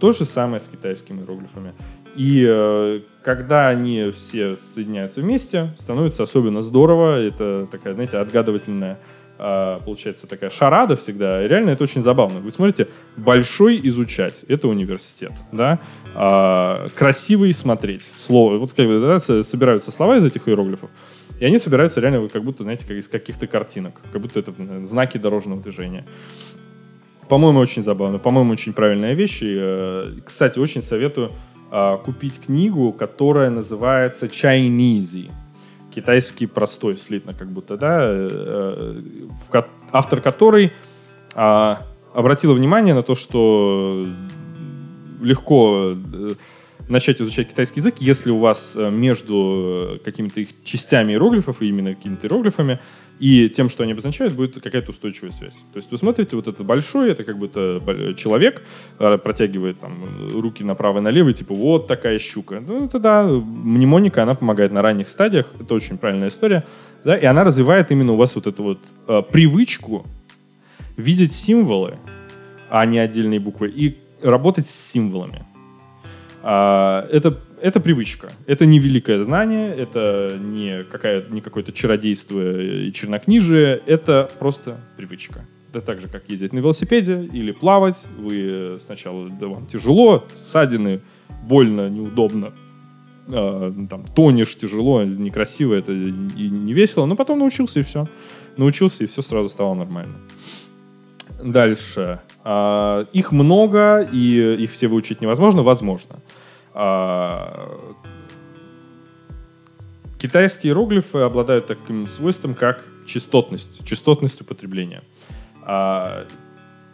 То 0.00 0.12
же 0.12 0.24
самое 0.24 0.60
с 0.60 0.68
китайскими 0.68 1.20
иероглифами. 1.20 1.74
И 2.14 2.44
э, 2.48 3.00
когда 3.22 3.68
они 3.68 4.10
все 4.10 4.56
соединяются 4.56 5.20
вместе, 5.20 5.74
становится 5.78 6.22
особенно 6.22 6.62
здорово. 6.62 7.20
Это 7.20 7.68
такая, 7.70 7.94
знаете, 7.94 8.18
отгадывательная 8.18 8.98
получается 9.38 10.26
такая 10.26 10.50
шарада 10.50 10.96
всегда. 10.96 11.44
И 11.44 11.48
реально 11.48 11.70
это 11.70 11.84
очень 11.84 12.02
забавно. 12.02 12.40
Вы 12.40 12.50
смотрите, 12.50 12.88
большой 13.16 13.80
изучать— 13.84 14.40
это 14.48 14.68
университет, 14.68 15.32
да? 15.52 15.78
А, 16.14 16.88
красивый 16.94 17.52
смотреть. 17.54 18.10
Слово. 18.16 18.58
Вот 18.58 18.72
как 18.72 18.86
бы 18.86 19.00
да, 19.00 19.20
собираются 19.20 19.90
слова 19.90 20.16
из 20.16 20.24
этих 20.24 20.48
иероглифов, 20.48 20.90
и 21.40 21.44
они 21.44 21.58
собираются 21.58 22.00
реально 22.00 22.28
как 22.28 22.42
будто, 22.42 22.64
знаете, 22.64 22.84
как 22.86 22.96
из 22.96 23.08
каких-то 23.08 23.46
картинок. 23.46 23.94
Как 24.12 24.20
будто 24.20 24.40
это 24.40 24.52
знаки 24.84 25.18
дорожного 25.18 25.62
движения. 25.62 26.04
По-моему, 27.28 27.60
очень 27.60 27.82
забавно. 27.82 28.18
По-моему, 28.18 28.52
очень 28.52 28.72
правильная 28.72 29.14
вещь. 29.14 29.42
И, 29.42 29.54
э, 29.56 30.14
кстати, 30.24 30.58
очень 30.58 30.82
советую 30.82 31.32
э, 31.70 31.98
купить 32.04 32.40
книгу, 32.40 32.92
которая 32.92 33.50
называется 33.50 34.26
Chinese. 34.26 35.30
Китайский 35.94 36.46
простой, 36.46 36.96
слитно 36.96 37.34
как 37.34 37.48
будто, 37.48 37.76
да, 37.76 37.98
э, 38.00 39.00
в, 39.50 39.66
автор 39.92 40.20
которой 40.20 40.72
э, 41.34 41.74
обратила 42.14 42.54
внимание 42.54 42.94
на 42.94 43.02
то, 43.02 43.14
что 43.14 44.06
легко 45.20 45.94
э, 45.94 46.30
начать 46.88 47.20
изучать 47.20 47.48
китайский 47.48 47.80
язык, 47.80 47.96
если 47.98 48.30
у 48.30 48.38
вас 48.38 48.72
э, 48.74 48.90
между 48.90 50.00
какими-то 50.04 50.40
их 50.40 50.48
частями 50.64 51.12
иероглифов, 51.12 51.62
и 51.62 51.68
именно 51.68 51.94
какими-то 51.94 52.26
иероглифами, 52.26 52.80
и 53.18 53.48
тем, 53.48 53.68
что 53.68 53.82
они 53.82 53.92
обозначают, 53.92 54.34
будет 54.34 54.60
какая-то 54.60 54.90
устойчивая 54.90 55.32
связь. 55.32 55.54
То 55.72 55.76
есть 55.76 55.90
вы 55.90 55.98
смотрите, 55.98 56.36
вот 56.36 56.48
этот 56.48 56.64
большой, 56.64 57.10
это 57.10 57.24
как 57.24 57.38
бы 57.38 57.46
это 57.46 58.14
человек 58.16 58.62
э, 58.98 59.18
протягивает 59.18 59.78
там 59.78 60.28
руки 60.32 60.64
направо 60.64 60.98
и 60.98 61.00
налево, 61.00 61.30
и 61.30 61.34
типа 61.34 61.54
вот 61.54 61.86
такая 61.86 62.18
щука. 62.18 62.60
Ну, 62.60 62.86
это 62.86 62.98
да, 62.98 63.24
мнемоника, 63.24 64.22
она 64.22 64.34
помогает 64.34 64.72
на 64.72 64.82
ранних 64.82 65.08
стадиях, 65.08 65.46
это 65.60 65.74
очень 65.74 65.98
правильная 65.98 66.28
история, 66.28 66.64
да, 67.04 67.16
и 67.16 67.24
она 67.24 67.44
развивает 67.44 67.90
именно 67.90 68.12
у 68.12 68.16
вас 68.16 68.34
вот 68.34 68.46
эту 68.46 68.62
вот 68.62 68.78
э, 69.06 69.22
привычку 69.30 70.06
видеть 70.96 71.32
символы, 71.32 71.96
а 72.70 72.84
не 72.86 72.98
отдельные 72.98 73.40
буквы, 73.40 73.68
и 73.68 73.98
работать 74.22 74.68
с 74.68 74.74
символами. 74.74 75.44
А, 76.42 77.06
это, 77.10 77.38
это 77.62 77.80
привычка. 77.80 78.28
Это 78.46 78.66
не 78.66 78.78
великое 78.78 79.22
знание, 79.22 79.74
это 79.74 80.38
не, 80.38 80.84
какая, 80.84 81.24
не 81.30 81.40
какое-то 81.40 81.72
чародейство 81.72 82.60
и 82.60 82.92
чернокнижие, 82.92 83.80
это 83.86 84.28
просто 84.38 84.80
привычка. 84.96 85.46
Это 85.72 85.84
так 85.84 86.00
же, 86.00 86.08
как 86.08 86.28
ездить 86.28 86.52
на 86.52 86.58
велосипеде 86.58 87.28
или 87.32 87.52
плавать. 87.52 88.06
Вы 88.18 88.78
сначала 88.80 89.28
да, 89.28 89.46
вам 89.46 89.66
тяжело, 89.66 90.24
ссадины, 90.34 91.02
больно, 91.44 91.88
неудобно, 91.88 92.54
э, 93.26 93.72
там, 93.88 94.04
тонешь 94.14 94.56
тяжело, 94.56 95.04
некрасиво, 95.04 95.74
это 95.74 95.92
и 95.92 96.48
не 96.48 96.72
весело, 96.72 97.06
но 97.06 97.16
потом 97.16 97.38
научился 97.38 97.80
и 97.80 97.82
все. 97.82 98.08
Научился, 98.56 99.04
и 99.04 99.06
все 99.06 99.22
сразу 99.22 99.48
стало 99.48 99.74
нормально. 99.74 100.16
Дальше. 101.42 102.20
А, 102.44 103.06
их 103.12 103.32
много, 103.32 104.00
и 104.00 104.56
их 104.62 104.72
все 104.72 104.88
выучить 104.88 105.20
невозможно. 105.20 105.62
Возможно. 105.62 106.16
А, 106.80 107.76
китайские 110.16 110.70
иероглифы 110.70 111.18
обладают 111.18 111.66
таким 111.66 112.06
свойством, 112.06 112.54
как 112.54 112.84
частотность, 113.04 113.84
частотность 113.84 114.40
употребления. 114.40 115.02
А, 115.62 116.28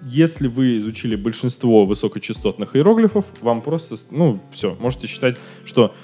если 0.04 0.48
вы 0.48 0.78
изучили 0.78 1.16
большинство 1.16 1.86
высокочастотных 1.86 2.76
иероглифов, 2.76 3.24
вам 3.40 3.62
просто, 3.62 3.96
ну, 4.10 4.36
все, 4.52 4.76
можете 4.80 5.06
считать, 5.06 5.38
что 5.64 5.94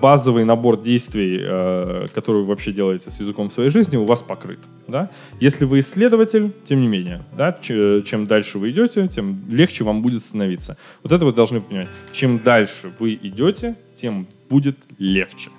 базовый 0.00 0.44
набор 0.44 0.80
действий, 0.80 1.38
э, 1.40 2.06
который 2.14 2.42
вы 2.42 2.46
вообще 2.48 2.72
делаете 2.72 3.10
с 3.10 3.20
языком 3.20 3.50
своей 3.50 3.70
жизни, 3.70 3.96
у 3.96 4.04
вас 4.04 4.22
покрыт. 4.22 4.58
Да? 4.88 5.08
Если 5.38 5.64
вы 5.64 5.80
исследователь, 5.80 6.52
тем 6.64 6.80
не 6.80 6.88
менее, 6.88 7.24
да, 7.36 7.52
чем 7.52 8.26
дальше 8.26 8.58
вы 8.58 8.70
идете, 8.70 9.06
тем 9.08 9.42
легче 9.48 9.84
вам 9.84 10.02
будет 10.02 10.24
становиться. 10.24 10.76
Вот 11.02 11.12
это 11.12 11.24
вы 11.24 11.32
должны 11.32 11.60
понимать. 11.60 11.88
Чем 12.12 12.38
дальше 12.38 12.92
вы 12.98 13.14
идете, 13.14 13.76
тем 13.94 14.26
будет 14.48 14.76
легче. 14.98 15.50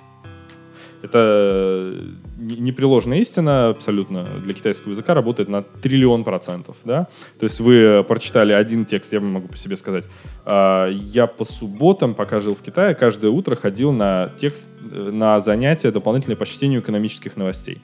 Это 1.02 1.96
непреложная 2.38 3.18
истина 3.18 3.68
абсолютно 3.68 4.24
для 4.24 4.54
китайского 4.54 4.90
языка 4.90 5.14
работает 5.14 5.48
на 5.48 5.62
триллион 5.62 6.24
процентов. 6.24 6.76
Да? 6.84 7.08
То 7.38 7.44
есть 7.44 7.60
вы 7.60 8.04
прочитали 8.06 8.52
один 8.52 8.84
текст, 8.84 9.12
я 9.12 9.20
могу 9.20 9.48
по 9.48 9.56
себе 9.56 9.76
сказать. 9.76 10.08
А, 10.44 10.88
я 10.88 11.26
по 11.26 11.44
субботам, 11.44 12.14
пока 12.14 12.40
жил 12.40 12.54
в 12.54 12.62
Китае, 12.62 12.94
каждое 12.94 13.30
утро 13.30 13.54
ходил 13.54 13.92
на 13.92 14.32
текст, 14.38 14.66
э, 14.90 15.10
на 15.12 15.40
занятия 15.40 15.90
дополнительные 15.90 16.36
по 16.36 16.46
чтению 16.46 16.80
экономических 16.80 17.36
новостей. 17.36 17.80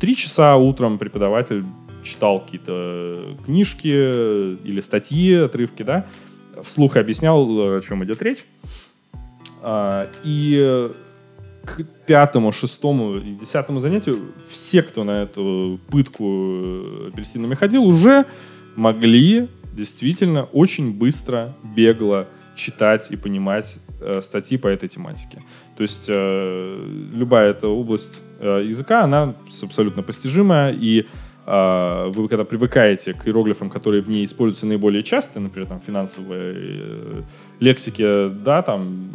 Три 0.00 0.16
часа 0.16 0.56
утром 0.56 0.98
преподаватель 0.98 1.64
читал 2.02 2.40
какие-то 2.40 3.36
книжки 3.44 3.86
или 3.86 4.80
статьи, 4.80 5.34
отрывки, 5.34 5.82
да, 5.82 6.06
вслух 6.62 6.96
объяснял, 6.96 7.76
о 7.76 7.80
чем 7.80 8.04
идет 8.04 8.22
речь. 8.22 8.44
А, 9.62 10.10
и 10.24 10.90
к 11.64 11.84
пятому, 12.06 12.52
шестому 12.52 13.16
и 13.16 13.34
десятому 13.34 13.80
занятию 13.80 14.16
все, 14.48 14.82
кто 14.82 15.04
на 15.04 15.22
эту 15.22 15.78
пытку 15.90 16.24
э, 16.24 17.08
апельсинами 17.12 17.54
ходил, 17.54 17.84
уже 17.84 18.26
могли 18.76 19.48
действительно 19.72 20.44
очень 20.44 20.92
быстро, 20.92 21.54
бегло 21.74 22.26
читать 22.56 23.10
и 23.10 23.16
понимать 23.16 23.78
э, 24.00 24.20
статьи 24.22 24.58
по 24.58 24.68
этой 24.68 24.88
тематике. 24.88 25.42
То 25.76 25.82
есть 25.82 26.06
э, 26.08 27.08
любая 27.14 27.50
эта 27.50 27.68
область 27.68 28.20
э, 28.40 28.64
языка, 28.66 29.04
она 29.04 29.34
абсолютно 29.62 30.02
постижимая, 30.02 30.72
и 30.72 31.06
э, 31.46 32.10
вы 32.14 32.28
когда 32.28 32.44
привыкаете 32.44 33.14
к 33.14 33.26
иероглифам, 33.26 33.70
которые 33.70 34.02
в 34.02 34.08
ней 34.08 34.24
используются 34.24 34.66
наиболее 34.66 35.02
часто, 35.02 35.40
например, 35.40 35.68
там 35.68 35.80
финансовые 35.80 36.54
э, 36.56 37.22
лексики, 37.60 38.28
да, 38.28 38.62
там 38.62 39.10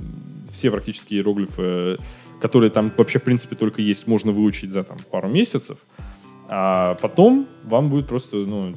все 0.52 0.72
практически 0.72 1.14
иероглифы 1.16 1.98
которые 2.42 2.70
там 2.70 2.92
вообще, 2.98 3.20
в 3.20 3.24
принципе, 3.24 3.56
только 3.56 3.82
есть, 3.82 4.08
можно 4.08 4.32
выучить 4.32 4.72
за 4.72 4.84
там, 4.84 4.98
пару 5.12 5.28
месяцев. 5.28 5.78
А 6.50 6.96
потом 6.96 7.48
вам 7.64 7.90
будет 7.90 8.08
просто, 8.08 8.38
ну, 8.38 8.74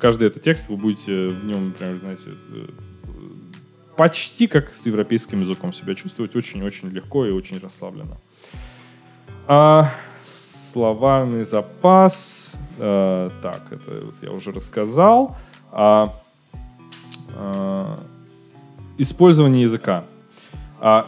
каждый 0.00 0.28
этот 0.28 0.42
текст 0.42 0.68
вы 0.68 0.76
будете 0.76 1.28
в 1.28 1.44
нем, 1.44 1.68
например, 1.68 1.98
знаете, 1.98 2.30
э, 2.54 2.66
почти 3.96 4.46
как 4.46 4.74
с 4.74 4.86
европейским 4.86 5.40
языком 5.40 5.72
себя 5.72 5.94
чувствовать 5.94 6.36
очень-очень 6.36 6.88
легко 6.90 7.26
и 7.26 7.30
очень 7.30 7.58
расслабленно. 7.58 8.18
А, 9.48 9.90
словарный 10.72 11.44
запас. 11.44 12.50
А, 12.78 13.30
так, 13.42 13.62
это 13.70 14.06
вот 14.06 14.14
я 14.22 14.30
уже 14.30 14.52
рассказал. 14.52 15.36
А, 15.72 16.14
а, 17.34 18.00
использование 18.98 19.62
языка. 19.62 20.04
А, 20.80 21.06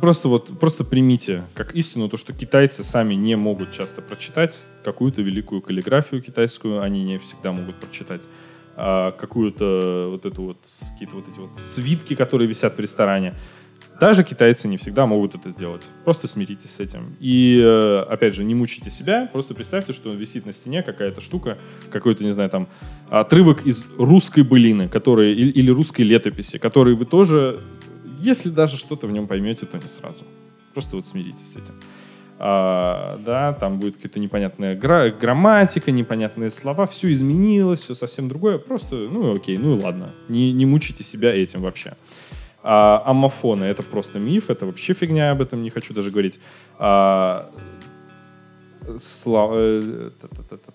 просто 0.00 0.28
вот 0.28 0.58
просто 0.58 0.84
примите 0.84 1.44
как 1.54 1.74
истину 1.74 2.08
то, 2.08 2.16
что 2.16 2.32
китайцы 2.32 2.82
сами 2.84 3.14
не 3.14 3.36
могут 3.36 3.72
часто 3.72 4.02
прочитать 4.02 4.62
какую-то 4.82 5.22
великую 5.22 5.62
каллиграфию 5.62 6.22
китайскую, 6.22 6.82
они 6.82 7.04
не 7.04 7.18
всегда 7.18 7.52
могут 7.52 7.76
прочитать 7.76 8.22
а, 8.76 9.12
какую-то 9.12 10.08
вот 10.10 10.24
эту 10.24 10.42
вот, 10.42 10.58
какие-то 10.92 11.16
вот 11.16 11.28
эти 11.28 11.38
вот 11.38 11.50
свитки, 11.74 12.14
которые 12.14 12.48
висят 12.48 12.76
в 12.76 12.80
ресторане. 12.80 13.34
Даже 14.00 14.24
китайцы 14.24 14.66
не 14.66 14.78
всегда 14.78 15.04
могут 15.04 15.34
это 15.34 15.50
сделать. 15.50 15.82
Просто 16.04 16.26
смиритесь 16.26 16.70
с 16.70 16.80
этим. 16.80 17.16
И, 17.20 17.60
э, 17.62 18.06
опять 18.08 18.34
же, 18.34 18.44
не 18.44 18.54
мучайте 18.54 18.88
себя. 18.88 19.28
Просто 19.30 19.52
представьте, 19.52 19.92
что 19.92 20.14
висит 20.14 20.46
на 20.46 20.54
стене 20.54 20.82
какая-то 20.82 21.20
штука, 21.20 21.58
какой-то, 21.90 22.24
не 22.24 22.30
знаю, 22.30 22.48
там, 22.48 22.68
отрывок 23.10 23.66
из 23.66 23.84
русской 23.98 24.42
былины, 24.42 24.88
который, 24.88 25.32
или 25.32 25.70
русской 25.70 26.00
летописи, 26.00 26.56
который 26.56 26.94
вы 26.94 27.04
тоже, 27.04 27.60
если 28.20 28.50
даже 28.50 28.76
что-то 28.76 29.06
в 29.06 29.12
нем 29.12 29.26
поймете, 29.26 29.66
то 29.66 29.78
не 29.78 29.88
сразу. 29.88 30.24
Просто 30.74 30.96
вот 30.96 31.06
смиритесь 31.06 31.52
с 31.52 31.56
этим. 31.56 31.74
А, 32.42 33.18
да, 33.18 33.52
там 33.52 33.78
будет 33.78 33.96
какая-то 33.96 34.18
непонятная 34.18 34.74
гра- 34.74 35.10
грамматика, 35.10 35.90
непонятные 35.90 36.50
слова, 36.50 36.86
все 36.86 37.12
изменилось, 37.12 37.80
все 37.80 37.94
совсем 37.94 38.28
другое. 38.28 38.58
Просто, 38.58 38.94
ну 38.94 39.36
окей, 39.36 39.58
ну 39.58 39.76
ладно, 39.76 40.14
не, 40.28 40.52
не 40.52 40.64
мучайте 40.64 41.04
себя 41.04 41.30
этим 41.30 41.60
вообще. 41.60 41.96
А, 42.62 43.02
аммофоны— 43.04 43.64
это 43.66 43.82
просто 43.82 44.18
миф, 44.18 44.48
это 44.48 44.64
вообще 44.64 44.94
фигня, 44.94 45.32
об 45.32 45.42
этом 45.42 45.62
не 45.62 45.70
хочу 45.70 45.92
даже 45.92 46.10
говорить. 46.10 46.40
А, 46.78 47.50
слава, 49.02 49.54
э, 49.56 50.10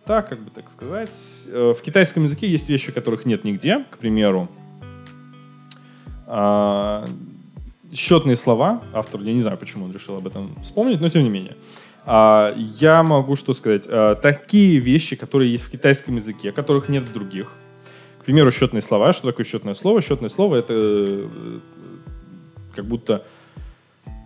как 0.05 0.39
бы 0.39 0.51
так 0.51 0.71
сказать. 0.71 1.45
Э, 1.47 1.73
в 1.75 1.81
китайском 1.81 2.23
языке 2.23 2.47
есть 2.47 2.69
вещи, 2.69 2.91
которых 2.91 3.25
нет 3.25 3.43
нигде, 3.43 3.85
к 3.89 3.97
примеру. 3.97 4.49
А, 6.27 7.05
счетные 7.93 8.35
слова. 8.35 8.81
Автор, 8.93 9.21
я 9.21 9.33
не 9.33 9.41
знаю, 9.41 9.57
почему 9.57 9.85
он 9.85 9.93
решил 9.93 10.17
об 10.17 10.27
этом 10.27 10.55
вспомнить, 10.61 11.01
но 11.01 11.09
тем 11.09 11.23
не 11.23 11.29
менее. 11.29 11.55
А, 12.05 12.53
я 12.57 13.03
могу 13.03 13.35
что 13.35 13.53
сказать. 13.53 13.85
А, 13.87 14.15
такие 14.15 14.79
вещи, 14.79 15.15
которые 15.15 15.51
есть 15.51 15.63
в 15.63 15.71
китайском 15.71 16.15
языке, 16.15 16.51
которых 16.51 16.89
нет 16.89 17.03
в 17.07 17.13
других. 17.13 17.51
К 18.19 18.25
примеру, 18.25 18.51
счетные 18.51 18.81
слова. 18.81 19.13
Что 19.13 19.29
такое 19.29 19.45
счетное 19.45 19.75
слово? 19.75 20.01
Счетное 20.01 20.29
слово— 20.29 20.55
это 20.57 20.73
э, 20.73 21.59
как 22.75 22.85
будто 22.85 23.23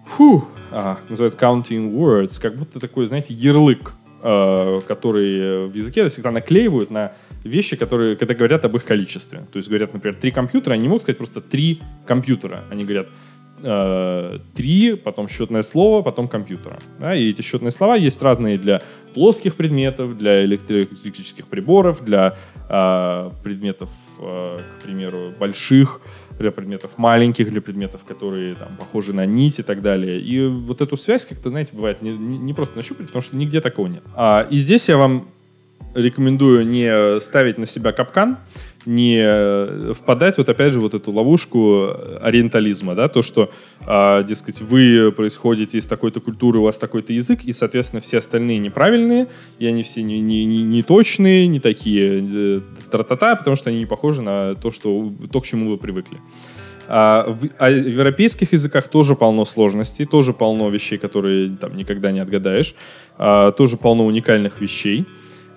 фу, 0.05 0.45
а, 0.71 0.97
называют 1.09 1.35
counting 1.35 1.93
words, 1.93 2.39
как 2.41 2.55
будто 2.55 2.79
такой, 2.79 3.07
знаете, 3.07 3.33
ярлык, 3.33 3.93
э, 4.23 4.79
который 4.87 5.67
в 5.67 5.75
языке 5.75 6.07
всегда 6.09 6.31
наклеивают 6.31 6.91
на 6.91 7.13
вещи, 7.43 7.75
которые, 7.75 8.15
когда 8.15 8.33
говорят 8.33 8.65
об 8.65 8.75
их 8.75 8.83
количестве. 8.83 9.45
То 9.51 9.57
есть 9.57 9.69
говорят, 9.69 9.93
например, 9.93 10.17
три 10.19 10.31
компьютера, 10.31 10.73
они 10.73 10.83
не 10.83 10.87
могут 10.89 11.03
сказать 11.03 11.17
просто 11.17 11.41
три 11.41 11.81
компьютера. 12.05 12.63
Они 12.69 12.83
говорят 12.83 13.07
три, 14.55 14.95
потом 14.95 15.27
счетное 15.27 15.63
слово, 15.63 16.01
потом 16.01 16.27
компьютера. 16.27 16.79
Да? 16.99 17.15
И 17.15 17.29
эти 17.29 17.41
счетные 17.41 17.71
слова 17.71 17.95
есть 17.95 18.21
разные 18.21 18.57
для 18.57 18.81
плоских 19.13 19.55
предметов, 19.55 20.17
для 20.17 20.45
электрических 20.45 21.47
приборов, 21.47 22.03
для 22.03 22.33
э, 22.69 23.29
предметов, 23.43 23.89
э, 24.19 24.59
к 24.79 24.83
примеру, 24.83 25.33
больших, 25.39 26.01
для 26.39 26.51
предметов 26.51 26.91
маленьких, 26.97 27.49
для 27.49 27.61
предметов, 27.61 28.01
которые 28.07 28.55
там, 28.55 28.69
похожи 28.77 29.13
на 29.13 29.25
нить 29.25 29.59
и 29.59 29.63
так 29.63 29.81
далее. 29.81 30.21
И 30.21 30.47
вот 30.47 30.81
эту 30.81 30.95
связь 30.97 31.25
как-то, 31.25 31.49
знаете, 31.49 31.75
бывает 31.75 32.01
не, 32.01 32.11
не 32.11 32.53
просто 32.53 32.77
нащупать, 32.77 33.07
потому 33.07 33.21
что 33.21 33.35
нигде 33.35 33.61
такого 33.61 33.87
нет. 33.87 34.03
А, 34.15 34.47
и 34.49 34.57
здесь 34.57 34.87
я 34.89 34.97
вам 34.97 35.27
рекомендую 35.95 36.67
не 36.67 37.19
ставить 37.19 37.57
на 37.57 37.65
себя 37.65 37.91
капкан, 37.91 38.37
не 38.85 39.19
э, 39.21 39.93
впадать 39.93 40.37
вот 40.37 40.49
опять 40.49 40.73
же 40.73 40.79
вот 40.79 40.93
эту 40.93 41.11
ловушку 41.11 41.89
ориентализма, 42.21 42.95
да, 42.95 43.07
то, 43.07 43.21
что, 43.21 43.51
э, 43.85 44.23
дескать, 44.25 44.61
вы 44.61 45.11
происходите 45.11 45.77
из 45.77 45.85
такой-то 45.85 46.21
культуры, 46.21 46.59
у 46.59 46.63
вас 46.63 46.77
такой-то 46.77 47.13
язык, 47.13 47.43
и, 47.43 47.53
соответственно, 47.53 48.01
все 48.01 48.19
остальные 48.19 48.59
неправильные, 48.59 49.27
и 49.57 49.65
они 49.65 49.83
все 49.83 50.01
не, 50.01 50.19
не, 50.19 50.45
не, 50.45 50.63
не 50.63 50.81
точные, 50.81 51.47
не 51.47 51.59
такие 51.59 52.27
э, 52.31 52.61
тра-та-та, 52.91 53.35
потому 53.35 53.55
что 53.55 53.69
они 53.69 53.79
не 53.79 53.85
похожи 53.85 54.21
на 54.21 54.55
то, 54.55 54.71
что, 54.71 55.11
то, 55.31 55.41
к 55.41 55.45
чему 55.45 55.69
вы 55.69 55.77
привыкли. 55.77 56.17
А 56.91 57.29
в, 57.29 57.47
а 57.59 57.69
в 57.69 57.87
европейских 57.87 58.51
языках 58.51 58.87
тоже 58.87 59.15
полно 59.15 59.45
сложностей, 59.45 60.05
тоже 60.05 60.33
полно 60.33 60.69
вещей, 60.69 60.97
которые 60.97 61.55
там 61.55 61.77
никогда 61.77 62.11
не 62.11 62.19
отгадаешь, 62.19 62.73
а, 63.15 63.51
тоже 63.51 63.77
полно 63.77 64.07
уникальных 64.07 64.59
вещей. 64.59 65.05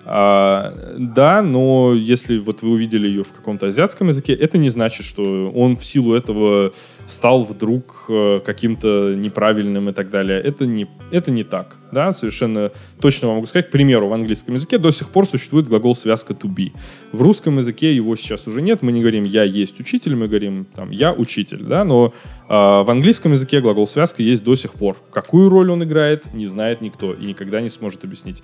А, 0.05 0.95
да, 0.97 1.41
но 1.41 1.93
если 1.93 2.37
вот 2.37 2.61
вы 2.61 2.71
увидели 2.71 3.07
ее 3.07 3.23
в 3.23 3.31
каком-то 3.31 3.67
азиатском 3.67 4.09
языке, 4.09 4.33
это 4.33 4.57
не 4.57 4.69
значит, 4.69 5.05
что 5.05 5.49
он 5.51 5.77
в 5.77 5.85
силу 5.85 6.13
этого 6.13 6.73
стал 7.07 7.43
вдруг 7.43 8.05
э, 8.09 8.39
каким-то 8.45 9.13
неправильным 9.15 9.89
и 9.89 9.93
так 9.93 10.09
далее. 10.09 10.39
Это 10.41 10.65
не, 10.65 10.87
это 11.11 11.31
не 11.31 11.43
так. 11.43 11.77
Да? 11.91 12.11
Совершенно 12.11 12.71
точно 12.99 13.27
вам 13.27 13.37
могу 13.37 13.47
сказать. 13.47 13.67
К 13.67 13.71
примеру, 13.71 14.07
в 14.07 14.13
английском 14.13 14.55
языке 14.55 14.77
до 14.77 14.91
сих 14.91 15.09
пор 15.09 15.27
существует 15.27 15.67
глагол 15.67 15.95
связка 15.95 16.33
to 16.33 16.53
be. 16.53 16.71
В 17.11 17.21
русском 17.21 17.57
языке 17.57 17.95
его 17.95 18.15
сейчас 18.15 18.47
уже 18.47 18.61
нет. 18.61 18.81
Мы 18.81 18.91
не 18.91 19.01
говорим 19.01 19.23
«я 19.23 19.43
есть 19.43 19.79
учитель», 19.79 20.15
мы 20.15 20.27
говорим 20.27 20.65
там, 20.73 20.91
«я 20.91 21.13
учитель». 21.13 21.63
Да? 21.63 21.83
Но 21.83 22.13
э, 22.47 22.53
в 22.53 22.89
английском 22.89 23.33
языке 23.33 23.61
глагол 23.61 23.87
связка 23.87 24.23
есть 24.23 24.43
до 24.43 24.55
сих 24.55 24.73
пор. 24.73 24.97
Какую 25.11 25.49
роль 25.49 25.71
он 25.71 25.83
играет, 25.83 26.33
не 26.33 26.47
знает 26.47 26.81
никто 26.81 27.13
и 27.13 27.25
никогда 27.25 27.61
не 27.61 27.69
сможет 27.69 28.03
объяснить. 28.03 28.43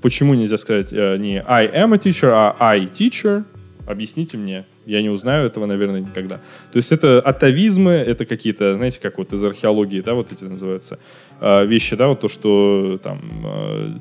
Почему 0.00 0.34
нельзя 0.34 0.56
сказать 0.56 0.92
э, 0.92 1.16
не 1.18 1.42
I 1.46 1.66
am 1.66 1.94
a 1.94 1.98
teacher, 1.98 2.30
а 2.32 2.56
I 2.58 2.86
teacher? 2.86 3.44
Объясните 3.86 4.36
мне. 4.36 4.66
Я 4.84 5.02
не 5.02 5.08
узнаю 5.08 5.46
этого, 5.46 5.66
наверное, 5.66 6.00
никогда. 6.00 6.36
То 6.72 6.76
есть 6.76 6.92
это 6.92 7.20
атовизмы, 7.20 7.92
это 7.92 8.26
какие-то, 8.26 8.76
знаете, 8.76 9.00
как 9.00 9.18
вот 9.18 9.32
из 9.32 9.42
археологии, 9.42 10.00
да, 10.00 10.14
вот 10.14 10.32
эти 10.32 10.44
называются 10.44 10.98
э, 11.40 11.66
вещи, 11.66 11.96
да, 11.96 12.08
вот 12.08 12.20
то, 12.20 12.28
что 12.28 13.00
там 13.02 13.20
э, 13.44 13.98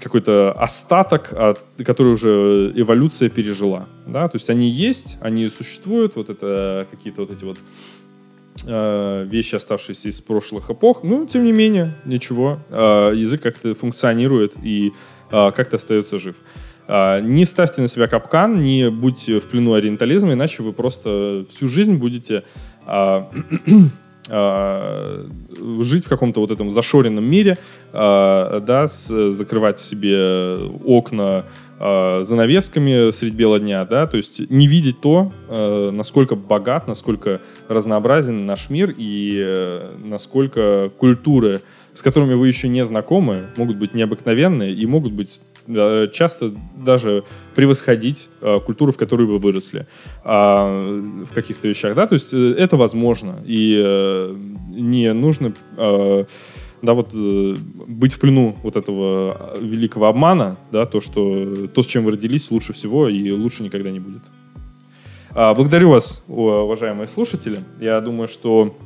какой-то 0.00 0.52
остаток, 0.52 1.32
от, 1.32 1.64
который 1.84 2.12
уже 2.12 2.72
эволюция 2.74 3.28
пережила, 3.28 3.88
да, 4.06 4.28
то 4.28 4.36
есть 4.36 4.50
они 4.50 4.68
есть, 4.68 5.18
они 5.20 5.48
существуют, 5.48 6.16
вот 6.16 6.28
это 6.28 6.86
какие-то 6.90 7.22
вот 7.22 7.30
эти 7.30 7.44
вот 7.44 7.58
э, 8.66 9.24
вещи, 9.28 9.56
оставшиеся 9.56 10.08
из 10.08 10.20
прошлых 10.20 10.70
эпох, 10.70 11.02
но 11.02 11.26
тем 11.26 11.44
не 11.44 11.52
менее, 11.52 11.94
ничего, 12.04 12.58
э, 12.70 13.12
язык 13.14 13.42
как-то 13.42 13.74
функционирует 13.74 14.54
и 14.62 14.92
э, 15.30 15.52
как-то 15.52 15.76
остается 15.76 16.18
жив. 16.18 16.36
Не 16.86 17.46
ставьте 17.46 17.80
на 17.80 17.88
себя 17.88 18.08
капкан, 18.08 18.62
не 18.62 18.90
будьте 18.90 19.40
в 19.40 19.48
плену 19.48 19.72
ориентализма, 19.72 20.34
иначе 20.34 20.62
вы 20.62 20.74
просто 20.74 21.46
всю 21.48 21.66
жизнь 21.66 21.94
будете 21.94 22.44
жить 25.80 26.04
в 26.04 26.08
каком-то 26.10 26.40
вот 26.40 26.50
этом 26.50 26.70
зашоренном 26.70 27.24
мире, 27.24 27.56
да, 27.90 28.86
закрывать 28.86 29.80
себе 29.80 30.68
окна 30.84 31.46
занавесками 31.78 33.10
средь 33.10 33.34
бела 33.34 33.58
дня, 33.58 33.84
да, 33.84 34.06
то 34.06 34.16
есть 34.16 34.48
не 34.50 34.66
видеть 34.66 35.00
то, 35.00 35.32
насколько 35.92 36.36
богат, 36.36 36.86
насколько 36.88 37.40
разнообразен 37.68 38.46
наш 38.46 38.70
мир 38.70 38.94
и 38.96 39.42
э, 39.44 39.96
насколько 40.02 40.90
культуры, 40.98 41.60
с 41.92 42.02
которыми 42.02 42.34
вы 42.34 42.48
еще 42.48 42.68
не 42.68 42.84
знакомы, 42.84 43.46
могут 43.56 43.76
быть 43.76 43.94
необыкновенные 43.94 44.72
и 44.72 44.86
могут 44.86 45.12
быть 45.12 45.40
часто 46.12 46.52
даже 46.76 47.24
превосходить 47.54 48.28
э, 48.42 48.60
культуру, 48.60 48.92
в 48.92 48.98
которой 48.98 49.26
вы 49.26 49.38
выросли 49.38 49.86
э, 50.24 50.28
в 50.28 51.32
каких-то 51.32 51.68
вещах, 51.68 51.94
да, 51.94 52.06
то 52.06 52.14
есть 52.14 52.34
э, 52.34 52.54
это 52.58 52.76
возможно, 52.76 53.36
и 53.46 53.80
э, 53.82 54.36
не 54.68 55.12
нужно 55.14 55.54
э, 55.76 56.24
да, 56.84 56.94
вот 56.94 57.10
э, 57.12 57.54
быть 57.86 58.12
в 58.12 58.18
плену 58.20 58.56
вот 58.62 58.76
этого 58.76 59.56
великого 59.60 60.06
обмана, 60.06 60.56
да, 60.70 60.86
то, 60.86 61.00
что 61.00 61.68
то, 61.68 61.82
с 61.82 61.86
чем 61.86 62.04
вы 62.04 62.12
родились, 62.12 62.50
лучше 62.50 62.72
всего 62.72 63.08
и 63.08 63.30
лучше 63.30 63.62
никогда 63.62 63.90
не 63.90 64.00
будет. 64.00 64.22
А, 65.30 65.54
благодарю 65.54 65.90
вас, 65.90 66.22
уважаемые 66.28 67.06
слушатели. 67.06 67.58
Я 67.80 68.00
думаю, 68.00 68.28
что 68.28 68.76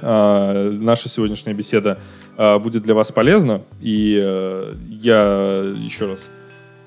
а, 0.00 0.70
наша 0.70 1.08
сегодняшняя 1.08 1.52
беседа 1.52 1.98
а, 2.36 2.58
будет 2.58 2.82
для 2.82 2.94
вас 2.94 3.12
полезна. 3.12 3.62
И 3.80 4.18
э, 4.22 4.74
я 4.88 5.70
еще 5.74 6.06
раз, 6.06 6.30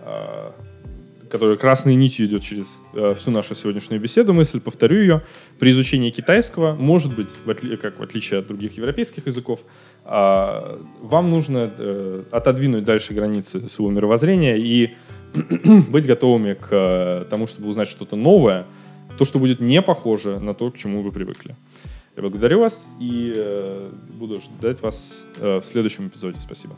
а, 0.01 0.53
которая 1.33 1.57
красной 1.57 1.95
нитью 1.95 2.27
идет 2.27 2.43
через 2.43 2.79
э, 2.93 3.15
всю 3.17 3.31
нашу 3.31 3.55
сегодняшнюю 3.55 3.99
беседу, 3.99 4.33
мысль, 4.33 4.59
повторю 4.59 4.99
ее. 4.99 5.21
При 5.57 5.71
изучении 5.71 6.11
китайского, 6.11 6.75
может 6.75 7.15
быть, 7.15 7.29
в 7.43 7.49
отли- 7.49 7.75
как 7.75 7.99
в 7.99 8.03
отличие 8.03 8.39
от 8.39 8.45
других 8.45 8.77
европейских 8.77 9.25
языков, 9.25 9.61
вам 10.05 11.31
нужно 11.31 11.73
э, 11.75 12.23
отодвинуть 12.29 12.83
дальше 12.83 13.15
границы 13.15 13.67
своего 13.67 13.91
мировоззрения 13.91 14.57
и 14.57 14.91
быть 15.89 16.05
готовыми 16.05 16.53
к 16.53 17.25
тому, 17.31 17.47
чтобы 17.47 17.67
узнать 17.67 17.87
что-то 17.87 18.15
новое, 18.15 18.67
то, 19.17 19.25
что 19.25 19.39
будет 19.39 19.59
не 19.59 19.81
похоже 19.81 20.39
на 20.39 20.53
то, 20.53 20.69
к 20.69 20.77
чему 20.77 21.01
вы 21.01 21.11
привыкли. 21.11 21.55
Я 22.15 22.21
благодарю 22.21 22.59
вас 22.59 22.87
и 22.99 23.33
э, 23.35 23.89
буду 24.19 24.39
ждать 24.39 24.81
вас 24.81 25.25
э, 25.39 25.59
в 25.59 25.65
следующем 25.65 26.09
эпизоде. 26.09 26.39
Спасибо. 26.39 26.75